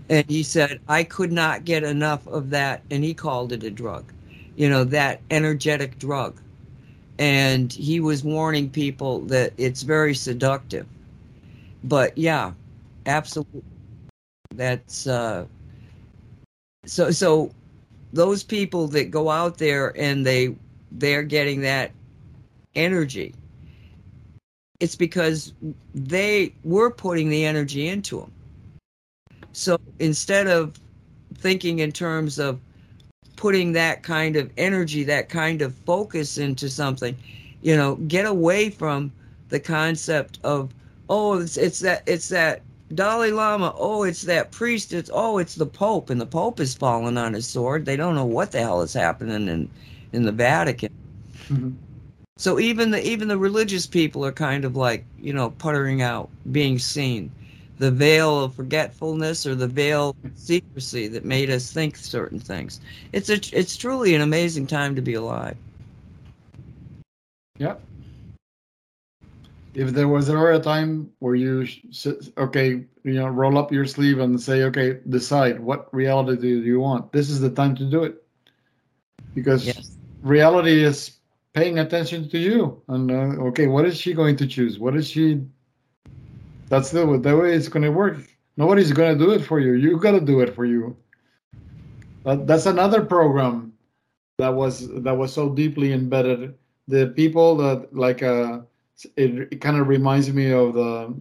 [0.09, 2.85] And he said, I could not get enough of that.
[2.91, 4.11] And he called it a drug,
[4.57, 6.41] you know, that energetic drug.
[7.19, 10.87] And he was warning people that it's very seductive.
[11.85, 12.53] But yeah,
[13.05, 13.63] absolutely.
[14.55, 15.45] That's uh,
[16.85, 17.51] so, so
[18.13, 20.55] those people that go out there and they
[20.93, 21.91] they're getting that
[22.75, 23.35] energy
[24.81, 25.53] it's because
[25.95, 28.33] they were putting the energy into them
[29.53, 30.79] so instead of
[31.35, 32.61] thinking in terms of
[33.37, 37.17] putting that kind of energy that kind of focus into something
[37.63, 39.13] you know get away from
[39.49, 40.73] the concept of
[41.09, 42.63] oh it's, it's that it's that
[42.95, 46.75] Dalai Lama, oh, it's that priest, it's oh, it's the Pope, and the Pope is
[46.75, 47.85] falling on his sword.
[47.85, 49.71] They don't know what the hell is happening in
[50.13, 50.93] in the Vatican.
[51.49, 51.71] Mm-hmm.
[52.37, 56.29] So even the even the religious people are kind of like you know puttering out,
[56.51, 57.31] being seen,
[57.79, 62.81] the veil of forgetfulness or the veil of secrecy that made us think certain things.
[63.13, 65.57] It's a it's truly an amazing time to be alive.
[67.59, 67.81] Yep
[69.75, 71.67] if there was ever a time where you
[72.37, 76.79] okay you know roll up your sleeve and say okay decide what reality do you
[76.79, 78.23] want this is the time to do it.
[79.35, 79.97] Because yes.
[80.23, 81.19] reality is
[81.55, 84.79] paying attention to you and uh, okay what is she going to choose?
[84.79, 85.43] What is she
[86.69, 88.17] that's the, the way it's going to work.
[88.57, 89.75] Nobody's going to do it for you.
[89.75, 90.97] You got to do it for you.
[92.25, 93.75] That, that's another program
[94.39, 96.55] that was that was so deeply embedded.
[96.89, 98.61] The people that like uh
[99.17, 101.15] it, it kind of reminds me of the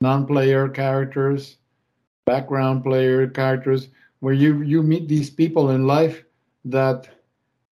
[0.00, 1.56] non-player characters,
[2.26, 3.88] background player characters,
[4.20, 6.24] where you you meet these people in life
[6.64, 7.08] that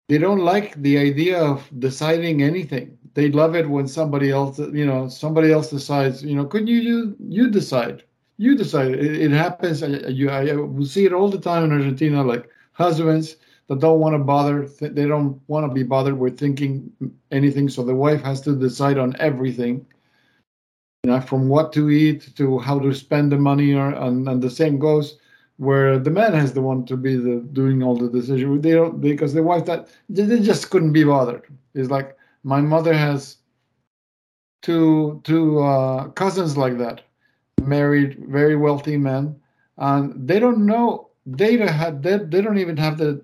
[0.08, 2.96] they don't like the idea of deciding anything.
[3.14, 6.22] They love it when somebody else, you know, somebody else decides.
[6.22, 8.04] You know, couldn't you you, you decide?
[8.36, 8.92] You decide.
[8.92, 9.82] It, it happens.
[9.82, 12.22] Uh, you I, we see it all the time in Argentina.
[12.22, 13.36] Like husbands
[13.68, 16.90] that don't want to bother they don't want to be bothered with thinking
[17.30, 19.86] anything so the wife has to decide on everything.
[21.04, 24.42] You know from what to eat to how to spend the money or and, and
[24.42, 25.18] the same goes
[25.58, 29.00] where the man has the one to be the doing all the decision they don't
[29.00, 31.46] because the wife that they just couldn't be bothered.
[31.74, 33.38] It's like my mother has
[34.62, 37.02] two two uh, cousins like that
[37.62, 39.34] married very wealthy men
[39.78, 43.22] and they don't know they had they, they don't even have the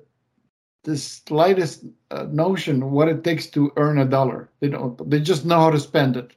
[0.84, 4.50] the slightest uh, notion what it takes to earn a dollar.
[4.60, 5.10] They don't.
[5.10, 6.32] They just know how to spend it.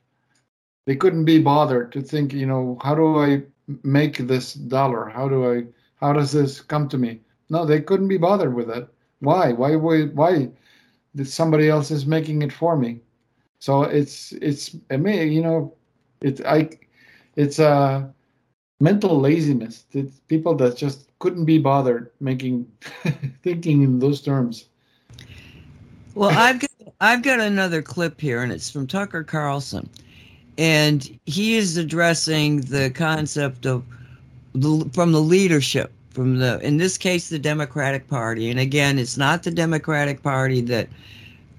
[0.85, 3.43] They couldn't be bothered to think, you know, how do I
[3.84, 5.09] make this dollar?
[5.09, 5.63] How do I?
[5.97, 7.22] How does this come to me?
[7.49, 8.88] No, they couldn't be bothered with it.
[9.19, 9.53] Why?
[9.53, 9.76] Why?
[9.76, 10.03] Why?
[10.05, 10.51] Why?
[11.23, 12.99] Somebody else is making it for me.
[13.59, 15.26] So it's it's me.
[15.26, 15.73] You know,
[16.22, 16.69] it's I.
[17.35, 18.13] It's a
[18.80, 19.85] mental laziness.
[19.91, 22.67] It's people that just couldn't be bothered making
[23.43, 24.65] thinking in those terms.
[26.13, 26.71] Well, I've got
[27.01, 29.89] I've got another clip here, and it's from Tucker Carlson,
[30.57, 33.83] and he is addressing the concept of
[34.53, 39.17] the, from the leadership from the in this case the Democratic Party, and again, it's
[39.17, 40.87] not the Democratic Party that.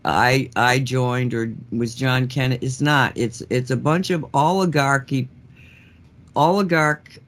[0.08, 2.64] I I joined or was John Kennedy.
[2.64, 3.12] It's not.
[3.16, 5.28] It's it's a bunch of oligarchy
[6.36, 7.18] oligarchs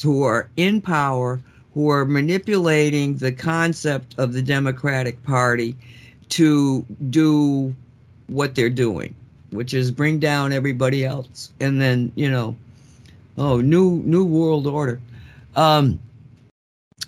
[0.00, 1.40] who are in power
[1.78, 5.76] who are manipulating the concept of the Democratic Party
[6.28, 7.72] to do
[8.26, 9.14] what they're doing,
[9.50, 12.56] which is bring down everybody else, and then you know,
[13.36, 15.00] oh, new new world order.
[15.54, 16.00] Um,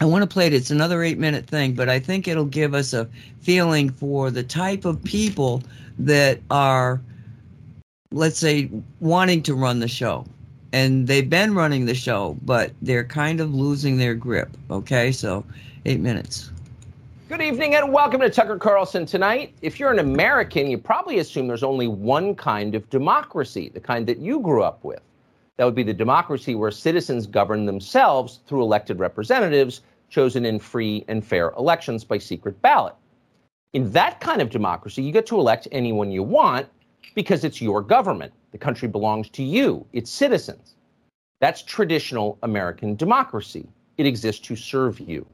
[0.01, 0.55] I want to play it.
[0.55, 3.09] It's another eight minute thing, but I think it'll give us a
[3.41, 5.65] feeling for the type of people
[5.99, 7.01] that are,
[8.13, 8.71] let's say,
[9.01, 10.25] wanting to run the show
[10.73, 14.57] and they've been running the show, but they're kind of losing their grip.
[14.71, 15.45] Okay, so
[15.85, 16.51] eight minutes.
[17.29, 19.55] Good evening and welcome to Tucker Carlson tonight.
[19.63, 24.07] If you're an American, you probably assume there's only one kind of democracy, the kind
[24.07, 25.01] that you grew up with.
[25.57, 31.05] That would be the democracy where citizens govern themselves through elected representatives chosen in free
[31.07, 32.95] and fair elections by secret ballot.
[33.73, 36.67] In that kind of democracy, you get to elect anyone you want
[37.15, 38.33] because it's your government.
[38.53, 40.77] The country belongs to you, its citizens.
[41.41, 43.69] That's traditional American democracy.
[43.97, 45.27] It exists to serve you.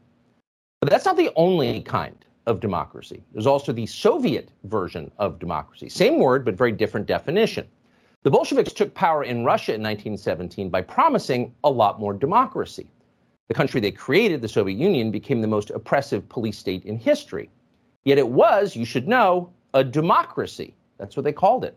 [0.81, 2.16] But that's not the only kind.
[2.47, 3.24] of democracy.
[3.32, 5.89] There's also the Soviet version of democracy.
[5.89, 7.66] Same word, but very different definition.
[8.23, 12.86] The Bolsheviks took power in Russia in 1917 by promising a lot more democracy.
[13.48, 17.51] The country they created, the Soviet Union, became the most oppressive police state in history.
[18.05, 20.74] Yet it was, you should know, a democracy.
[20.98, 21.77] That's what they called it.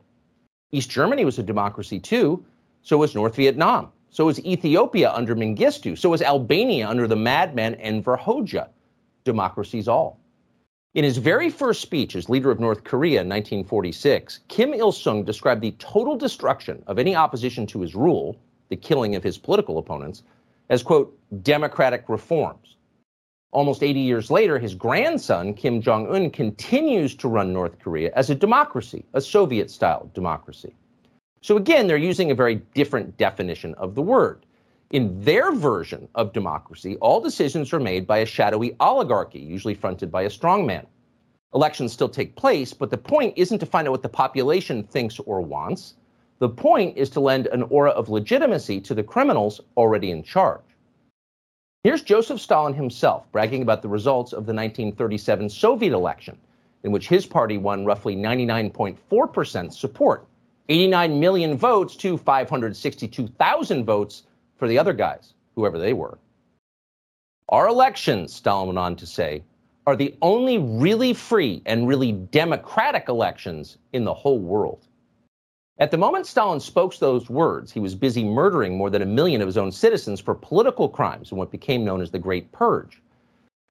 [0.71, 2.43] East Germany was a democracy too.
[2.81, 3.91] So was North Vietnam.
[4.09, 5.97] So was Ethiopia under Mengistu.
[5.97, 8.69] So was Albania under the madman Enver Hoxha.
[9.23, 10.19] Democracies all.
[10.95, 15.23] In his very first speech as leader of North Korea in 1946, Kim Il sung
[15.23, 18.35] described the total destruction of any opposition to his rule,
[18.69, 20.23] the killing of his political opponents,
[20.69, 22.75] as, quote, democratic reforms.
[23.51, 28.29] Almost 80 years later, his grandson, Kim Jong un, continues to run North Korea as
[28.29, 30.75] a democracy, a Soviet style democracy.
[31.41, 34.45] So again, they're using a very different definition of the word.
[34.91, 40.11] In their version of democracy, all decisions are made by a shadowy oligarchy, usually fronted
[40.11, 40.85] by a strongman.
[41.55, 45.17] Elections still take place, but the point isn't to find out what the population thinks
[45.19, 45.95] or wants.
[46.37, 50.61] The point is to lend an aura of legitimacy to the criminals already in charge.
[51.85, 56.37] Here's Joseph Stalin himself bragging about the results of the 1937 Soviet election,
[56.83, 60.27] in which his party won roughly 99.4% support,
[60.67, 64.23] 89 million votes to 562,000 votes
[64.57, 66.17] for the other guys, whoever they were.
[67.47, 69.41] Our elections, Stalin went on to say,
[69.87, 74.85] are the only really free and really democratic elections in the whole world.
[75.79, 79.41] At the moment Stalin spoke those words, he was busy murdering more than a million
[79.41, 83.01] of his own citizens for political crimes in what became known as the Great Purge.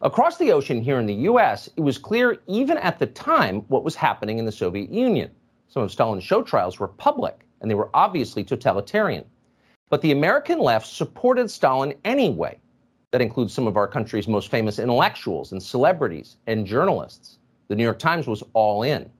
[0.01, 3.85] Across the ocean here in the US, it was clear even at the time what
[3.85, 5.30] was happening in the Soviet Union.
[5.68, 9.26] Some of Stalin's show trials were public, and they were obviously totalitarian.
[9.90, 12.59] But the American left supported Stalin anyway.
[13.10, 17.39] That includes some of our country's most famous intellectuals and celebrities and journalists.
[17.68, 19.10] The New York Times was all in.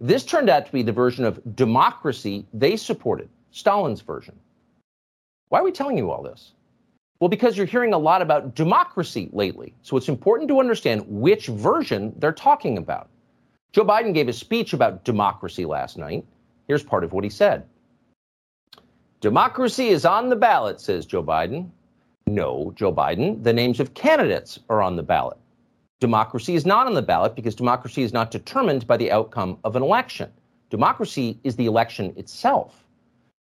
[0.00, 4.38] This turned out to be the version of democracy they supported, Stalin's version.
[5.48, 6.52] Why are we telling you all this?
[7.20, 9.74] Well, because you're hearing a lot about democracy lately.
[9.82, 13.08] So it's important to understand which version they're talking about.
[13.72, 16.24] Joe Biden gave a speech about democracy last night.
[16.66, 17.64] Here's part of what he said
[19.20, 21.70] Democracy is on the ballot, says Joe Biden.
[22.26, 25.38] No, Joe Biden, the names of candidates are on the ballot.
[25.98, 29.76] Democracy is not on the ballot because democracy is not determined by the outcome of
[29.76, 30.30] an election.
[30.68, 32.84] Democracy is the election itself.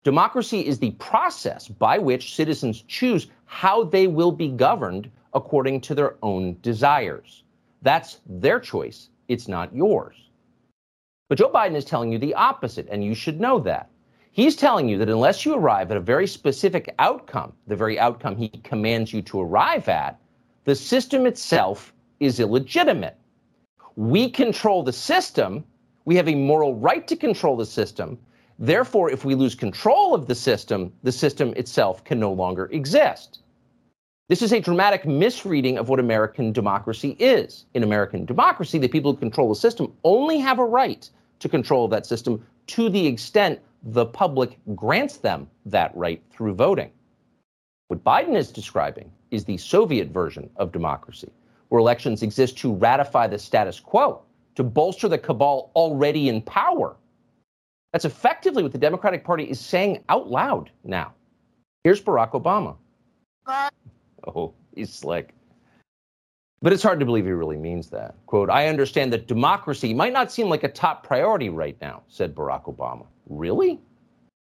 [0.04, 5.96] Democracy is the process by which citizens choose how they will be governed according to
[5.96, 7.44] their own desires.
[7.82, 10.30] That's their choice, it's not yours.
[11.30, 13.90] But Joe Biden is telling you the opposite, and you should know that.
[14.32, 18.36] He's telling you that unless you arrive at a very specific outcome, the very outcome
[18.36, 20.20] he commands you to arrive at,
[20.66, 21.93] the system itself
[22.24, 23.18] is illegitimate.
[23.96, 25.64] We control the system.
[26.06, 28.18] We have a moral right to control the system.
[28.60, 33.40] Therefore, if we lose control of the system, the system itself can no longer exist.
[34.30, 37.66] This is a dramatic misreading of what American democracy is.
[37.74, 41.10] In American democracy, the people who control the system only have a right
[41.40, 46.92] to control that system to the extent the public grants them that right through voting.
[47.90, 51.32] What Biden is describing is the Soviet version of democracy
[51.74, 54.22] where elections exist to ratify the status quo,
[54.54, 56.96] to bolster the cabal already in power.
[57.92, 61.16] That's effectively what the Democratic Party is saying out loud now.
[61.84, 62.76] Here's Barack Obama.
[64.28, 65.34] Oh, he's slick.
[66.62, 68.18] But it's hard to believe he really means that.
[68.28, 72.36] Quote, I understand that democracy might not seem like a top priority right now, said
[72.36, 73.08] Barack Obama.
[73.28, 73.80] Really?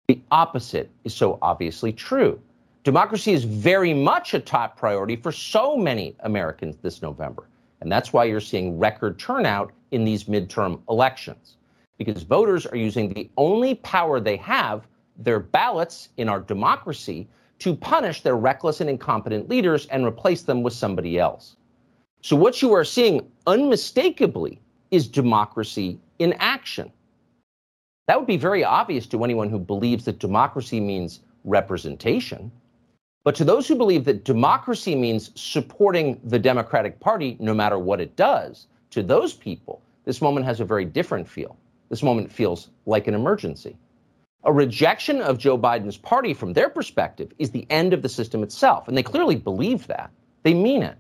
[0.07, 2.41] The opposite is so obviously true.
[2.85, 7.49] Democracy is very much a top priority for so many Americans this November.
[7.81, 11.57] And that's why you're seeing record turnout in these midterm elections,
[11.97, 14.87] because voters are using the only power they have,
[15.17, 17.29] their ballots in our democracy,
[17.59, 21.57] to punish their reckless and incompetent leaders and replace them with somebody else.
[22.23, 24.61] So, what you are seeing unmistakably
[24.91, 26.93] is democracy in action.
[28.07, 32.51] That would be very obvious to anyone who believes that democracy means representation.
[33.25, 38.01] But to those who believe that democracy means supporting the Democratic Party no matter what
[38.01, 41.57] it does, to those people, this moment has a very different feel.
[41.91, 43.77] This moment feels like an emergency.
[44.45, 48.43] A rejection of Joe Biden's party from their perspective is the end of the system
[48.43, 48.89] itself.
[48.89, 50.11] And they clearly believe that.
[50.45, 50.97] They mean it.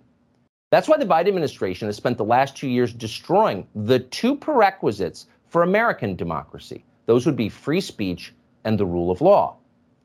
[0.70, 5.26] That's why the Biden administration has spent the last two years destroying the two prerequisites
[5.48, 6.84] for American democracy.
[7.06, 8.34] Those would be free speech
[8.64, 9.56] and the rule of law.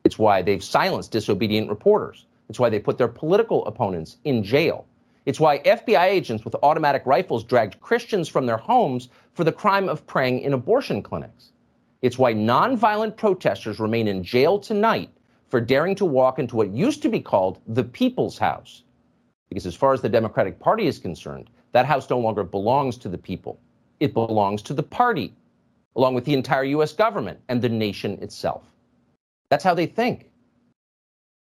[0.03, 2.25] It's why they've silenced disobedient reporters.
[2.49, 4.85] It's why they put their political opponents in jail.
[5.25, 9.87] It's why FBI agents with automatic rifles dragged Christians from their homes for the crime
[9.87, 11.51] of praying in abortion clinics.
[12.01, 15.09] It's why nonviolent protesters remain in jail tonight
[15.47, 18.83] for daring to walk into what used to be called the People's House.
[19.47, 23.07] Because as far as the Democratic Party is concerned, that house no longer belongs to
[23.07, 23.59] the people.
[24.01, 25.33] It belongs to the party,
[25.95, 28.63] along with the entire US government and the nation itself.
[29.53, 30.31] That's how they think.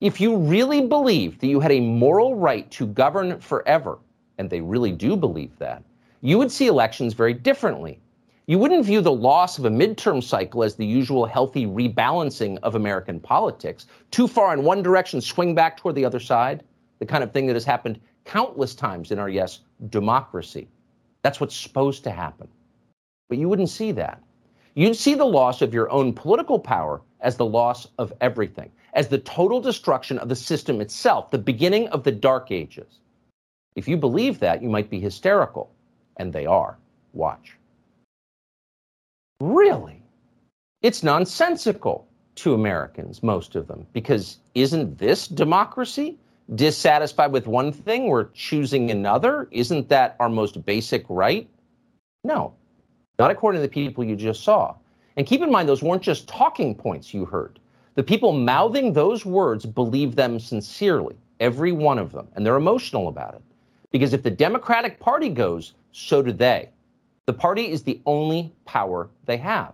[0.01, 3.99] If you really believed that you had a moral right to govern forever,
[4.37, 5.81] and they really do believe that,
[6.19, 8.01] you would see elections very differently.
[8.47, 12.75] You wouldn't view the loss of a midterm cycle as the usual healthy rebalancing of
[12.75, 16.65] American politics, too far in one direction, swing back toward the other side,
[16.99, 20.67] the kind of thing that has happened countless times in our, yes, democracy.
[21.21, 22.49] That's what's supposed to happen.
[23.29, 24.21] But you wouldn't see that.
[24.75, 29.07] You'd see the loss of your own political power as the loss of everything, as
[29.07, 32.99] the total destruction of the system itself, the beginning of the dark ages.
[33.75, 35.71] If you believe that, you might be hysterical.
[36.17, 36.77] And they are.
[37.13, 37.57] Watch.
[39.41, 40.01] Really?
[40.81, 46.17] It's nonsensical to Americans, most of them, because isn't this democracy?
[46.53, 49.47] Dissatisfied with one thing, we're choosing another?
[49.51, 51.49] Isn't that our most basic right?
[52.23, 52.53] No,
[53.19, 54.75] not according to the people you just saw.
[55.17, 57.59] And keep in mind, those weren't just talking points you heard.
[57.95, 63.07] The people mouthing those words believe them sincerely, every one of them, and they're emotional
[63.07, 63.41] about it.
[63.91, 66.69] Because if the Democratic Party goes, so do they.
[67.25, 69.73] The party is the only power they have.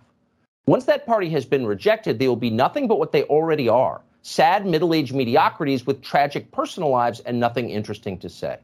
[0.68, 4.01] Once that party has been rejected, they will be nothing but what they already are
[4.22, 8.57] sad middle aged mediocrities with tragic personal lives and nothing interesting to say.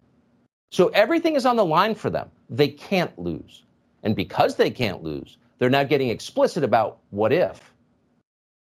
[0.72, 2.30] So everything is on the line for them.
[2.50, 3.64] They can't lose.
[4.04, 7.74] And because they can't lose, they're now getting explicit about what if.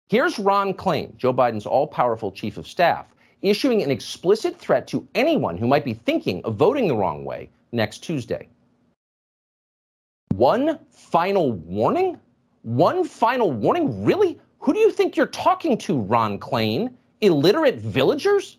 [0.08, 3.06] Here's Ron Klain, Joe Biden's all powerful chief of staff,
[3.42, 7.48] issuing an explicit threat to anyone who might be thinking of voting the wrong way
[7.72, 8.48] next Tuesday.
[10.34, 12.18] One final warning?
[12.62, 14.04] One final warning?
[14.04, 14.40] Really?
[14.58, 16.92] Who do you think you're talking to, Ron Klain?
[17.20, 18.58] Illiterate villagers?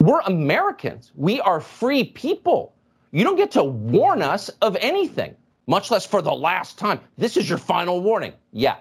[0.00, 1.12] We're Americans.
[1.14, 2.74] We are free people.
[3.12, 5.36] You don't get to warn us of anything,
[5.66, 7.00] much less for the last time.
[7.18, 8.32] This is your final warning.
[8.52, 8.76] Yeah,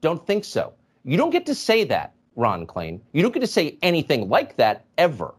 [0.00, 0.72] don't think so.
[1.04, 3.00] You don't get to say that, Ron Klain.
[3.12, 5.34] You don't get to say anything like that ever.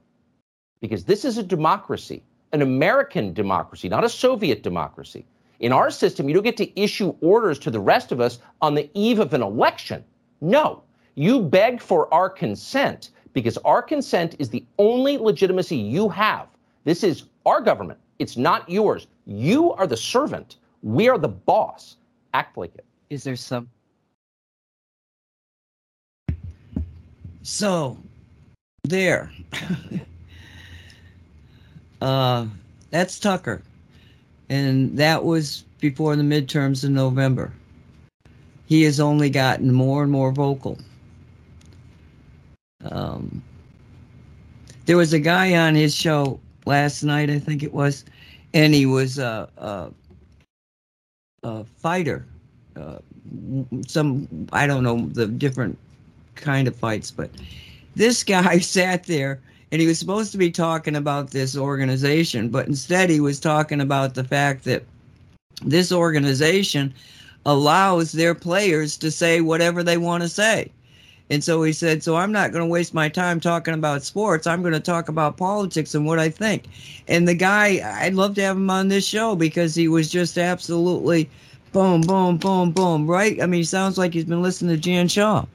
[0.81, 5.26] Because this is a democracy, an American democracy, not a Soviet democracy.
[5.59, 8.76] In our system, you don't get to issue orders to the rest of us on
[8.76, 10.03] the eve of an election.
[10.41, 10.84] No,
[11.15, 16.47] you beg for our consent because our consent is the only legitimacy you have.
[16.84, 17.99] This is our government.
[18.19, 19.07] It's not yours.
[19.26, 20.57] You are the servant.
[20.86, 21.98] We are the boss.
[22.34, 22.86] Act like it.
[23.10, 23.70] Is there some?
[27.44, 27.98] So,
[28.84, 29.32] there.
[32.02, 32.45] uh,
[32.91, 33.62] that's Tucker
[34.49, 37.52] and that was before the midterms in November.
[38.68, 40.78] He has only gotten more and more vocal.
[42.84, 43.44] Um,
[44.86, 48.06] there was a guy on his show last night, I think it was,
[48.53, 49.91] and he was a, a,
[51.45, 52.26] a fighter.
[52.76, 52.97] Uh,
[53.88, 55.77] some I don't know the different
[56.34, 57.30] kind of fights, but
[57.95, 59.39] this guy sat there
[59.72, 63.80] and he was supposed to be talking about this organization, but instead he was talking
[63.80, 64.84] about the fact that
[65.63, 66.93] this organization
[67.45, 70.72] allows their players to say whatever they want to say.
[71.30, 74.45] And so he said, So I'm not going to waste my time talking about sports.
[74.45, 76.65] I'm going to talk about politics and what I think.
[77.07, 80.38] And the guy, I'd love to have him on this show because he was just
[80.38, 81.30] absolutely
[81.72, 83.41] boom, boom, boom, boom, right?
[83.41, 85.45] I mean, he sounds like he's been listening to Jan Shaw.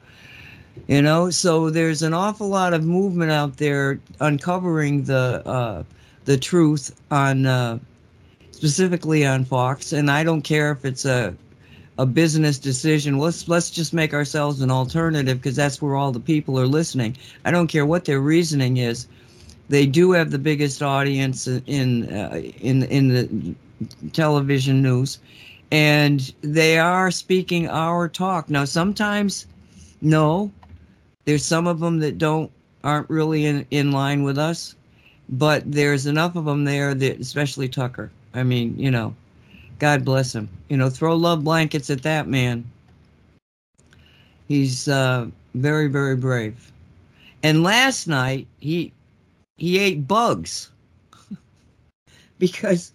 [0.87, 5.83] You know, so there's an awful lot of movement out there uncovering the uh,
[6.25, 7.79] the truth on uh,
[8.51, 11.35] specifically on Fox, and I don't care if it's a
[12.01, 13.19] a business decision.
[13.19, 17.15] Let's let's just make ourselves an alternative because that's where all the people are listening.
[17.45, 19.07] I don't care what their reasoning is.
[19.69, 23.55] They do have the biggest audience in uh, in in the
[24.13, 25.19] television news,
[25.71, 28.49] and they are speaking our talk.
[28.49, 29.45] Now, sometimes,
[30.01, 30.51] no,
[31.25, 32.49] there's some of them that don't
[32.83, 34.75] aren't really in, in line with us,
[35.29, 38.09] but there's enough of them there that, especially Tucker.
[38.33, 39.13] I mean, you know,
[39.81, 40.47] God bless him.
[40.69, 42.63] You know, throw love blankets at that man.
[44.47, 45.25] He's uh,
[45.55, 46.71] very, very brave.
[47.41, 48.93] And last night he
[49.57, 50.69] he ate bugs
[52.37, 52.91] because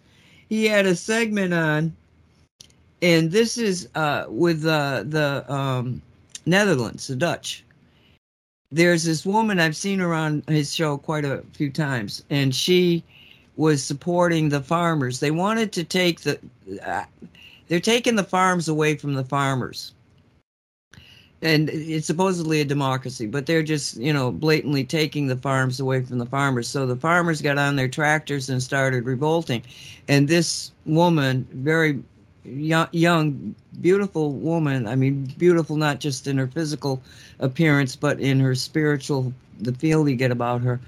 [0.49, 1.97] he had a segment on,
[3.03, 6.01] and this is uh, with uh, the um,
[6.47, 7.65] Netherlands, the Dutch
[8.71, 13.03] there's this woman I've seen her on his show quite a few times, and she
[13.57, 15.21] was supporting the farmers.
[15.21, 16.39] They wanted to take the,
[16.85, 17.05] uh,
[17.69, 19.93] they're taking the farms away from the farmers.
[21.43, 26.03] And it's supposedly a democracy, but they're just, you know, blatantly taking the farms away
[26.03, 26.67] from the farmers.
[26.67, 29.63] So the farmers got on their tractors and started revolting.
[30.09, 32.03] And this woman, very
[32.45, 34.87] young, young, beautiful woman.
[34.87, 37.03] I mean, beautiful not just in her physical
[37.39, 40.81] appearance, but in her spiritual, the feel you get about her.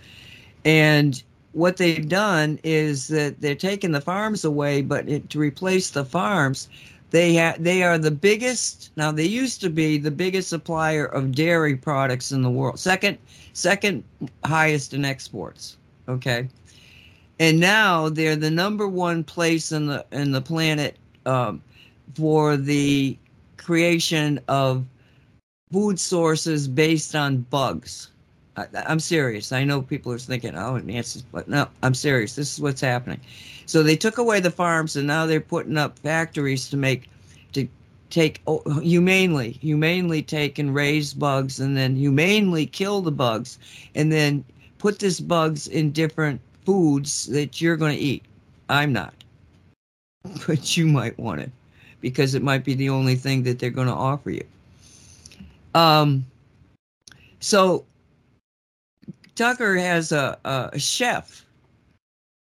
[0.64, 1.22] And
[1.52, 6.04] what they've done is that they're taking the farms away, but it, to replace the
[6.04, 6.68] farms,
[7.10, 8.90] they ha- they are the biggest.
[8.96, 13.18] Now they used to be the biggest supplier of dairy products in the world, second
[13.54, 14.04] second
[14.44, 15.76] highest in exports.
[16.08, 16.48] Okay,
[17.38, 21.62] and now they're the number one place in the in the planet um,
[22.14, 23.16] for the
[23.56, 24.84] creation of
[25.72, 28.10] food sources based on bugs.
[28.58, 29.52] I, I'm serious.
[29.52, 32.34] I know people are thinking, "Oh, Nancy's," but no, I'm serious.
[32.34, 33.20] This is what's happening.
[33.66, 37.08] So they took away the farms, and now they're putting up factories to make
[37.52, 37.68] to
[38.10, 43.58] take oh, humanely, humanely take and raise bugs, and then humanely kill the bugs,
[43.94, 44.44] and then
[44.78, 48.24] put these bugs in different foods that you're going to eat.
[48.68, 49.14] I'm not,
[50.46, 51.50] but you might want it
[52.00, 54.44] because it might be the only thing that they're going to offer you.
[55.74, 56.24] Um,
[57.40, 57.84] so
[59.38, 61.46] Tucker has a, a chef.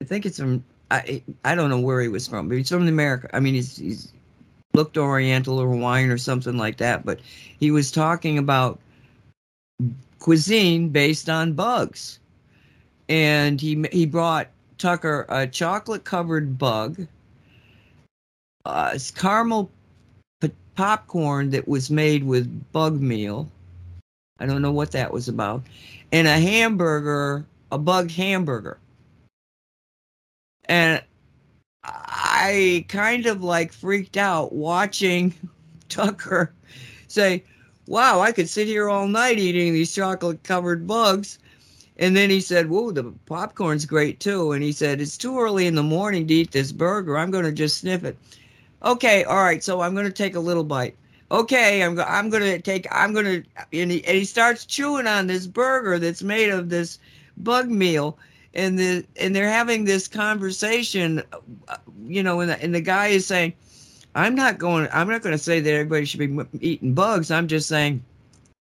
[0.01, 2.87] I think it's from I I don't know where he was from, but he's from
[2.87, 3.29] America.
[3.33, 4.11] I mean, he's he's
[4.73, 7.05] looked Oriental or Hawaiian or something like that.
[7.05, 7.19] But
[7.59, 8.79] he was talking about
[10.17, 12.19] cuisine based on bugs,
[13.07, 14.47] and he he brought
[14.79, 17.05] Tucker a chocolate covered bug,
[18.65, 19.69] uh, caramel
[20.41, 23.47] p- popcorn that was made with bug meal.
[24.39, 25.61] I don't know what that was about,
[26.11, 28.79] and a hamburger, a bug hamburger
[30.71, 31.03] and
[31.83, 35.33] I kind of like freaked out watching
[35.89, 36.53] Tucker
[37.09, 37.43] say,
[37.87, 41.39] Wow, I could sit here all night eating these chocolate covered bugs.
[41.97, 44.53] And then he said, Whoa, the popcorn's great too.
[44.53, 47.17] And he said, It's too early in the morning to eat this burger.
[47.17, 48.17] I'm going to just sniff it.
[48.83, 50.95] Okay, all right, so I'm going to take a little bite.
[51.31, 53.43] Okay, I'm, go- I'm going to take, I'm going to,
[53.73, 56.99] and he, and he starts chewing on this burger that's made of this
[57.37, 58.17] bug meal.
[58.53, 61.23] And the and they're having this conversation
[61.69, 63.53] uh, you know and the, and the guy is saying
[64.13, 67.31] i'm not going i'm not going to say that everybody should be eating bugs.
[67.31, 68.03] I'm just saying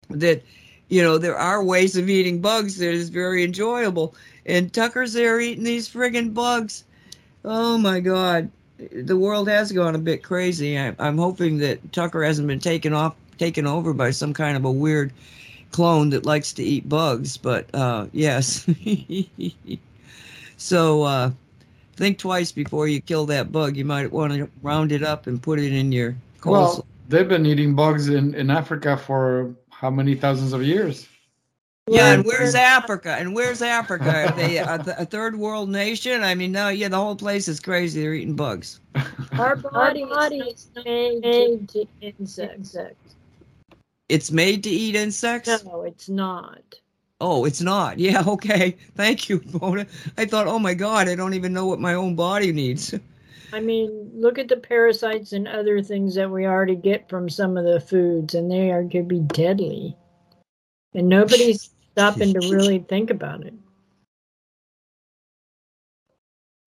[0.09, 0.43] that
[0.89, 4.13] you know there are ways of eating bugs that is very enjoyable.
[4.45, 6.83] And tucker's there eating these friggin bugs.
[7.45, 8.51] Oh my god
[8.91, 12.93] the world has gone a bit crazy I, i'm hoping that tucker hasn't been taken
[12.93, 15.13] off taken over by some kind of a weird
[15.71, 18.67] clone that likes to eat bugs, but uh, yes.
[20.57, 21.31] so uh,
[21.95, 23.75] think twice before you kill that bug.
[23.75, 26.51] You might want to round it up and put it in your coleslaw.
[26.51, 31.07] Well, they've been eating bugs in, in Africa for how many thousands of years?
[31.89, 33.15] Yeah, and where's Africa?
[33.17, 34.27] And where's Africa?
[34.27, 36.21] Are they a, a, third world nation?
[36.21, 38.01] I mean, no, yeah, the whole place is crazy.
[38.01, 38.81] They're eating bugs.
[39.39, 42.75] Our body, Our body is made to insects.
[44.09, 45.63] It's made to eat insects?
[45.63, 46.75] No, it's not.
[47.21, 47.99] Oh, it's not.
[48.07, 48.77] Yeah, okay.
[48.95, 49.87] Thank you, Mona.
[50.17, 52.93] I thought, oh my God, I don't even know what my own body needs.
[53.53, 57.57] I mean, look at the parasites and other things that we already get from some
[57.57, 59.95] of the foods, and they are could be deadly.
[60.93, 63.53] And nobody's stopping to really think about it.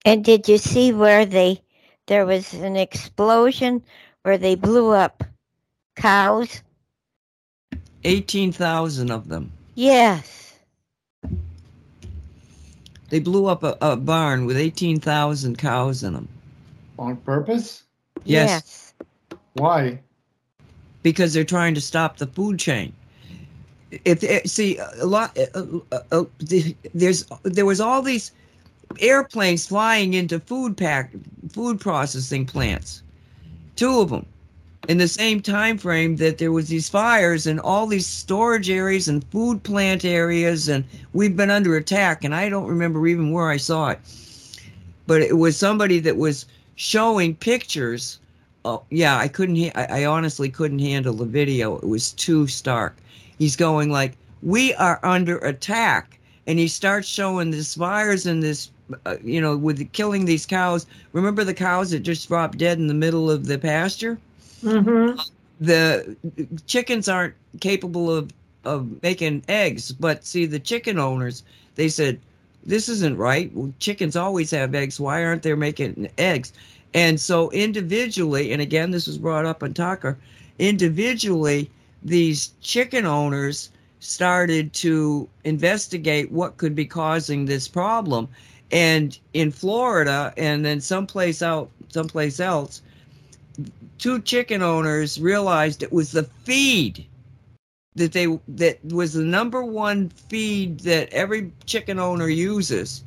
[0.03, 1.61] And did you see where they
[2.07, 3.83] there was an explosion
[4.23, 5.23] where they blew up
[5.95, 6.63] cows?
[8.03, 9.51] 18,000 of them.
[9.75, 10.55] Yes.
[13.09, 16.27] They blew up a, a barn with 18,000 cows in them.
[16.97, 17.83] On purpose?
[18.25, 18.93] Yes.
[18.99, 19.39] yes.
[19.53, 19.99] Why?
[21.03, 22.93] Because they're trying to stop the food chain.
[24.05, 25.63] If eh, see a lot, uh,
[26.11, 26.23] uh,
[26.93, 28.31] there's there was all these
[28.99, 31.11] airplanes flying into food pack
[31.51, 33.03] food processing plants,
[33.75, 34.25] two of them,
[34.87, 39.07] in the same time frame that there was these fires and all these storage areas
[39.07, 43.49] and food plant areas and we've been under attack and i don't remember even where
[43.49, 43.99] i saw it.
[45.05, 46.45] But it was somebody that was
[46.75, 48.19] showing pictures
[48.65, 51.77] oh yeah i couldn't I, I honestly couldn't handle the video.
[51.77, 52.95] It was too stark
[53.41, 58.71] he's going like we are under attack and he starts showing this fires and this
[59.05, 62.87] uh, you know with killing these cows remember the cows that just dropped dead in
[62.87, 64.19] the middle of the pasture
[64.63, 65.19] Mm-hmm.
[65.59, 66.15] the
[66.67, 68.31] chickens aren't capable of
[68.65, 71.43] of making eggs but see the chicken owners
[71.75, 72.19] they said
[72.63, 73.51] this isn't right.
[73.79, 74.99] Chickens always have eggs.
[74.99, 76.53] Why aren't they making eggs?
[76.93, 80.19] And so individually, and again, this was brought up on Tucker,
[80.59, 81.71] individually,
[82.03, 83.69] these chicken owners
[83.99, 88.27] started to investigate what could be causing this problem.
[88.71, 92.81] And in Florida, and then someplace out, someplace else,
[93.97, 97.05] two chicken owners realized it was the feed
[97.95, 103.03] that they that was the number one feed that every chicken owner uses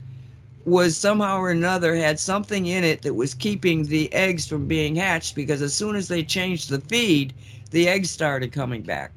[0.66, 4.94] was somehow or another had something in it that was keeping the eggs from being
[4.94, 7.32] hatched because as soon as they changed the feed
[7.74, 9.12] the eggs started coming back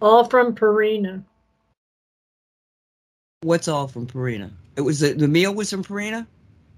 [0.00, 1.22] All from Purina.
[3.42, 6.26] what's all from Purina it was the, the meal was from Purina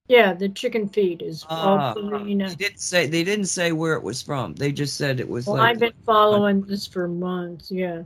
[0.09, 1.95] Yeah, the chicken feed is all Ah.
[1.95, 2.49] Purina.
[2.49, 5.47] they didn't say they didn't say where it was from they just said it was
[5.47, 7.71] Well, like I've been following this for months.
[7.71, 8.03] Yeah.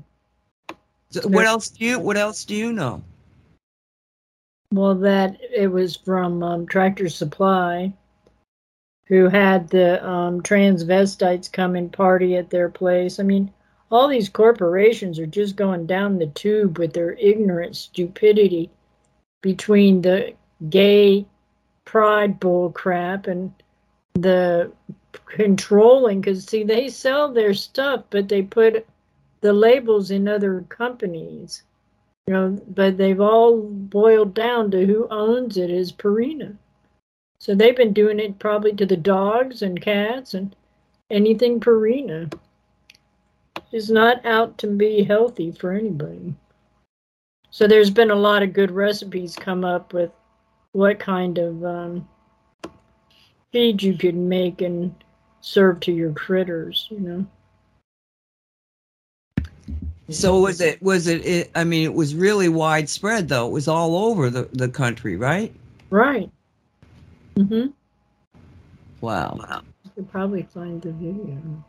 [1.11, 3.03] So what else do you what else do you know
[4.73, 7.91] Well, that it was from um, Tractor Supply,
[9.09, 13.19] who had the um, transvestites come and party at their place.
[13.19, 13.51] I mean,
[13.91, 18.71] all these corporations are just going down the tube with their ignorant stupidity
[19.41, 20.35] between the
[20.69, 21.25] gay
[21.87, 23.51] pride bull crap and
[24.15, 24.71] the
[25.25, 26.21] controlling.
[26.21, 28.87] Because, see, they sell their stuff, but they put
[29.41, 31.63] the labels in other companies.
[32.27, 36.59] You know, but they've all boiled down to who owns it is Purina.
[37.41, 40.55] So they've been doing it probably to the dogs and cats and
[41.11, 42.33] anything Purina.
[43.71, 46.35] Is not out to be healthy for anybody.
[47.51, 50.11] So there's been a lot of good recipes come up with
[50.73, 52.09] what kind of um,
[53.53, 54.95] feed you could make and
[55.41, 57.27] serve to your critters, you know.
[60.11, 63.47] So was it was it, it I mean it was really widespread though.
[63.47, 65.53] It was all over the, the country, right?
[65.91, 66.31] Right.
[67.39, 67.69] Mm-hmm.
[69.01, 69.63] Wow.
[69.85, 71.65] You could probably find the video.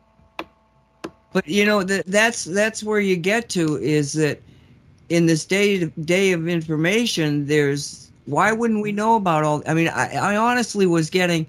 [1.32, 4.42] But you know that that's that's where you get to is that
[5.10, 9.90] in this day day of information there's why wouldn't we know about all I mean
[9.90, 11.46] I, I honestly was getting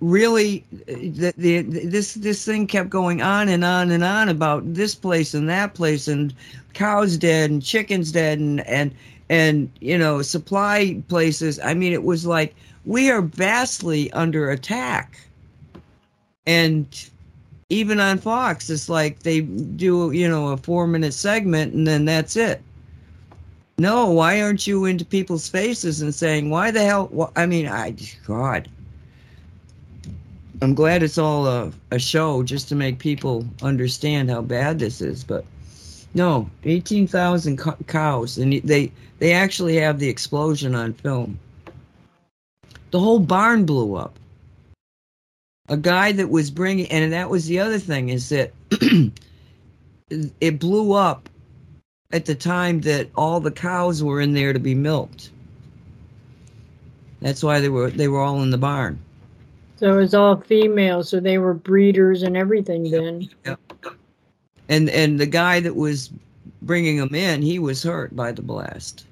[0.00, 4.94] really the, the this this thing kept going on and on and on about this
[4.96, 6.34] place and that place and
[6.74, 8.92] cows dead and chickens dead and and
[9.30, 15.18] and you know supply places i mean it was like we are vastly under attack
[16.46, 17.10] and
[17.68, 22.04] even on fox it's like they do you know a four minute segment and then
[22.04, 22.62] that's it
[23.78, 27.66] no why aren't you into people's faces and saying why the hell wh- i mean
[27.68, 27.94] i
[28.26, 28.68] god
[30.62, 35.00] I'm glad it's all a, a show just to make people understand how bad this
[35.00, 35.24] is.
[35.24, 35.44] But
[36.14, 41.36] no, 18,000 co- cows, and they they actually have the explosion on film.
[42.92, 44.18] The whole barn blew up.
[45.68, 48.52] A guy that was bringing, and that was the other thing is that
[50.10, 51.28] it blew up
[52.12, 55.30] at the time that all the cows were in there to be milked.
[57.22, 58.98] That's why they were they were all in the barn.
[59.76, 63.30] So it was all female, so they were breeders and everything then.
[64.68, 66.10] and and the guy that was
[66.60, 69.06] bringing them in he was hurt by the blast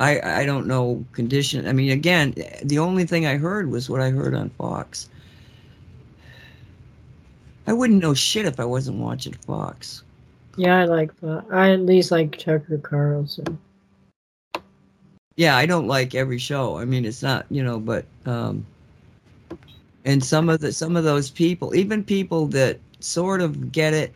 [0.00, 2.34] i i don't know condition i mean again
[2.64, 5.08] the only thing i heard was what i heard on fox
[7.66, 10.02] i wouldn't know shit if i wasn't watching fox
[10.56, 11.44] Yeah, I like that.
[11.52, 13.58] I at least like Tucker Carlson.
[15.36, 18.64] yeah i don't like every show i mean it's not you know but um
[20.04, 24.12] and some of the some of those people even people that sort of get it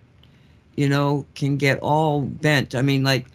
[0.76, 3.26] you know can get all bent i mean like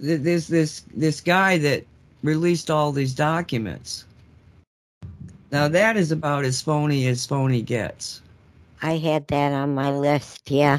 [0.00, 1.84] there's this this guy that
[2.22, 4.04] released all these documents
[5.50, 8.22] now that is about as phony as phony gets
[8.82, 10.78] I had that on my list, yeah.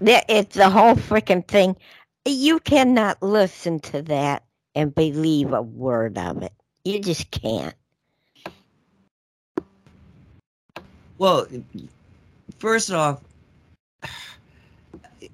[0.00, 1.76] It's the whole freaking thing.
[2.24, 6.52] You cannot listen to that and believe a word of it.
[6.84, 7.74] You just can't.
[11.18, 11.46] Well,
[12.58, 13.20] first off,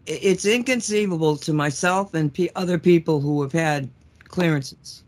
[0.06, 3.88] it's inconceivable to myself and p- other people who have had
[4.28, 5.02] clearances.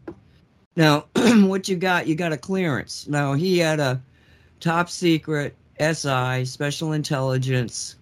[0.77, 2.06] Now, what you got?
[2.06, 3.06] You got a clearance.
[3.09, 4.01] Now, he had a
[4.60, 7.97] top secret SI, special intelligence,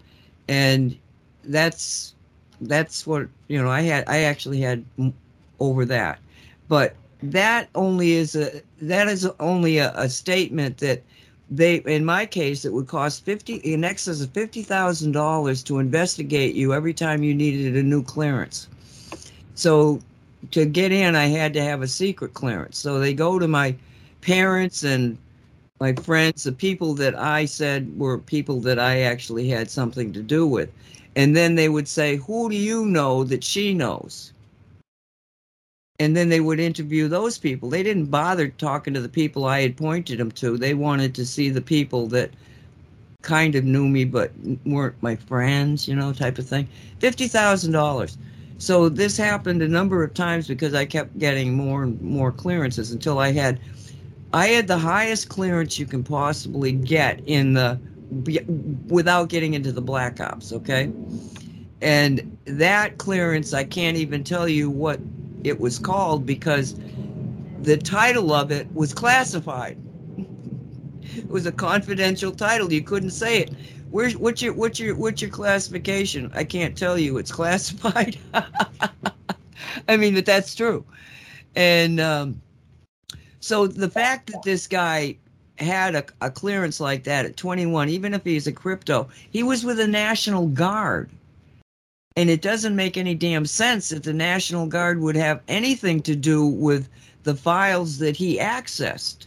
[0.49, 0.97] and
[1.45, 2.15] that's
[2.61, 3.71] that's what you know.
[3.71, 4.85] I had I actually had
[5.61, 6.19] over that,
[6.69, 11.03] but that only is a that is only a, a statement that
[11.57, 16.75] they in my case it would cost 50 in excess of $50,000 to investigate you
[16.75, 18.69] every time you needed a new clearance.
[19.55, 20.01] So
[20.51, 22.79] to get in, I had to have a secret clearance.
[22.79, 23.75] So they go to my
[24.21, 25.19] parents and
[25.81, 30.23] my friends, the people that I said were people that I actually had something to
[30.23, 30.71] do with.
[31.17, 34.33] And then they would say, Who do you know that she knows?
[36.01, 37.71] And then they would interview those people.
[37.71, 40.59] They didn't bother talking to the people I had pointed them to.
[40.59, 42.31] They wanted to see the people that
[43.23, 44.33] kind of knew me but
[44.67, 46.69] weren't my friends, you know, type of thing.
[47.01, 48.17] $50,000.
[48.59, 52.93] So this happened a number of times because I kept getting more and more clearances
[52.93, 53.61] until I had
[54.33, 57.79] I had the highest clearance you can possibly get in the
[58.89, 60.93] without getting into the black ops, okay?
[61.81, 64.99] And that clearance I can't even tell you what
[65.45, 66.75] it was called because
[67.61, 69.79] the title of it was classified.
[70.17, 72.73] it was a confidential title.
[72.73, 73.51] You couldn't say it.
[73.91, 76.31] Where's what's your what's your what's your classification?
[76.35, 77.19] I can't tell you.
[77.19, 78.19] It's classified.
[79.89, 80.85] I mean, but that's true.
[81.55, 82.41] And um,
[83.41, 85.17] so the fact that this guy
[85.59, 89.65] had a, a clearance like that at 21, even if he's a crypto, he was
[89.65, 91.11] with the National Guard.
[92.17, 96.15] And it doesn't make any damn sense that the National Guard would have anything to
[96.15, 96.89] do with
[97.25, 99.27] the files that he accessed.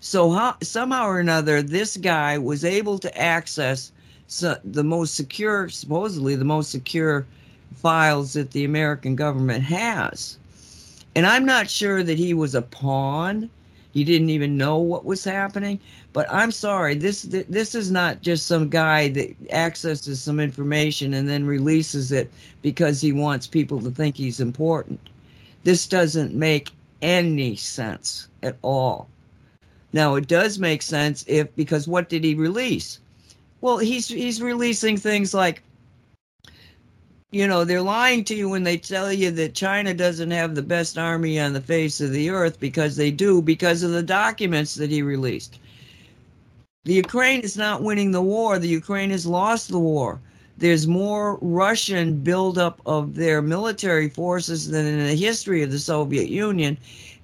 [0.00, 3.92] So how, somehow or another, this guy was able to access
[4.26, 7.24] so, the most secure, supposedly the most secure
[7.76, 10.36] files that the American government has.
[11.14, 13.48] And I'm not sure that he was a pawn.
[13.94, 15.78] He didn't even know what was happening.
[16.12, 21.28] But I'm sorry, this this is not just some guy that accesses some information and
[21.28, 22.28] then releases it
[22.60, 24.98] because he wants people to think he's important.
[25.62, 26.72] This doesn't make
[27.02, 29.08] any sense at all.
[29.92, 32.98] Now it does make sense if because what did he release?
[33.60, 35.62] Well, he's he's releasing things like
[37.34, 40.62] you know, they're lying to you when they tell you that China doesn't have the
[40.62, 44.76] best army on the face of the earth because they do, because of the documents
[44.76, 45.58] that he released.
[46.84, 48.60] The Ukraine is not winning the war.
[48.60, 50.20] The Ukraine has lost the war.
[50.58, 56.28] There's more Russian buildup of their military forces than in the history of the Soviet
[56.28, 56.78] Union.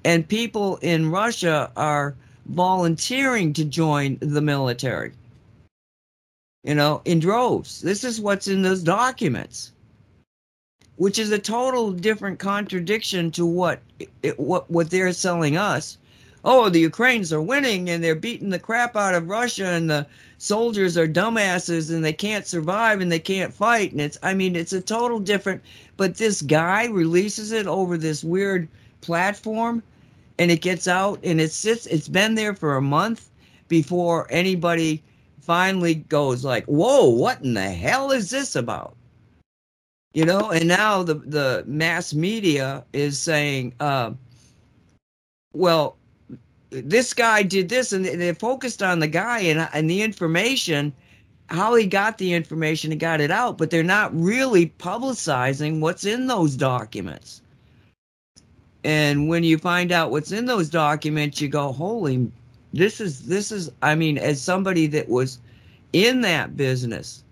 [0.05, 2.17] And people in Russia are
[2.47, 5.13] volunteering to join the military,
[6.65, 7.81] you know, in droves.
[7.81, 9.71] This is what's in those documents
[11.01, 13.81] which is a total different contradiction to what
[14.37, 15.97] what what they're selling us.
[16.45, 20.07] Oh, the Ukrainians are winning and they're beating the crap out of Russia and the
[20.37, 24.55] soldiers are dumbasses and they can't survive and they can't fight and it's I mean
[24.55, 25.63] it's a total different
[25.97, 28.69] but this guy releases it over this weird
[29.01, 29.83] platform
[30.39, 33.31] and it gets out and it sits it's been there for a month
[33.69, 35.03] before anybody
[35.41, 38.95] finally goes like, "Whoa, what in the hell is this about?"
[40.15, 44.11] You know and now the the mass media is saying uh,
[45.53, 45.97] well
[46.71, 50.93] this guy did this and they're focused on the guy and, and the information
[51.49, 56.05] how he got the information and got it out but they're not really publicizing what's
[56.05, 57.43] in those documents.
[58.85, 62.31] And when you find out what's in those documents you go holy
[62.73, 65.39] this is this is i mean as somebody that was
[65.93, 67.25] in that business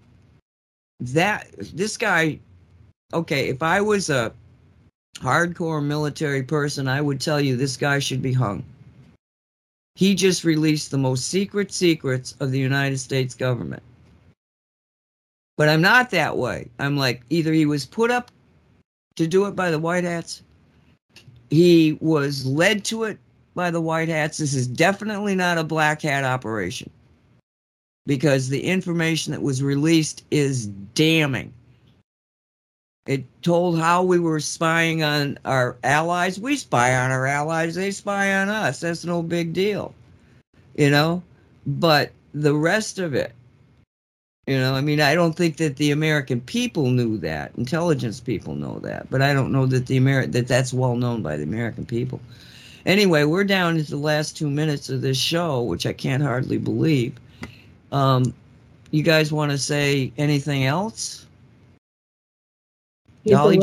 [1.01, 2.39] that this guy
[3.13, 4.33] okay, if I was a
[5.17, 8.65] hardcore military person, I would tell you this guy should be hung.
[9.95, 13.83] He just released the most secret secrets of the United States government.
[15.57, 16.69] But I'm not that way.
[16.79, 18.31] I'm like, either he was put up
[19.17, 20.43] to do it by the White Hats,
[21.51, 23.19] he was led to it
[23.57, 24.39] by the White Hats.
[24.39, 26.91] This is definitely not a black hat operation
[28.07, 31.53] because the information that was released is damning.
[33.09, 36.39] It told how we were spying on our allies.
[36.39, 38.81] We spy on our allies, they spy on us.
[38.81, 39.95] That's no big deal,
[40.77, 41.23] you know?
[41.67, 43.33] But the rest of it,
[44.47, 47.53] you know, I mean, I don't think that the American people knew that.
[47.57, 51.23] Intelligence people know that, but I don't know that the Ameri- that that's well known
[51.23, 52.21] by the American people.
[52.85, 56.59] Anyway, we're down to the last two minutes of this show, which I can't hardly
[56.59, 57.15] believe.
[57.91, 58.35] Um,
[58.91, 61.25] you guys want to say anything else?
[63.31, 63.61] Dolly,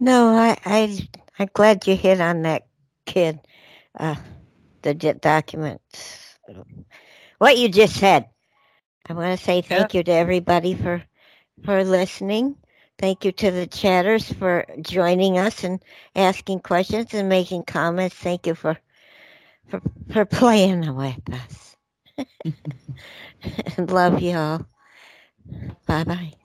[0.00, 1.08] no, I, I,
[1.38, 2.66] I'm glad you hit on that
[3.06, 3.40] kid,
[3.98, 4.14] uh,
[4.82, 6.38] the documents.
[7.38, 8.28] What you just said.
[9.08, 9.98] I want to say thank yeah.
[9.98, 11.02] you to everybody for
[11.64, 12.56] for listening.
[12.98, 15.82] Thank you to the chatters for joining us and
[16.14, 18.16] asking questions and making comments.
[18.16, 18.76] Thank you for
[19.68, 19.80] for,
[20.12, 21.76] for playing with us.
[23.76, 24.66] And love you all.
[25.86, 26.37] Bye bye.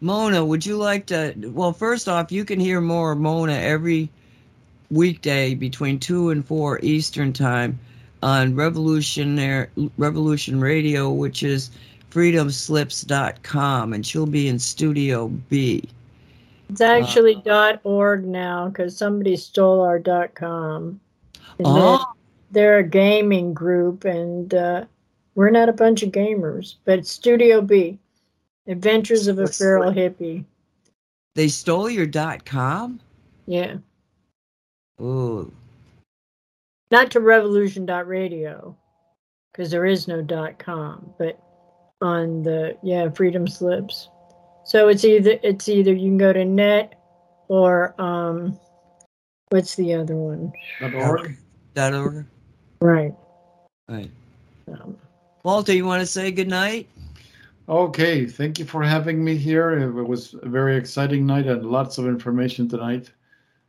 [0.00, 1.34] Mona, would you like to?
[1.52, 4.08] Well, first off, you can hear more of Mona every
[4.90, 7.78] weekday between 2 and 4 Eastern Time
[8.22, 9.68] on Revolutionary
[9.98, 11.70] Revolution Radio, which is
[12.10, 15.88] freedomslips.com, and she'll be in Studio B.
[16.68, 21.00] It's actually dot .org now because somebody stole our dot .com.
[21.64, 22.14] Oh.
[22.52, 24.84] they're, they're a gaming group, and uh,
[25.34, 26.76] we're not a bunch of gamers.
[26.84, 27.98] But it's Studio B,
[28.66, 30.44] Adventures of a Feral Hippie.
[31.34, 33.00] They stole your dot .com?
[33.46, 33.76] Yeah,
[35.00, 35.50] Oh,
[36.90, 38.76] not to Revolution dot Radio
[39.50, 41.40] because there is no dot .com, but
[42.02, 44.08] on the yeah Freedom Slips.
[44.64, 47.00] So it's either it's either you can go to net
[47.48, 48.58] or um,
[49.48, 50.52] what's the other one?
[50.80, 51.36] Dot org.
[51.74, 52.26] dot .org.
[52.82, 53.14] Right.
[53.88, 54.10] Right.
[54.68, 54.96] Um,
[55.44, 56.86] Walter, you want to say good night?
[57.70, 59.78] Okay, thank you for having me here.
[59.78, 63.12] It was a very exciting night and lots of information tonight.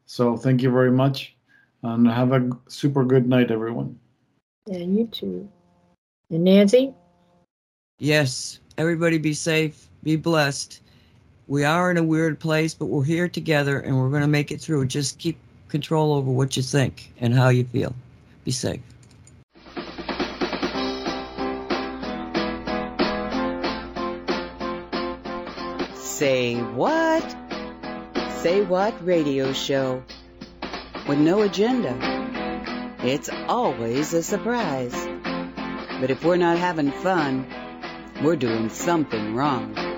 [0.08, 1.36] So thank you very much,
[1.84, 4.00] and have a super good night, everyone.
[4.66, 5.48] yeah, you too.
[6.32, 6.96] And Nancy.
[8.00, 8.60] Yes.
[8.80, 9.88] Everybody be safe.
[10.02, 10.82] Be blessed.
[11.48, 14.52] We are in a weird place, but we're here together and we're going to make
[14.52, 14.88] it through.
[14.88, 15.38] Just keep
[15.68, 17.94] control over what you think and how you feel.
[18.46, 18.82] Be safe.
[26.22, 27.36] Say what?
[28.44, 30.04] Say what radio show.
[31.08, 31.98] With no agenda.
[33.04, 34.94] It's always a surprise.
[36.00, 37.48] But if we're not having fun,
[38.22, 39.91] we're doing something wrong.